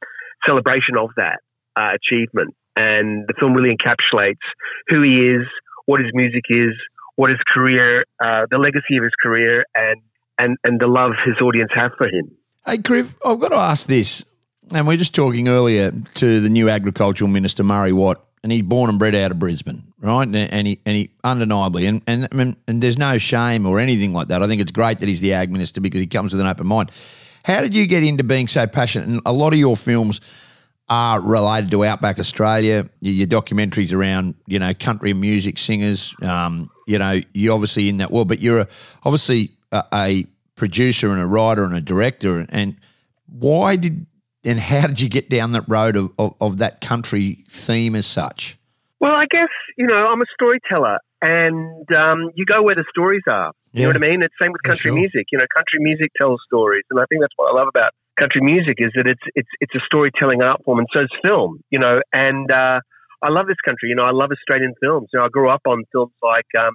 celebration 0.47 0.97
of 0.99 1.11
that 1.17 1.41
uh, 1.77 1.91
achievement. 1.95 2.55
And 2.75 3.27
the 3.29 3.35
film 3.39 3.53
really 3.53 3.77
encapsulates 3.77 4.41
who 4.89 5.03
he 5.03 5.37
is, 5.37 5.47
what 5.85 6.01
his 6.01 6.11
music 6.15 6.45
is, 6.49 6.73
what 7.17 7.31
his 7.31 7.41
career, 7.53 8.07
uh, 8.19 8.47
the 8.51 8.59
legacy 8.59 8.97
of 8.97 9.05
his 9.05 9.13
career, 9.23 9.65
and 9.75 10.01
and 10.39 10.57
and 10.65 10.81
the 10.81 10.87
love 10.87 11.13
his 11.25 11.37
audience 11.43 11.71
have 11.75 11.93
for 11.99 12.07
him. 12.07 12.31
Hey, 12.65 12.79
Kriv, 12.79 13.13
I've 13.25 13.41
got 13.41 13.49
to 13.49 13.57
ask 13.57 13.89
this, 13.89 14.25
and 14.73 14.87
we 14.87 14.95
are 14.95 14.99
just 14.99 15.15
talking 15.15 15.49
earlier 15.49 15.93
to 16.15 16.41
the 16.41 16.49
new 16.49 16.69
agricultural 16.69 17.29
minister 17.29 17.65
Murray 17.65 17.93
Watt, 17.93 18.25
and 18.43 18.53
he's 18.53 18.63
born 18.63 18.91
and 18.91 18.99
bred 18.99 19.15
out 19.15 19.31
of 19.31 19.39
Brisbane, 19.39 19.93
right? 20.01 20.23
And, 20.23 20.37
and 20.37 20.67
he 20.67 20.81
and 20.85 20.97
he 20.97 21.11
undeniably, 21.25 21.87
and 21.87 22.03
and 22.07 22.29
and, 22.33 22.57
and 22.67 22.83
there's 22.83 22.99
no 22.99 23.19
shame 23.19 23.67
or 23.67 23.79
anything 23.79 24.13
like 24.13 24.29
that. 24.29 24.43
I 24.43 24.47
think 24.47 24.61
it's 24.61 24.73
great 24.73 24.99
that 24.99 25.09
he's 25.09 25.21
the 25.21 25.33
ag 25.33 25.51
minister 25.51 25.81
because 25.81 26.01
he 26.01 26.07
comes 26.07 26.33
with 26.33 26.41
an 26.41 26.47
open 26.47 26.67
mind. 26.67 26.91
How 27.45 27.61
did 27.61 27.75
you 27.75 27.87
get 27.87 28.05
into 28.05 28.25
being 28.25 28.49
so 28.49 28.67
passionate? 28.67 29.09
And 29.09 29.21
a 29.27 29.33
lot 29.33 29.53
of 29.53 29.59
your 29.59 29.77
films 29.77 30.21
are 30.89 31.21
related 31.21 31.71
to 31.73 31.85
Outback 31.85 32.19
Australia. 32.19 32.89
Your 33.01 33.27
documentaries 33.27 33.93
around 33.93 34.35
you 34.47 34.59
know 34.59 34.73
country 34.75 35.13
music 35.13 35.59
singers. 35.59 36.15
Um, 36.23 36.71
you 36.87 36.99
know, 36.99 37.21
you're 37.33 37.55
obviously 37.55 37.89
in 37.89 37.99
that 37.99 38.11
world, 38.11 38.29
but 38.29 38.41
you're 38.41 38.61
a, 38.61 38.69
obviously 39.05 39.51
a, 39.71 39.85
a, 39.93 40.27
producer 40.55 41.11
and 41.11 41.21
a 41.21 41.27
writer 41.27 41.65
and 41.65 41.75
a 41.75 41.81
director. 41.81 42.47
And 42.51 42.77
why 43.27 43.75
did 43.75 44.07
and 44.45 44.59
how 44.59 44.87
did 44.87 45.01
you 45.01 45.09
get 45.09 45.29
down 45.29 45.53
that 45.53 45.65
road 45.69 45.97
of, 45.97 46.13
of, 46.19 46.35
of 46.41 46.59
that 46.59 46.81
country 46.81 47.45
theme 47.49 47.95
as 47.95 48.07
such? 48.07 48.59
Well, 49.01 49.13
I 49.13 49.27
guess 49.31 49.49
you 49.77 49.87
know 49.87 50.07
I'm 50.07 50.21
a 50.21 50.27
storyteller, 50.33 50.99
and 51.21 51.87
um, 51.93 52.31
you 52.35 52.45
go 52.45 52.63
where 52.63 52.75
the 52.75 52.85
stories 52.91 53.23
are. 53.29 53.53
You 53.73 53.81
yeah. 53.81 53.87
know 53.87 53.89
what 53.91 54.05
I 54.05 54.11
mean? 54.11 54.23
It's 54.23 54.35
same 54.41 54.53
with 54.53 54.63
country 54.63 54.91
sure. 54.91 54.95
music. 54.95 55.27
You 55.33 55.39
know, 55.39 55.47
country 55.55 55.81
music 55.81 56.11
tells 56.17 56.41
stories, 56.47 56.85
and 56.91 57.01
I 57.01 57.05
think 57.09 57.23
that's 57.23 57.35
what 57.37 57.53
I 57.53 57.59
love 57.59 57.69
about 57.69 57.93
country 58.19 58.41
music 58.43 58.77
is 58.79 58.93
that 58.95 59.07
it's 59.07 59.23
it's 59.35 59.49
it's 59.61 59.75
a 59.75 59.81
storytelling 59.85 60.43
art 60.43 60.61
form, 60.65 60.79
and 60.79 60.89
so 60.93 61.01
is 61.01 61.11
film. 61.23 61.61
You 61.71 61.79
know, 61.79 62.01
and 62.13 62.51
uh, 62.51 62.81
I 63.23 63.31
love 63.31 63.47
this 63.47 63.61
country. 63.65 63.89
You 63.89 63.97
know, 63.97 64.05
I 64.05 64.13
love 64.13 64.31
Australian 64.33 64.75
films. 64.81 65.09
You 65.13 65.21
know, 65.21 65.27
I 65.27 65.29
grew 65.29 65.49
up 65.51 65.63
on 65.67 65.85
films 65.93 66.13
like 66.23 66.47
um, 66.59 66.75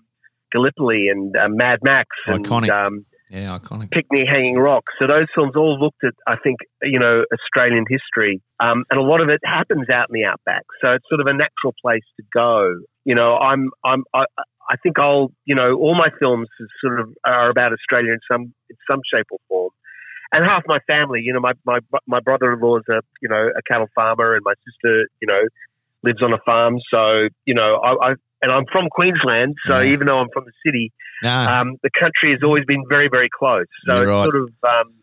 Gallipoli 0.52 1.08
and 1.10 1.36
uh, 1.36 1.48
Mad 1.50 1.80
Max 1.84 2.08
and 2.26 2.46
iconic. 2.46 2.70
Um, 2.70 3.06
yeah, 3.30 3.58
iconic. 3.58 3.92
Picnic 3.92 4.28
Hanging 4.28 4.58
Rock. 4.58 4.86
So 5.00 5.08
those 5.08 5.28
films 5.36 5.54
all 5.56 5.78
looked 5.80 6.04
at, 6.04 6.14
I 6.28 6.36
think, 6.42 6.60
you 6.82 7.00
know, 7.00 7.24
Australian 7.34 7.86
history, 7.90 8.42
um, 8.60 8.84
and 8.90 9.00
a 9.00 9.04
lot 9.04 9.22
of 9.22 9.30
it 9.30 9.42
happens 9.44 9.90
out 9.90 10.08
in 10.10 10.14
the 10.14 10.26
outback. 10.26 10.64
So 10.82 10.94
it's 10.94 11.06
sort 11.10 11.22
of 11.22 11.28
a 11.28 11.34
natural 11.34 11.74
place 11.82 12.06
to 12.18 12.24
go. 12.34 12.74
You 13.06 13.16
know, 13.16 13.38
I'm, 13.38 13.72
I'm, 13.84 14.04
I, 14.14 14.26
I 14.70 14.76
think 14.82 15.00
I'll, 15.00 15.32
you 15.46 15.56
know, 15.56 15.76
all 15.76 15.96
my 15.96 16.10
films 16.20 16.48
sort 16.82 17.00
of 17.00 17.10
are 17.26 17.50
about 17.50 17.74
Australia 17.74 18.14
in 18.14 18.20
some, 18.32 18.54
in 18.70 18.76
some 18.90 19.00
shape 19.12 19.28
or 19.32 19.40
form 19.48 19.72
and 20.32 20.46
half 20.46 20.64
my 20.68 20.80
family, 20.88 21.22
you 21.24 21.34
know, 21.34 21.40
my 21.40 21.54
my 21.66 21.80
my 22.06 22.20
brother-in-law 22.20 22.78
is 22.78 22.84
a 22.90 23.02
you 23.22 23.30
know 23.30 23.48
a 23.56 23.62
cattle 23.68 23.88
farmer, 23.96 24.36
and 24.36 24.44
my 24.44 24.54
sister, 24.66 25.08
you 25.22 25.28
know, 25.28 25.42
lives 26.04 26.22
on 26.22 26.34
a 26.34 26.40
farm. 26.46 26.80
So 26.92 27.30
you 27.46 27.54
know, 27.54 27.80
I, 27.84 28.12
I 28.12 28.14
and 28.42 28.52
I'm 28.52 28.66
from 28.72 28.88
Queensland, 28.90 29.56
so 29.66 29.80
yeah. 29.80 29.94
even 29.94 30.08
though 30.08 30.20
I'm 30.20 30.30
from 30.34 30.46
the 30.46 30.52
city, 30.66 30.92
nah. 31.24 31.62
um, 31.62 31.78
the 31.84 31.90
country 32.00 32.32
has 32.32 32.40
always 32.44 32.66
been 32.66 32.84
very 32.90 33.10
very 33.10 33.30
close. 33.38 33.66
So 33.86 34.02
it's 34.02 34.10
sort 34.10 34.36
of 34.36 34.50
um, 34.64 34.94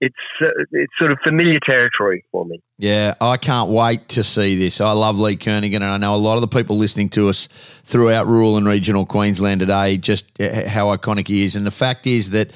it's 0.00 0.14
uh, 0.40 0.46
it's 0.72 0.92
sort 0.98 1.12
of 1.12 1.18
familiar 1.22 1.58
territory 1.64 2.24
for 2.32 2.44
me. 2.44 2.60
Yeah, 2.78 3.14
I 3.20 3.36
can't 3.36 3.70
wait 3.70 4.08
to 4.10 4.24
see 4.24 4.56
this. 4.56 4.80
I 4.80 4.92
love 4.92 5.18
Lee 5.18 5.36
Kernaghan, 5.36 5.76
and 5.76 5.84
I 5.84 5.98
know 5.98 6.14
a 6.14 6.16
lot 6.16 6.36
of 6.36 6.40
the 6.40 6.48
people 6.48 6.78
listening 6.78 7.10
to 7.10 7.28
us 7.28 7.48
throughout 7.84 8.26
rural 8.26 8.56
and 8.56 8.66
regional 8.66 9.04
Queensland 9.04 9.60
today 9.60 9.98
just 9.98 10.24
how 10.38 10.96
iconic 10.96 11.28
he 11.28 11.44
is, 11.44 11.54
and 11.54 11.66
the 11.66 11.70
fact 11.70 12.06
is 12.06 12.30
that 12.30 12.50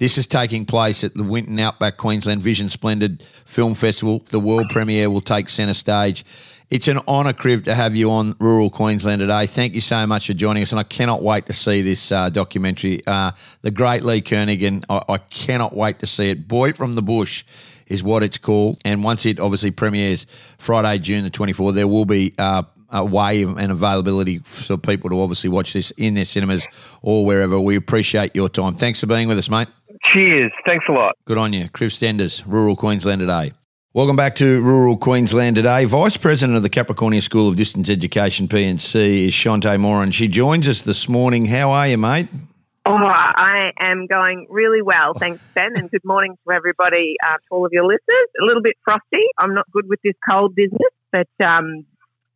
this 0.00 0.16
is 0.16 0.26
taking 0.26 0.64
place 0.64 1.04
at 1.04 1.14
the 1.14 1.22
Winton 1.22 1.60
Outback 1.60 1.98
Queensland 1.98 2.42
Vision 2.42 2.70
Splendid 2.70 3.22
Film 3.44 3.74
Festival. 3.74 4.24
The 4.30 4.40
world 4.40 4.70
premiere 4.70 5.10
will 5.10 5.20
take 5.20 5.50
centre 5.50 5.74
stage. 5.74 6.24
It's 6.70 6.86
an 6.86 7.00
honour, 7.08 7.32
Kriv, 7.32 7.64
to 7.64 7.74
have 7.74 7.96
you 7.96 8.12
on 8.12 8.36
Rural 8.38 8.70
Queensland 8.70 9.18
today. 9.18 9.46
Thank 9.46 9.74
you 9.74 9.80
so 9.80 10.06
much 10.06 10.28
for 10.28 10.34
joining 10.34 10.62
us, 10.62 10.70
and 10.70 10.78
I 10.78 10.84
cannot 10.84 11.20
wait 11.20 11.46
to 11.46 11.52
see 11.52 11.82
this 11.82 12.12
uh, 12.12 12.30
documentary. 12.30 13.02
Uh, 13.04 13.32
the 13.62 13.72
great 13.72 14.04
Lee 14.04 14.22
Kernaghan, 14.22 14.84
I, 14.88 15.02
I 15.14 15.18
cannot 15.18 15.74
wait 15.74 15.98
to 15.98 16.06
see 16.06 16.30
it. 16.30 16.46
Boy 16.46 16.72
from 16.72 16.94
the 16.94 17.02
Bush 17.02 17.44
is 17.88 18.04
what 18.04 18.22
it's 18.22 18.38
called. 18.38 18.80
And 18.84 19.02
once 19.02 19.26
it 19.26 19.40
obviously 19.40 19.72
premieres 19.72 20.26
Friday, 20.58 20.98
June 20.98 21.24
the 21.24 21.30
24th, 21.32 21.74
there 21.74 21.88
will 21.88 22.04
be 22.04 22.34
uh, 22.38 22.62
a 22.90 23.04
way 23.04 23.42
and 23.42 23.72
availability 23.72 24.38
for 24.38 24.76
people 24.76 25.10
to 25.10 25.20
obviously 25.20 25.50
watch 25.50 25.72
this 25.72 25.90
in 25.96 26.14
their 26.14 26.24
cinemas 26.24 26.64
or 27.02 27.26
wherever. 27.26 27.58
We 27.58 27.74
appreciate 27.74 28.36
your 28.36 28.48
time. 28.48 28.76
Thanks 28.76 29.00
for 29.00 29.06
being 29.08 29.26
with 29.26 29.38
us, 29.38 29.50
mate. 29.50 29.66
Cheers. 30.14 30.52
Thanks 30.64 30.84
a 30.88 30.92
lot. 30.92 31.16
Good 31.24 31.36
on 31.36 31.52
you. 31.52 31.68
Kriv 31.70 31.90
Stenders, 31.90 32.46
Rural 32.46 32.76
Queensland 32.76 33.22
Today. 33.22 33.54
Welcome 33.92 34.14
back 34.14 34.36
to 34.36 34.62
Rural 34.62 34.96
Queensland 34.96 35.56
Today. 35.56 35.84
Vice 35.84 36.16
President 36.16 36.56
of 36.56 36.62
the 36.62 36.70
Capricornia 36.70 37.20
School 37.20 37.48
of 37.48 37.56
Distance 37.56 37.90
Education, 37.90 38.46
P&C, 38.46 39.26
is 39.26 39.34
Shante 39.34 39.80
Moran. 39.80 40.12
She 40.12 40.28
joins 40.28 40.68
us 40.68 40.82
this 40.82 41.08
morning. 41.08 41.46
How 41.46 41.72
are 41.72 41.88
you, 41.88 41.98
mate? 41.98 42.28
Oh, 42.86 42.94
I 42.94 43.72
am 43.80 44.06
going 44.06 44.46
really 44.48 44.80
well. 44.80 45.14
Thanks, 45.14 45.42
Ben, 45.54 45.72
and 45.74 45.90
good 45.90 46.04
morning 46.04 46.36
to 46.46 46.54
everybody, 46.54 47.16
uh, 47.26 47.38
to 47.38 47.44
all 47.50 47.66
of 47.66 47.72
your 47.72 47.82
listeners. 47.84 48.28
A 48.40 48.44
little 48.44 48.62
bit 48.62 48.76
frosty. 48.84 49.26
I'm 49.40 49.54
not 49.54 49.68
good 49.72 49.88
with 49.88 49.98
this 50.04 50.14
cold 50.30 50.54
business, 50.54 50.92
but 51.10 51.26
um, 51.44 51.84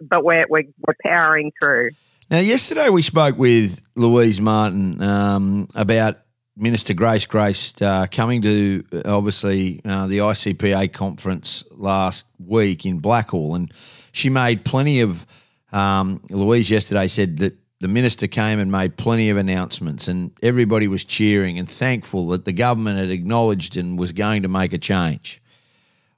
but 0.00 0.24
we're, 0.24 0.46
we're, 0.48 0.64
we're 0.84 0.96
powering 1.04 1.52
through. 1.62 1.90
Now, 2.32 2.40
yesterday 2.40 2.88
we 2.88 3.02
spoke 3.02 3.38
with 3.38 3.80
Louise 3.94 4.40
Martin 4.40 5.00
um, 5.00 5.68
about 5.76 6.18
Minister 6.56 6.94
Grace 6.94 7.26
Grace 7.26 7.74
uh, 7.82 8.06
coming 8.10 8.40
to 8.42 8.84
obviously 9.04 9.80
uh, 9.84 10.06
the 10.06 10.18
ICPA 10.18 10.92
conference 10.92 11.64
last 11.72 12.26
week 12.38 12.86
in 12.86 13.00
Blackall, 13.00 13.56
and 13.56 13.72
she 14.12 14.30
made 14.30 14.64
plenty 14.64 15.00
of. 15.00 15.26
Um, 15.72 16.22
Louise 16.30 16.70
yesterday 16.70 17.08
said 17.08 17.38
that 17.38 17.56
the 17.80 17.88
minister 17.88 18.28
came 18.28 18.60
and 18.60 18.70
made 18.70 18.96
plenty 18.96 19.28
of 19.30 19.36
announcements, 19.36 20.06
and 20.06 20.30
everybody 20.42 20.86
was 20.86 21.04
cheering 21.04 21.58
and 21.58 21.68
thankful 21.68 22.28
that 22.28 22.44
the 22.44 22.52
government 22.52 22.98
had 22.98 23.10
acknowledged 23.10 23.76
and 23.76 23.98
was 23.98 24.12
going 24.12 24.42
to 24.42 24.48
make 24.48 24.72
a 24.72 24.78
change. 24.78 25.42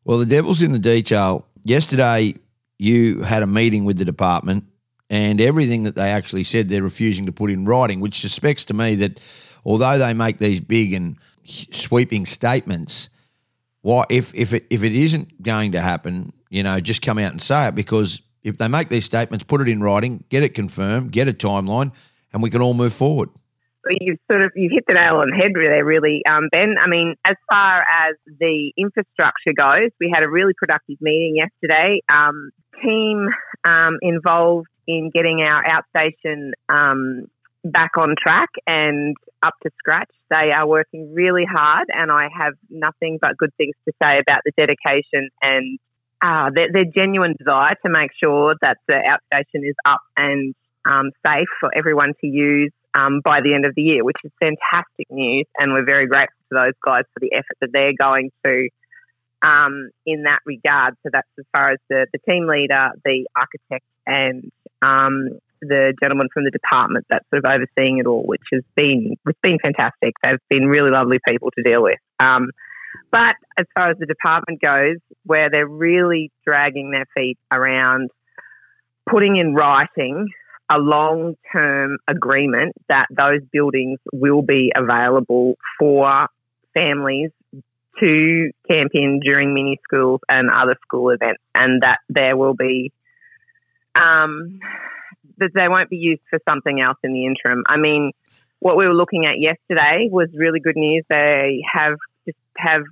Well, 0.04 0.18
the 0.18 0.26
devil's 0.26 0.62
in 0.62 0.72
the 0.72 0.78
detail. 0.78 1.46
Yesterday, 1.64 2.34
you 2.78 3.22
had 3.22 3.42
a 3.42 3.46
meeting 3.46 3.86
with 3.86 3.96
the 3.96 4.04
department, 4.04 4.64
and 5.08 5.40
everything 5.40 5.84
that 5.84 5.94
they 5.94 6.10
actually 6.10 6.44
said 6.44 6.68
they're 6.68 6.82
refusing 6.82 7.24
to 7.24 7.32
put 7.32 7.50
in 7.50 7.64
writing, 7.64 8.00
which 8.00 8.20
suspects 8.20 8.66
to 8.66 8.74
me 8.74 8.94
that 8.96 9.18
although 9.66 9.98
they 9.98 10.14
make 10.14 10.38
these 10.38 10.60
big 10.60 10.94
and 10.94 11.18
sweeping 11.44 12.24
statements, 12.24 13.10
why 13.82 14.04
if 14.08 14.34
if 14.34 14.54
it 14.54 14.64
if 14.70 14.82
it 14.82 14.92
isn't 14.92 15.42
going 15.42 15.72
to 15.72 15.80
happen, 15.80 16.32
you 16.48 16.62
know, 16.62 16.80
just 16.80 17.02
come 17.02 17.18
out 17.18 17.32
and 17.32 17.42
say 17.42 17.68
it 17.68 17.74
because 17.74 18.22
if 18.42 18.56
they 18.58 18.68
make 18.68 18.88
these 18.88 19.04
statements, 19.04 19.44
put 19.44 19.60
it 19.60 19.68
in 19.68 19.82
writing, 19.82 20.24
get 20.30 20.42
it 20.42 20.54
confirmed, 20.54 21.10
get 21.10 21.28
a 21.28 21.32
timeline, 21.32 21.92
and 22.32 22.42
we 22.42 22.48
can 22.48 22.62
all 22.62 22.74
move 22.74 22.92
forward. 22.92 23.28
You've 24.00 24.18
sort 24.30 24.42
of 24.42 24.52
you've 24.56 24.72
hit 24.72 24.84
the 24.88 24.94
nail 24.94 25.16
on 25.16 25.30
the 25.30 25.36
head 25.36 25.52
there, 25.54 25.84
really, 25.84 26.22
um, 26.28 26.48
Ben. 26.50 26.74
I 26.82 26.88
mean, 26.88 27.14
as 27.24 27.36
far 27.48 27.80
as 27.82 28.16
the 28.26 28.72
infrastructure 28.76 29.52
goes, 29.56 29.90
we 30.00 30.10
had 30.12 30.24
a 30.24 30.28
really 30.28 30.54
productive 30.56 30.96
meeting 31.00 31.36
yesterday. 31.36 32.00
Um, 32.08 32.50
team 32.82 33.28
um, 33.64 33.98
involved 34.02 34.68
in 34.88 35.10
getting 35.14 35.40
our 35.40 35.62
outstation 35.64 36.50
um, 36.68 37.26
back 37.70 37.92
on 37.96 38.14
track 38.20 38.50
and 38.66 39.16
up 39.42 39.54
to 39.62 39.70
scratch. 39.78 40.10
They 40.30 40.50
are 40.54 40.66
working 40.66 41.12
really 41.14 41.44
hard, 41.44 41.88
and 41.88 42.10
I 42.10 42.28
have 42.36 42.54
nothing 42.70 43.18
but 43.20 43.36
good 43.36 43.54
things 43.56 43.74
to 43.86 43.92
say 44.02 44.18
about 44.18 44.42
the 44.44 44.52
dedication 44.56 45.30
and 45.42 45.78
uh, 46.22 46.50
their, 46.54 46.72
their, 46.72 46.84
genuine 46.84 47.34
desire 47.38 47.74
to 47.84 47.90
make 47.90 48.10
sure 48.18 48.54
that 48.62 48.78
the 48.88 48.94
outstation 48.94 49.68
is 49.68 49.74
up 49.84 50.00
and 50.16 50.54
um, 50.86 51.10
safe 51.24 51.48
for 51.60 51.70
everyone 51.76 52.14
to 52.22 52.26
use 52.26 52.72
um, 52.94 53.20
by 53.22 53.40
the 53.42 53.54
end 53.54 53.66
of 53.66 53.74
the 53.74 53.82
year, 53.82 54.02
which 54.02 54.16
is 54.24 54.32
fantastic 54.40 55.06
news. 55.10 55.46
And 55.58 55.72
we're 55.72 55.84
very 55.84 56.06
grateful 56.06 56.38
to 56.50 56.54
those 56.54 56.74
guys 56.84 57.04
for 57.12 57.20
the 57.20 57.32
effort 57.34 57.56
that 57.60 57.68
they're 57.72 57.92
going 57.98 58.30
to 58.44 58.68
um, 59.42 59.90
in 60.06 60.22
that 60.22 60.40
regard. 60.46 60.94
So 61.02 61.10
that's 61.12 61.28
as 61.38 61.44
far 61.52 61.72
as 61.72 61.78
the, 61.90 62.06
the 62.12 62.18
team 62.26 62.46
leader, 62.46 62.90
the 63.04 63.26
architect, 63.36 63.84
and 64.06 64.50
um, 64.82 65.38
the 65.60 65.94
gentleman 66.00 66.28
from 66.32 66.44
the 66.44 66.50
department 66.50 67.06
that's 67.08 67.24
sort 67.30 67.44
of 67.44 67.50
overseeing 67.50 67.98
it 67.98 68.06
all, 68.06 68.24
which 68.24 68.42
has 68.52 68.62
been 68.74 69.16
it's 69.26 69.38
been 69.42 69.58
fantastic. 69.62 70.14
They've 70.22 70.38
been 70.48 70.66
really 70.66 70.90
lovely 70.90 71.18
people 71.26 71.50
to 71.56 71.62
deal 71.62 71.82
with. 71.82 71.98
Um, 72.20 72.50
but 73.10 73.36
as 73.58 73.66
far 73.74 73.90
as 73.90 73.98
the 73.98 74.06
department 74.06 74.60
goes, 74.60 74.96
where 75.24 75.50
they're 75.50 75.66
really 75.66 76.30
dragging 76.44 76.90
their 76.90 77.06
feet 77.14 77.38
around 77.50 78.10
putting 79.08 79.36
in 79.36 79.54
writing 79.54 80.28
a 80.70 80.78
long 80.78 81.36
term 81.52 81.98
agreement 82.08 82.74
that 82.88 83.06
those 83.10 83.40
buildings 83.52 84.00
will 84.12 84.42
be 84.42 84.72
available 84.74 85.54
for 85.78 86.28
families 86.74 87.30
to 88.00 88.50
camp 88.68 88.90
in 88.92 89.20
during 89.22 89.54
mini 89.54 89.78
schools 89.84 90.20
and 90.28 90.50
other 90.50 90.76
school 90.82 91.10
events, 91.10 91.40
and 91.54 91.82
that 91.82 91.98
there 92.08 92.36
will 92.36 92.54
be 92.54 92.92
um, 93.94 94.58
that 95.38 95.50
they 95.54 95.68
won't 95.68 95.90
be 95.90 95.96
used 95.96 96.22
for 96.30 96.38
something 96.48 96.80
else 96.80 96.98
in 97.02 97.12
the 97.12 97.26
interim. 97.26 97.62
I 97.66 97.76
mean, 97.76 98.12
what 98.60 98.76
we 98.76 98.86
were 98.86 98.94
looking 98.94 99.26
at 99.26 99.38
yesterday 99.38 100.08
was 100.10 100.28
really 100.34 100.60
good 100.60 100.76
news. 100.76 101.04
They 101.08 101.62
have 101.72 101.96
just 102.24 102.38
have 102.56 102.82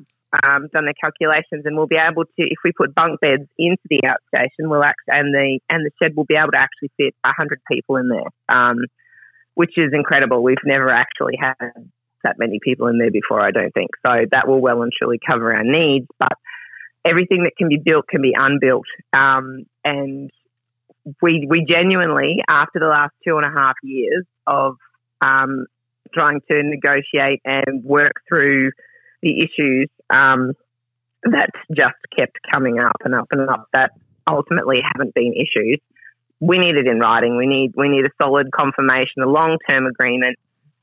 um, 0.43 0.69
done 0.73 0.85
their 0.85 0.95
calculations, 1.01 1.65
and 1.65 1.77
we'll 1.77 1.87
be 1.87 1.97
able 1.97 2.25
to, 2.25 2.31
if 2.37 2.59
we 2.65 2.73
put 2.73 2.95
bunk 2.95 3.21
beds 3.21 3.49
into 3.59 3.83
the 3.89 4.01
outstation, 4.05 4.69
we'll 4.69 4.85
act, 4.85 5.01
and 5.07 5.33
the 5.33 5.61
and 5.71 5.85
the 5.85 5.91
shed 6.03 6.17
will 6.17 6.25
be 6.25 6.37
able 6.37 6.53
to 6.53 6.59
actually 6.59 6.91
fit 6.97 7.15
hundred 7.25 7.61
people 7.71 7.97
in 7.97 8.09
there, 8.09 8.57
um, 8.57 8.79
which 9.55 9.77
is 9.77 9.93
incredible. 9.93 10.43
We've 10.43 10.57
never 10.65 10.91
actually 10.91 11.39
had 11.41 11.71
that 12.25 12.37
many 12.39 12.59
people 12.63 12.89
in 12.89 12.99
there 12.99 13.11
before, 13.11 13.41
I 13.41 13.51
don't 13.51 13.73
think. 13.73 13.91
So 14.05 14.11
that 14.31 14.49
will 14.49 14.61
well 14.61 14.83
and 14.83 14.93
truly 14.97 15.21
cover 15.25 15.55
our 15.55 15.63
needs, 15.63 16.07
but 16.19 16.33
everything 17.05 17.45
that 17.45 17.53
can 17.57 17.69
be 17.69 17.79
built 17.83 18.07
can 18.09 18.23
be 18.23 18.33
unbuilt, 18.37 18.87
um, 19.13 19.65
and 19.85 20.31
we 21.23 21.47
we 21.49 21.65
genuinely, 21.69 22.39
after 22.49 22.79
the 22.79 22.87
last 22.87 23.13
two 23.27 23.37
and 23.37 23.45
a 23.45 23.51
half 23.51 23.75
years 23.83 24.25
of 24.47 24.77
um, 25.21 25.67
trying 26.13 26.41
to 26.51 26.63
negotiate 26.63 27.41
and 27.45 27.85
work 27.85 28.15
through 28.29 28.71
the 29.23 29.41
issues 29.43 29.89
um, 30.11 30.53
that 31.25 31.51
just 31.75 31.97
kept 32.17 32.37
coming 32.51 32.79
up 32.79 32.97
and 33.05 33.15
up 33.15 33.27
and 33.31 33.49
up 33.49 33.69
that 33.73 33.93
ultimately 34.29 34.81
haven't 34.83 35.15
been 35.15 35.33
issues. 35.35 35.81
We 36.41 36.59
need 36.59 36.77
it 36.77 36.87
in 36.87 36.99
writing. 36.99 37.37
We 37.37 37.47
need 37.47 37.73
we 37.77 37.89
need 37.89 38.05
a 38.05 38.11
solid 38.21 38.51
confirmation, 38.55 39.23
a 39.23 39.27
long 39.27 39.59
term 39.69 39.87
agreement 39.87 40.39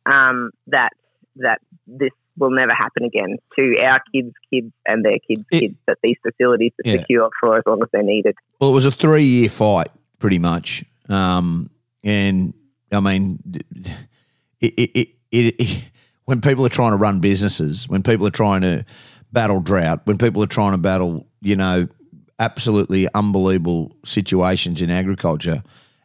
um, 0.06 0.52
that 0.68 0.90
that 1.38 1.60
this 1.88 2.12
will 2.38 2.52
never 2.52 2.74
happen 2.74 3.04
again 3.04 3.38
to 3.56 3.76
our 3.84 4.02
kids' 4.14 4.34
kids 4.52 4.72
and 4.86 5.06
their 5.06 5.18
kids' 5.28 5.46
it, 5.52 5.60
kids. 5.60 5.76
That 5.88 5.98
these 6.02 6.18
facilities 6.22 6.72
are 6.84 6.90
yeah. 6.90 7.00
secure 7.00 7.30
for 7.40 7.58
as 7.58 7.64
long 7.66 7.82
as 7.84 7.90
they're 7.92 8.04
needed. 8.04 8.36
Well, 8.60 8.72
it 8.72 8.74
was 8.74 8.86
a 8.86 8.92
three 8.92 9.24
year 9.24 9.50
fight, 9.50 9.90
pretty 10.22 10.40
much, 10.40 10.86
um, 11.10 11.70
and 12.04 12.54
I 12.92 13.02
mean, 13.02 13.40
it, 14.62 14.74
it, 14.80 15.10
it 15.32 15.92
when 16.26 16.40
people 16.40 16.66
are 16.66 16.70
trying 16.70 16.92
to 16.92 16.98
run 16.98 17.20
businesses, 17.20 17.90
when 17.90 18.04
people 18.04 18.26
are 18.28 18.32
trying 18.32 18.62
to 18.62 18.86
battle 19.34 19.60
drought, 19.60 20.02
when 20.06 20.18
people 20.18 20.42
are 20.44 20.48
trying 20.48 20.72
to 20.72 20.78
battle, 20.78 21.28
you 21.42 21.58
know, 21.58 21.88
absolutely 22.40 23.08
unbelievable 23.14 23.96
situations 24.06 24.82
in 24.82 24.90
agriculture, 24.90 25.64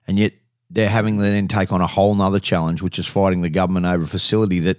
and 0.08 0.18
yet 0.18 0.32
they're 0.70 0.88
having 0.88 1.16
to 1.16 1.22
then 1.22 1.46
take 1.46 1.72
on 1.72 1.80
a 1.80 1.86
whole 1.86 2.14
nother 2.14 2.40
challenge, 2.40 2.82
which 2.82 2.98
is 2.98 3.06
fighting 3.06 3.42
the 3.42 3.50
government 3.50 3.86
over 3.86 4.04
a 4.04 4.08
facility 4.08 4.58
that 4.60 4.78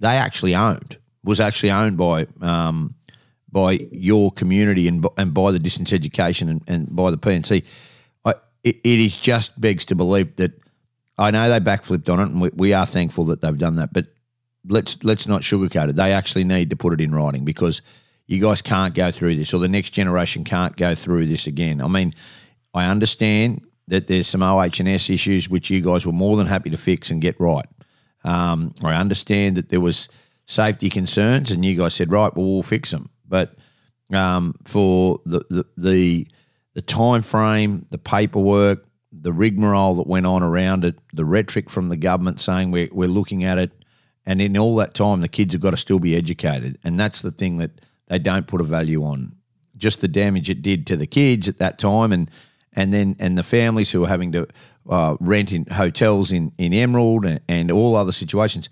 they 0.00 0.16
actually 0.16 0.54
owned, 0.54 0.96
was 1.22 1.40
actually 1.40 1.70
owned 1.70 1.96
by 1.96 2.26
um, 2.40 2.94
by 3.50 3.72
your 3.92 4.30
community 4.32 4.88
and 4.88 5.06
and 5.16 5.34
by 5.34 5.50
the 5.50 5.58
distance 5.58 5.92
education 5.92 6.48
and, 6.48 6.62
and 6.66 6.96
by 6.96 7.10
the 7.10 7.18
P&C. 7.18 7.62
It, 8.68 8.76
it 8.84 8.98
is 8.98 9.16
just 9.16 9.58
begs 9.60 9.84
to 9.86 9.94
believe 9.94 10.36
that 10.36 10.52
I 11.16 11.30
know 11.30 11.48
they 11.48 11.60
backflipped 11.60 12.12
on 12.12 12.20
it, 12.20 12.24
and 12.24 12.40
we, 12.40 12.50
we 12.54 12.72
are 12.72 12.86
thankful 12.86 13.24
that 13.26 13.40
they've 13.40 13.58
done 13.58 13.76
that. 13.76 13.92
But 13.92 14.06
let's 14.66 15.02
let's 15.02 15.26
not 15.26 15.42
sugarcoat 15.42 15.90
it. 15.90 15.96
They 15.96 16.12
actually 16.12 16.44
need 16.44 16.70
to 16.70 16.76
put 16.76 16.92
it 16.92 17.00
in 17.00 17.14
writing 17.14 17.44
because 17.44 17.82
you 18.26 18.40
guys 18.40 18.60
can't 18.62 18.94
go 18.94 19.10
through 19.10 19.36
this, 19.36 19.54
or 19.54 19.58
the 19.58 19.68
next 19.68 19.90
generation 19.90 20.44
can't 20.44 20.76
go 20.76 20.94
through 20.94 21.26
this 21.26 21.46
again. 21.46 21.80
I 21.80 21.88
mean, 21.88 22.14
I 22.74 22.86
understand 22.86 23.66
that 23.88 24.06
there's 24.06 24.26
some 24.26 24.42
OH&S 24.42 25.08
issues 25.08 25.48
which 25.48 25.70
you 25.70 25.80
guys 25.80 26.04
were 26.04 26.12
more 26.12 26.36
than 26.36 26.46
happy 26.46 26.68
to 26.68 26.76
fix 26.76 27.10
and 27.10 27.22
get 27.22 27.40
right. 27.40 27.64
Um, 28.22 28.74
I 28.82 28.94
understand 28.94 29.56
that 29.56 29.70
there 29.70 29.80
was 29.80 30.10
safety 30.44 30.90
concerns, 30.90 31.50
and 31.50 31.64
you 31.64 31.74
guys 31.74 31.94
said, 31.94 32.12
right, 32.12 32.34
well, 32.36 32.46
we'll 32.46 32.62
fix 32.62 32.90
them. 32.90 33.08
But 33.26 33.56
um, 34.12 34.54
for 34.64 35.20
the, 35.24 35.40
the 35.48 35.64
the 35.76 36.28
the 36.78 36.82
time 36.82 37.22
frame, 37.22 37.84
the 37.90 37.98
paperwork, 37.98 38.84
the 39.10 39.32
rigmarole 39.32 39.96
that 39.96 40.06
went 40.06 40.26
on 40.26 40.44
around 40.44 40.84
it, 40.84 40.96
the 41.12 41.24
rhetoric 41.24 41.68
from 41.68 41.88
the 41.88 41.96
government 41.96 42.40
saying 42.40 42.70
we're, 42.70 42.88
we're 42.92 43.08
looking 43.08 43.42
at 43.42 43.58
it, 43.58 43.72
and 44.24 44.40
in 44.40 44.56
all 44.56 44.76
that 44.76 44.94
time, 44.94 45.20
the 45.20 45.26
kids 45.28 45.54
have 45.54 45.60
got 45.60 45.72
to 45.72 45.76
still 45.76 45.98
be 45.98 46.14
educated. 46.14 46.78
And 46.84 47.00
that's 47.00 47.20
the 47.20 47.32
thing 47.32 47.56
that 47.56 47.80
they 48.06 48.20
don't 48.20 48.46
put 48.46 48.60
a 48.60 48.64
value 48.64 49.02
on. 49.02 49.34
Just 49.76 50.00
the 50.00 50.06
damage 50.06 50.48
it 50.48 50.62
did 50.62 50.86
to 50.86 50.96
the 50.96 51.08
kids 51.08 51.48
at 51.48 51.58
that 51.58 51.80
time, 51.80 52.12
and 52.12 52.30
and 52.72 52.92
then 52.92 53.16
and 53.18 53.36
the 53.36 53.42
families 53.42 53.90
who 53.90 54.04
are 54.04 54.08
having 54.08 54.30
to 54.30 54.46
uh, 54.88 55.16
rent 55.18 55.50
in 55.50 55.66
hotels 55.66 56.30
in 56.30 56.52
in 56.58 56.72
Emerald 56.72 57.24
and, 57.24 57.40
and 57.48 57.72
all 57.72 57.96
other 57.96 58.12
situations. 58.12 58.70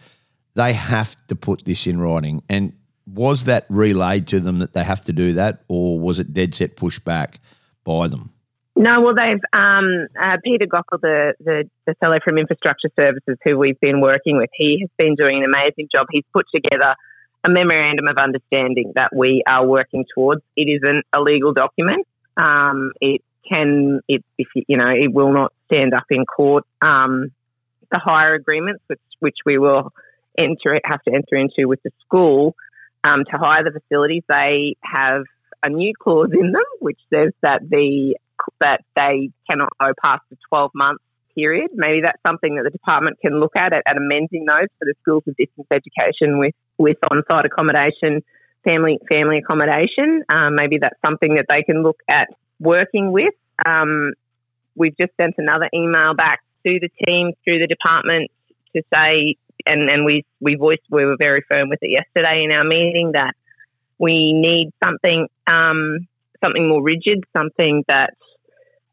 They 0.55 0.75
have 0.75 1.16
to 1.27 1.35
put 1.35 1.64
this 1.64 1.88
in 1.88 2.01
writing. 2.01 2.45
And 2.49 2.73
was 3.05 3.45
that 3.45 3.66
relayed 3.69 4.29
to 4.29 4.38
them 4.38 4.61
that 4.61 4.75
they 4.75 4.85
have 4.85 5.03
to 5.07 5.12
do 5.12 5.33
that, 5.33 5.64
or 5.66 5.99
was 5.99 6.21
it 6.21 6.33
dead 6.33 6.55
set 6.55 6.77
pushed 6.77 7.05
back 7.05 7.40
by 7.87 8.09
them? 8.09 8.33
No, 8.79 9.01
well, 9.01 9.14
they've 9.14 9.40
um, 9.55 10.07
uh, 10.20 10.37
Peter 10.44 10.66
Gockel, 10.66 11.01
the, 11.01 11.33
the, 11.40 11.70
the 11.87 11.94
fellow 11.94 12.18
from 12.22 12.37
Infrastructure 12.37 12.90
Services, 12.94 13.38
who 13.42 13.57
we've 13.57 13.81
been 13.81 14.03
working 14.03 14.37
with. 14.37 14.51
He 14.53 14.81
has 14.83 14.90
been 14.99 15.14
doing 15.14 15.38
an 15.38 15.44
amazing 15.44 15.88
job. 15.90 16.09
He's 16.11 16.25
put 16.35 16.44
together 16.55 16.94
a 17.42 17.49
memorandum 17.49 18.07
of 18.07 18.18
understanding 18.18 18.92
that 18.96 19.16
we 19.16 19.42
are 19.46 19.64
working 19.64 20.05
towards. 20.14 20.42
It 20.57 20.68
isn't 20.68 21.05
a 21.14 21.22
legal 21.22 21.55
document. 21.55 22.07
Um, 22.37 22.92
it 23.01 23.22
can, 23.49 24.01
it, 24.09 24.22
if 24.37 24.49
you, 24.55 24.64
you 24.68 24.77
know, 24.77 24.90
it 24.90 25.11
will 25.11 25.33
not 25.33 25.55
stand 25.66 25.94
up 25.94 26.05
in 26.11 26.27
court. 26.27 26.64
Um, 26.83 27.33
the 27.90 27.99
hire 27.99 28.35
agreements, 28.35 28.83
which 28.88 29.01
which 29.20 29.37
we 29.46 29.59
will 29.59 29.92
enter 30.37 30.81
have 30.85 31.03
to 31.05 31.14
enter 31.14 31.37
into 31.37 31.66
with 31.68 31.83
the 31.83 31.90
school 32.05 32.55
um, 33.05 33.25
to 33.31 33.38
hire 33.38 33.64
the 33.64 33.79
facilities, 33.81 34.22
they 34.29 34.77
have 34.83 35.25
a 35.66 35.70
new 35.70 35.92
clause 35.98 36.31
in 36.33 36.52
them 36.52 36.62
which 36.81 36.98
says 37.12 37.33
that 37.42 37.61
the 37.68 38.16
that 38.61 38.81
they 38.94 39.31
cannot 39.48 39.70
go 39.81 39.92
past 40.02 40.22
the 40.31 40.37
12 40.48 40.70
month 40.74 41.00
period. 41.37 41.70
Maybe 41.74 42.00
that's 42.02 42.20
something 42.26 42.57
that 42.57 42.64
the 42.64 42.70
department 42.70 43.18
can 43.20 43.38
look 43.38 43.55
at, 43.57 43.72
at, 43.72 43.83
at 43.87 43.96
amending 43.96 44.46
those 44.46 44.68
for 44.79 44.87
the 44.87 44.94
schools 45.02 45.22
of 45.26 45.37
distance 45.37 45.66
education 45.70 46.38
with, 46.38 46.55
with 46.79 46.96
on-site 47.11 47.44
accommodation, 47.44 48.22
family 48.64 48.98
family 49.09 49.38
accommodation. 49.38 50.24
Um, 50.29 50.57
maybe 50.57 50.79
that's 50.79 51.00
something 51.05 51.35
that 51.35 51.46
they 51.48 51.62
can 51.62 51.83
look 51.83 52.00
at 52.09 52.29
working 52.59 53.12
with. 53.12 53.35
Um, 53.64 54.12
we've 54.74 54.96
just 54.96 55.12
sent 55.16 55.35
another 55.38 55.68
email 55.74 56.14
back 56.14 56.40
to 56.64 56.79
the 56.81 56.90
team 57.05 57.33
through 57.44 57.61
the 57.61 57.66
department 57.66 58.31
to 58.74 58.83
say, 58.92 59.37
and, 59.64 59.88
and 59.88 60.05
we 60.05 60.24
we 60.40 60.57
voiced 60.57 60.83
we 60.90 61.05
were 61.05 61.16
very 61.18 61.44
firm 61.48 61.68
with 61.68 61.79
it 61.83 61.90
yesterday 61.90 62.44
in 62.44 62.50
our 62.50 62.64
meeting 62.64 63.12
that 63.12 63.35
we 63.98 64.32
need 64.32 64.70
something 64.82 65.28
um, 65.46 66.06
something 66.42 66.68
more 66.68 66.82
rigid, 66.82 67.24
something 67.32 67.85
that 67.88 68.14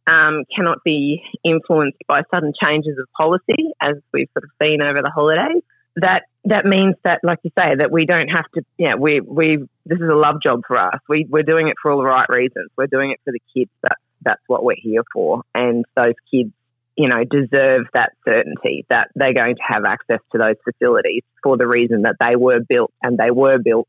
um, 0.07 0.43
cannot 0.55 0.79
be 0.83 1.21
influenced 1.43 1.99
by 2.07 2.21
sudden 2.31 2.53
changes 2.61 2.97
of 2.99 3.07
policy, 3.15 3.71
as 3.81 3.95
we've 4.13 4.29
sort 4.33 4.43
of 4.43 4.49
seen 4.61 4.81
over 4.81 5.01
the 5.01 5.09
holidays. 5.09 5.63
That 5.95 6.23
that 6.45 6.65
means 6.65 6.95
that, 7.03 7.19
like 7.23 7.39
you 7.43 7.51
say, 7.57 7.75
that 7.77 7.91
we 7.91 8.05
don't 8.05 8.27
have 8.27 8.45
to. 8.55 8.63
Yeah, 8.77 8.95
we 8.95 9.21
we 9.21 9.57
this 9.85 9.99
is 9.99 10.09
a 10.09 10.15
love 10.15 10.41
job 10.41 10.61
for 10.67 10.77
us. 10.77 10.99
We 11.07 11.25
we're 11.29 11.43
doing 11.43 11.67
it 11.67 11.75
for 11.81 11.91
all 11.91 11.99
the 11.99 12.05
right 12.05 12.27
reasons. 12.29 12.71
We're 12.77 12.87
doing 12.87 13.11
it 13.11 13.19
for 13.23 13.31
the 13.31 13.41
kids. 13.53 13.71
That 13.83 13.97
that's 14.23 14.41
what 14.47 14.63
we're 14.63 14.75
here 14.77 15.03
for, 15.13 15.43
and 15.53 15.85
those 15.95 16.15
kids, 16.31 16.51
you 16.97 17.07
know, 17.07 17.23
deserve 17.23 17.85
that 17.93 18.13
certainty 18.25 18.85
that 18.89 19.09
they're 19.15 19.35
going 19.35 19.55
to 19.55 19.63
have 19.67 19.85
access 19.85 20.19
to 20.31 20.37
those 20.39 20.55
facilities 20.63 21.23
for 21.43 21.57
the 21.57 21.67
reason 21.67 22.01
that 22.01 22.15
they 22.19 22.35
were 22.35 22.59
built 22.67 22.91
and 23.03 23.17
they 23.17 23.29
were 23.29 23.59
built 23.59 23.87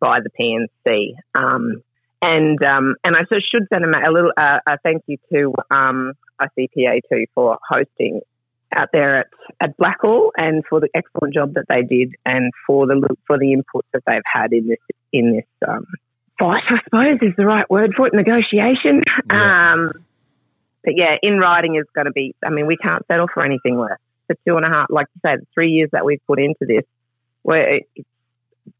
by 0.00 0.20
the 0.20 0.30
P&C. 0.30 1.14
Um, 1.34 1.82
and 2.22 2.62
um, 2.62 2.96
and 3.04 3.16
I 3.16 3.20
should 3.28 3.66
send 3.68 3.84
a, 3.84 3.88
a 3.88 4.10
little 4.10 4.32
uh, 4.36 4.58
a 4.66 4.78
thank 4.82 5.02
you 5.06 5.18
to 5.32 5.52
um, 5.70 6.14
ICPA 6.40 7.00
too 7.10 7.26
for 7.34 7.58
hosting 7.68 8.20
out 8.74 8.88
there 8.92 9.20
at, 9.20 9.26
at 9.60 9.76
Blackall 9.76 10.30
and 10.36 10.64
for 10.68 10.80
the 10.80 10.88
excellent 10.94 11.34
job 11.34 11.54
that 11.54 11.66
they 11.68 11.82
did 11.82 12.14
and 12.24 12.50
for 12.66 12.86
the 12.86 13.16
for 13.26 13.38
the 13.38 13.54
inputs 13.54 13.86
that 13.92 14.02
they've 14.06 14.22
had 14.24 14.52
in 14.52 14.68
this 14.68 14.78
in 15.12 15.34
this 15.34 15.68
um, 15.68 15.86
fight. 16.38 16.62
I 16.68 16.78
suppose 16.84 17.18
is 17.22 17.36
the 17.36 17.46
right 17.46 17.68
word 17.68 17.92
for 17.96 18.06
it. 18.06 18.14
Negotiation. 18.14 19.02
Yeah. 19.30 19.72
Um, 19.72 19.92
but 20.82 20.94
yeah, 20.96 21.16
in 21.22 21.38
writing 21.38 21.76
is 21.76 21.86
going 21.94 22.06
to 22.06 22.12
be. 22.12 22.34
I 22.44 22.50
mean, 22.50 22.66
we 22.66 22.76
can't 22.76 23.06
settle 23.06 23.26
for 23.32 23.44
anything 23.44 23.78
less. 23.78 23.98
The 24.28 24.36
two 24.46 24.56
and 24.56 24.64
a 24.64 24.68
half, 24.68 24.86
like 24.90 25.06
you 25.14 25.20
say, 25.24 25.36
the 25.36 25.46
three 25.54 25.70
years 25.70 25.90
that 25.92 26.04
we've 26.04 26.20
put 26.26 26.38
into 26.38 26.66
this, 26.66 26.84
where 27.42 27.76
it, 27.76 27.88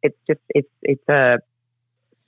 it's 0.02 0.16
just 0.26 0.40
it's 0.50 0.68
it's 0.82 1.08
a 1.08 1.38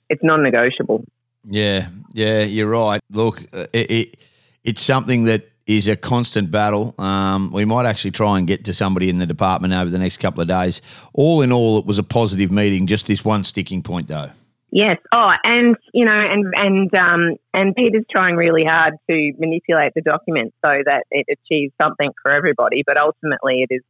it's 0.09 0.23
non-negotiable. 0.23 1.05
Yeah, 1.49 1.87
yeah, 2.13 2.43
you're 2.43 2.69
right. 2.69 3.01
Look, 3.09 3.41
uh, 3.53 3.67
it, 3.73 3.91
it 3.91 4.17
it's 4.63 4.81
something 4.81 5.25
that 5.25 5.49
is 5.65 5.87
a 5.87 5.95
constant 5.95 6.49
battle. 6.49 6.95
Um, 6.97 7.51
we 7.51 7.65
might 7.65 7.85
actually 7.85 8.11
try 8.11 8.37
and 8.37 8.47
get 8.47 8.65
to 8.65 8.73
somebody 8.73 9.09
in 9.09 9.17
the 9.17 9.25
department 9.25 9.73
over 9.73 9.89
the 9.89 9.99
next 9.99 10.17
couple 10.17 10.41
of 10.41 10.47
days. 10.47 10.81
All 11.13 11.41
in 11.41 11.51
all, 11.51 11.77
it 11.77 11.85
was 11.85 11.99
a 11.99 12.03
positive 12.03 12.51
meeting. 12.51 12.87
Just 12.87 13.07
this 13.07 13.23
one 13.23 13.43
sticking 13.43 13.83
point, 13.83 14.07
though. 14.07 14.29
Yes. 14.69 14.97
Oh, 15.13 15.31
and 15.43 15.75
you 15.93 16.05
know, 16.05 16.11
and 16.11 16.53
and 16.55 16.93
um, 16.93 17.35
and 17.53 17.75
Peter's 17.75 18.05
trying 18.11 18.35
really 18.35 18.65
hard 18.65 18.95
to 19.09 19.33
manipulate 19.39 19.93
the 19.93 20.01
document 20.01 20.53
so 20.63 20.81
that 20.85 21.05
it 21.11 21.25
achieves 21.31 21.73
something 21.81 22.11
for 22.21 22.31
everybody. 22.31 22.83
But 22.85 22.97
ultimately, 22.97 23.65
it 23.69 23.73
is, 23.73 23.81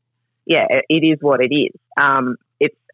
yeah, 0.45 0.65
it 0.69 1.03
is 1.03 1.17
what 1.21 1.41
it 1.41 1.53
is. 1.53 1.73
Um, 1.99 2.37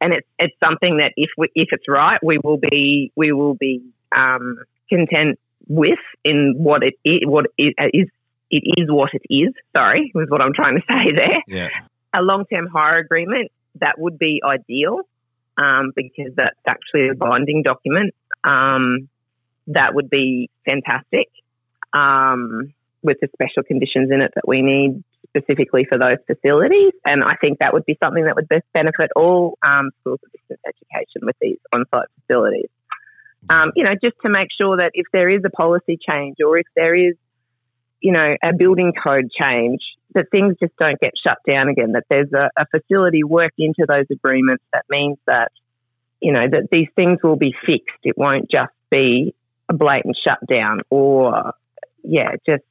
and 0.04 0.12
it's 0.12 0.28
it's 0.38 0.56
something 0.60 0.98
that 0.98 1.14
if 1.16 1.30
we, 1.38 1.50
if 1.56 1.70
it's 1.72 1.88
right, 1.88 2.20
we 2.22 2.38
will 2.44 2.58
be 2.58 3.12
we 3.16 3.32
will 3.32 3.54
be 3.54 3.82
um, 4.16 4.58
content 4.90 5.40
with 5.68 6.00
in 6.26 6.56
what 6.58 6.84
it 6.84 6.96
is, 7.06 7.22
what 7.26 7.46
it 7.58 7.74
is. 7.94 8.10
It 8.52 8.64
is 8.78 8.88
what 8.88 9.10
it 9.14 9.24
is. 9.34 9.54
Sorry, 9.76 10.12
was 10.14 10.28
what 10.30 10.42
I'm 10.42 10.54
trying 10.54 10.76
to 10.76 10.82
say 10.88 11.16
there. 11.16 11.42
Yeah. 11.48 11.70
A 12.14 12.22
long 12.22 12.46
term 12.46 12.68
hire 12.68 12.98
agreement 12.98 13.52
that 13.80 13.98
would 13.98 14.20
be 14.20 14.42
ideal 14.46 15.00
um, 15.58 15.94
because 15.96 16.34
that's 16.36 16.60
actually 16.68 17.10
a 17.10 17.16
binding 17.16 17.64
document. 17.64 18.14
Um, 18.44 19.10
that 19.68 19.96
would 19.96 20.10
be 20.10 20.50
fantastic 20.66 21.30
um, 21.94 22.74
with 23.02 23.18
the 23.22 23.30
special 23.34 23.64
conditions 23.64 24.12
in 24.12 24.22
it 24.22 24.34
that 24.36 24.48
we 24.48 24.62
need 24.62 25.04
specifically 25.36 25.86
for 25.88 25.98
those 25.98 26.18
facilities. 26.28 26.94
And 27.06 27.24
I 27.24 27.36
think 27.36 27.60
that 27.60 27.74
would 27.74 27.86
be 27.86 27.98
something 28.02 28.26
that 28.26 28.36
would 28.36 28.48
best 28.48 28.66
benefit 28.74 29.10
all 29.16 29.58
um, 29.64 29.90
schools 30.02 30.20
of 30.24 30.32
distance 30.32 30.62
education 30.66 31.26
with 31.26 31.36
these 31.42 31.58
on 31.72 31.86
site 31.92 32.08
facilities. 32.22 32.70
Um, 33.50 33.72
you 33.76 33.84
know, 33.84 33.94
just 34.02 34.16
to 34.22 34.30
make 34.30 34.50
sure 34.58 34.78
that 34.78 34.92
if 34.94 35.08
there 35.12 35.30
is 35.30 35.42
a 35.46 35.50
policy 35.50 35.98
change 36.08 36.38
or 36.46 36.58
if 36.58 36.68
there 36.76 36.96
is, 36.96 37.16
you 38.00 38.12
know, 38.12 38.36
a 38.42 38.54
building 38.54 38.94
code 39.02 39.32
change, 39.38 39.82
that 40.14 40.30
things 40.32 40.56
just 40.60 40.76
don't 40.78 41.00
get 41.00 41.14
shut 41.22 41.38
down 41.48 41.68
again, 41.70 41.94
that 41.94 42.04
there's 42.10 42.32
a, 42.34 42.50
a 42.58 42.66
facility 42.68 43.24
worked 43.24 43.58
into 43.58 43.86
those 43.88 44.06
agreements 44.12 44.64
that 44.72 44.86
means 44.90 45.18
that, 45.26 45.52
you 46.22 46.32
know, 46.32 46.48
that 46.50 46.70
these 46.72 46.88
things 46.96 47.20
will 47.24 47.36
be 47.36 47.54
fixed. 47.66 48.00
It 48.04 48.18
won't 48.18 48.50
just 48.50 48.74
be 48.90 49.34
a 49.68 49.74
blatant 49.74 50.18
shutdown 50.24 50.82
or, 50.90 51.54
yeah, 52.04 52.36
just 52.46 52.64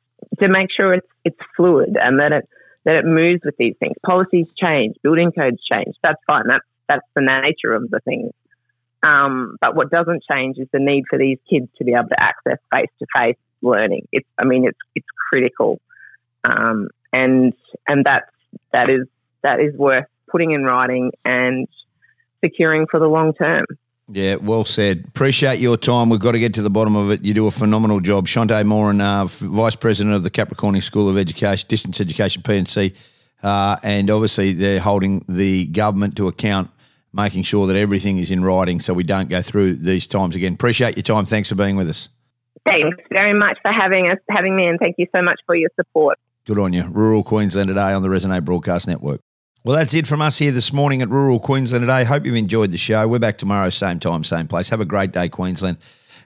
to 0.43 0.49
make 0.49 0.68
sure 0.76 0.95
it's 0.95 1.07
it's 1.24 1.38
fluid 1.57 1.97
and 2.01 2.18
that 2.18 2.32
it 2.32 2.49
that 2.84 2.97
it 2.97 3.05
moves 3.05 3.43
with 3.45 3.57
these 3.59 3.74
things. 3.78 3.95
Policies 4.05 4.49
change, 4.59 4.97
building 5.03 5.30
codes 5.30 5.62
change. 5.70 5.95
That's 6.03 6.20
fine. 6.26 6.49
That's 6.49 6.64
that's 6.88 7.07
the 7.14 7.22
nature 7.22 7.74
of 7.74 7.88
the 7.90 8.01
things. 8.01 8.32
Um, 9.03 9.57
but 9.61 9.74
what 9.74 9.90
doesn't 9.90 10.22
change 10.30 10.59
is 10.59 10.68
the 10.72 10.78
need 10.78 11.05
for 11.09 11.18
these 11.18 11.38
kids 11.49 11.68
to 11.78 11.84
be 11.84 11.93
able 11.93 12.09
to 12.09 12.20
access 12.20 12.59
face 12.72 12.90
to 12.99 13.07
face 13.14 13.36
learning. 13.62 14.09
It's 14.12 14.28
I 14.38 14.45
mean 14.45 14.66
it's 14.66 14.78
it's 14.95 15.07
critical, 15.28 15.80
um, 16.45 16.88
and 17.12 17.55
and 17.86 18.05
that's 18.05 18.30
that 18.72 18.90
is 18.90 19.07
that 19.43 19.61
is 19.61 19.74
worth 19.76 20.07
putting 20.30 20.53
in 20.53 20.64
writing 20.64 21.12
and 21.24 21.68
securing 22.45 22.86
for 22.90 22.99
the 22.99 23.07
long 23.07 23.32
term. 23.34 23.66
Yeah, 24.14 24.36
well 24.36 24.66
said. 24.66 25.04
Appreciate 25.08 25.58
your 25.58 25.78
time. 25.78 26.10
We've 26.10 26.20
got 26.20 26.32
to 26.32 26.38
get 26.38 26.52
to 26.54 26.62
the 26.62 26.68
bottom 26.68 26.96
of 26.96 27.10
it. 27.10 27.24
You 27.24 27.32
do 27.32 27.46
a 27.46 27.50
phenomenal 27.50 27.98
job. 27.98 28.26
Shante 28.26 28.62
Moran, 28.66 29.00
uh, 29.00 29.24
Vice 29.24 29.74
President 29.74 30.14
of 30.14 30.22
the 30.22 30.28
Capricorn 30.28 30.78
School 30.82 31.08
of 31.08 31.16
Education, 31.16 31.66
Distance 31.66 31.98
Education, 31.98 32.42
P&C, 32.42 32.92
uh, 33.42 33.76
and 33.82 34.10
obviously 34.10 34.52
they're 34.52 34.80
holding 34.80 35.24
the 35.30 35.66
government 35.68 36.14
to 36.16 36.28
account, 36.28 36.70
making 37.14 37.44
sure 37.44 37.66
that 37.66 37.76
everything 37.76 38.18
is 38.18 38.30
in 38.30 38.44
writing 38.44 38.80
so 38.80 38.92
we 38.92 39.02
don't 39.02 39.30
go 39.30 39.40
through 39.40 39.76
these 39.76 40.06
times 40.06 40.36
again. 40.36 40.52
Appreciate 40.52 40.94
your 40.94 41.04
time. 41.04 41.24
Thanks 41.24 41.48
for 41.48 41.54
being 41.54 41.76
with 41.76 41.88
us. 41.88 42.10
Thanks 42.66 42.98
very 43.10 43.32
much 43.32 43.56
for 43.62 43.72
having 43.72 44.10
us, 44.10 44.18
having 44.28 44.54
me, 44.54 44.66
and 44.66 44.78
thank 44.78 44.96
you 44.98 45.06
so 45.14 45.22
much 45.22 45.40
for 45.46 45.56
your 45.56 45.70
support. 45.74 46.18
Good 46.44 46.58
on 46.58 46.74
you. 46.74 46.84
Rural 46.84 47.24
Queensland 47.24 47.68
today 47.68 47.94
on 47.94 48.02
the 48.02 48.08
Resonate 48.08 48.44
Broadcast 48.44 48.86
Network. 48.86 49.22
Well, 49.64 49.76
that's 49.76 49.94
it 49.94 50.08
from 50.08 50.20
us 50.20 50.38
here 50.38 50.50
this 50.50 50.72
morning 50.72 51.02
at 51.02 51.08
Rural 51.08 51.38
Queensland 51.38 51.82
today. 51.82 52.02
Hope 52.02 52.26
you've 52.26 52.34
enjoyed 52.34 52.72
the 52.72 52.78
show. 52.78 53.06
We're 53.06 53.20
back 53.20 53.38
tomorrow, 53.38 53.70
same 53.70 54.00
time, 54.00 54.24
same 54.24 54.48
place. 54.48 54.68
Have 54.70 54.80
a 54.80 54.84
great 54.84 55.12
day, 55.12 55.28
Queensland. 55.28 55.78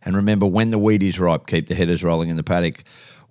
And 0.07 0.17
remember, 0.17 0.47
when 0.47 0.71
the 0.71 0.79
wheat 0.79 1.03
is 1.03 1.21
ripe, 1.21 1.47
keep 1.47 1.69
the 1.69 1.75
headers 1.75 2.03
rolling 2.03 2.31
in 2.31 2.37
the 2.37 2.43
paddock. 2.43 2.83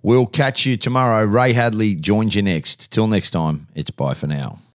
We'll 0.02 0.26
catch 0.26 0.64
you 0.64 0.76
tomorrow. 0.76 1.24
Ray 1.24 1.54
Hadley 1.54 1.96
joins 1.96 2.36
you 2.36 2.42
next. 2.42 2.92
Till 2.92 3.08
next 3.08 3.30
time, 3.30 3.66
it's 3.74 3.90
bye 3.90 4.14
for 4.14 4.28
now. 4.28 4.60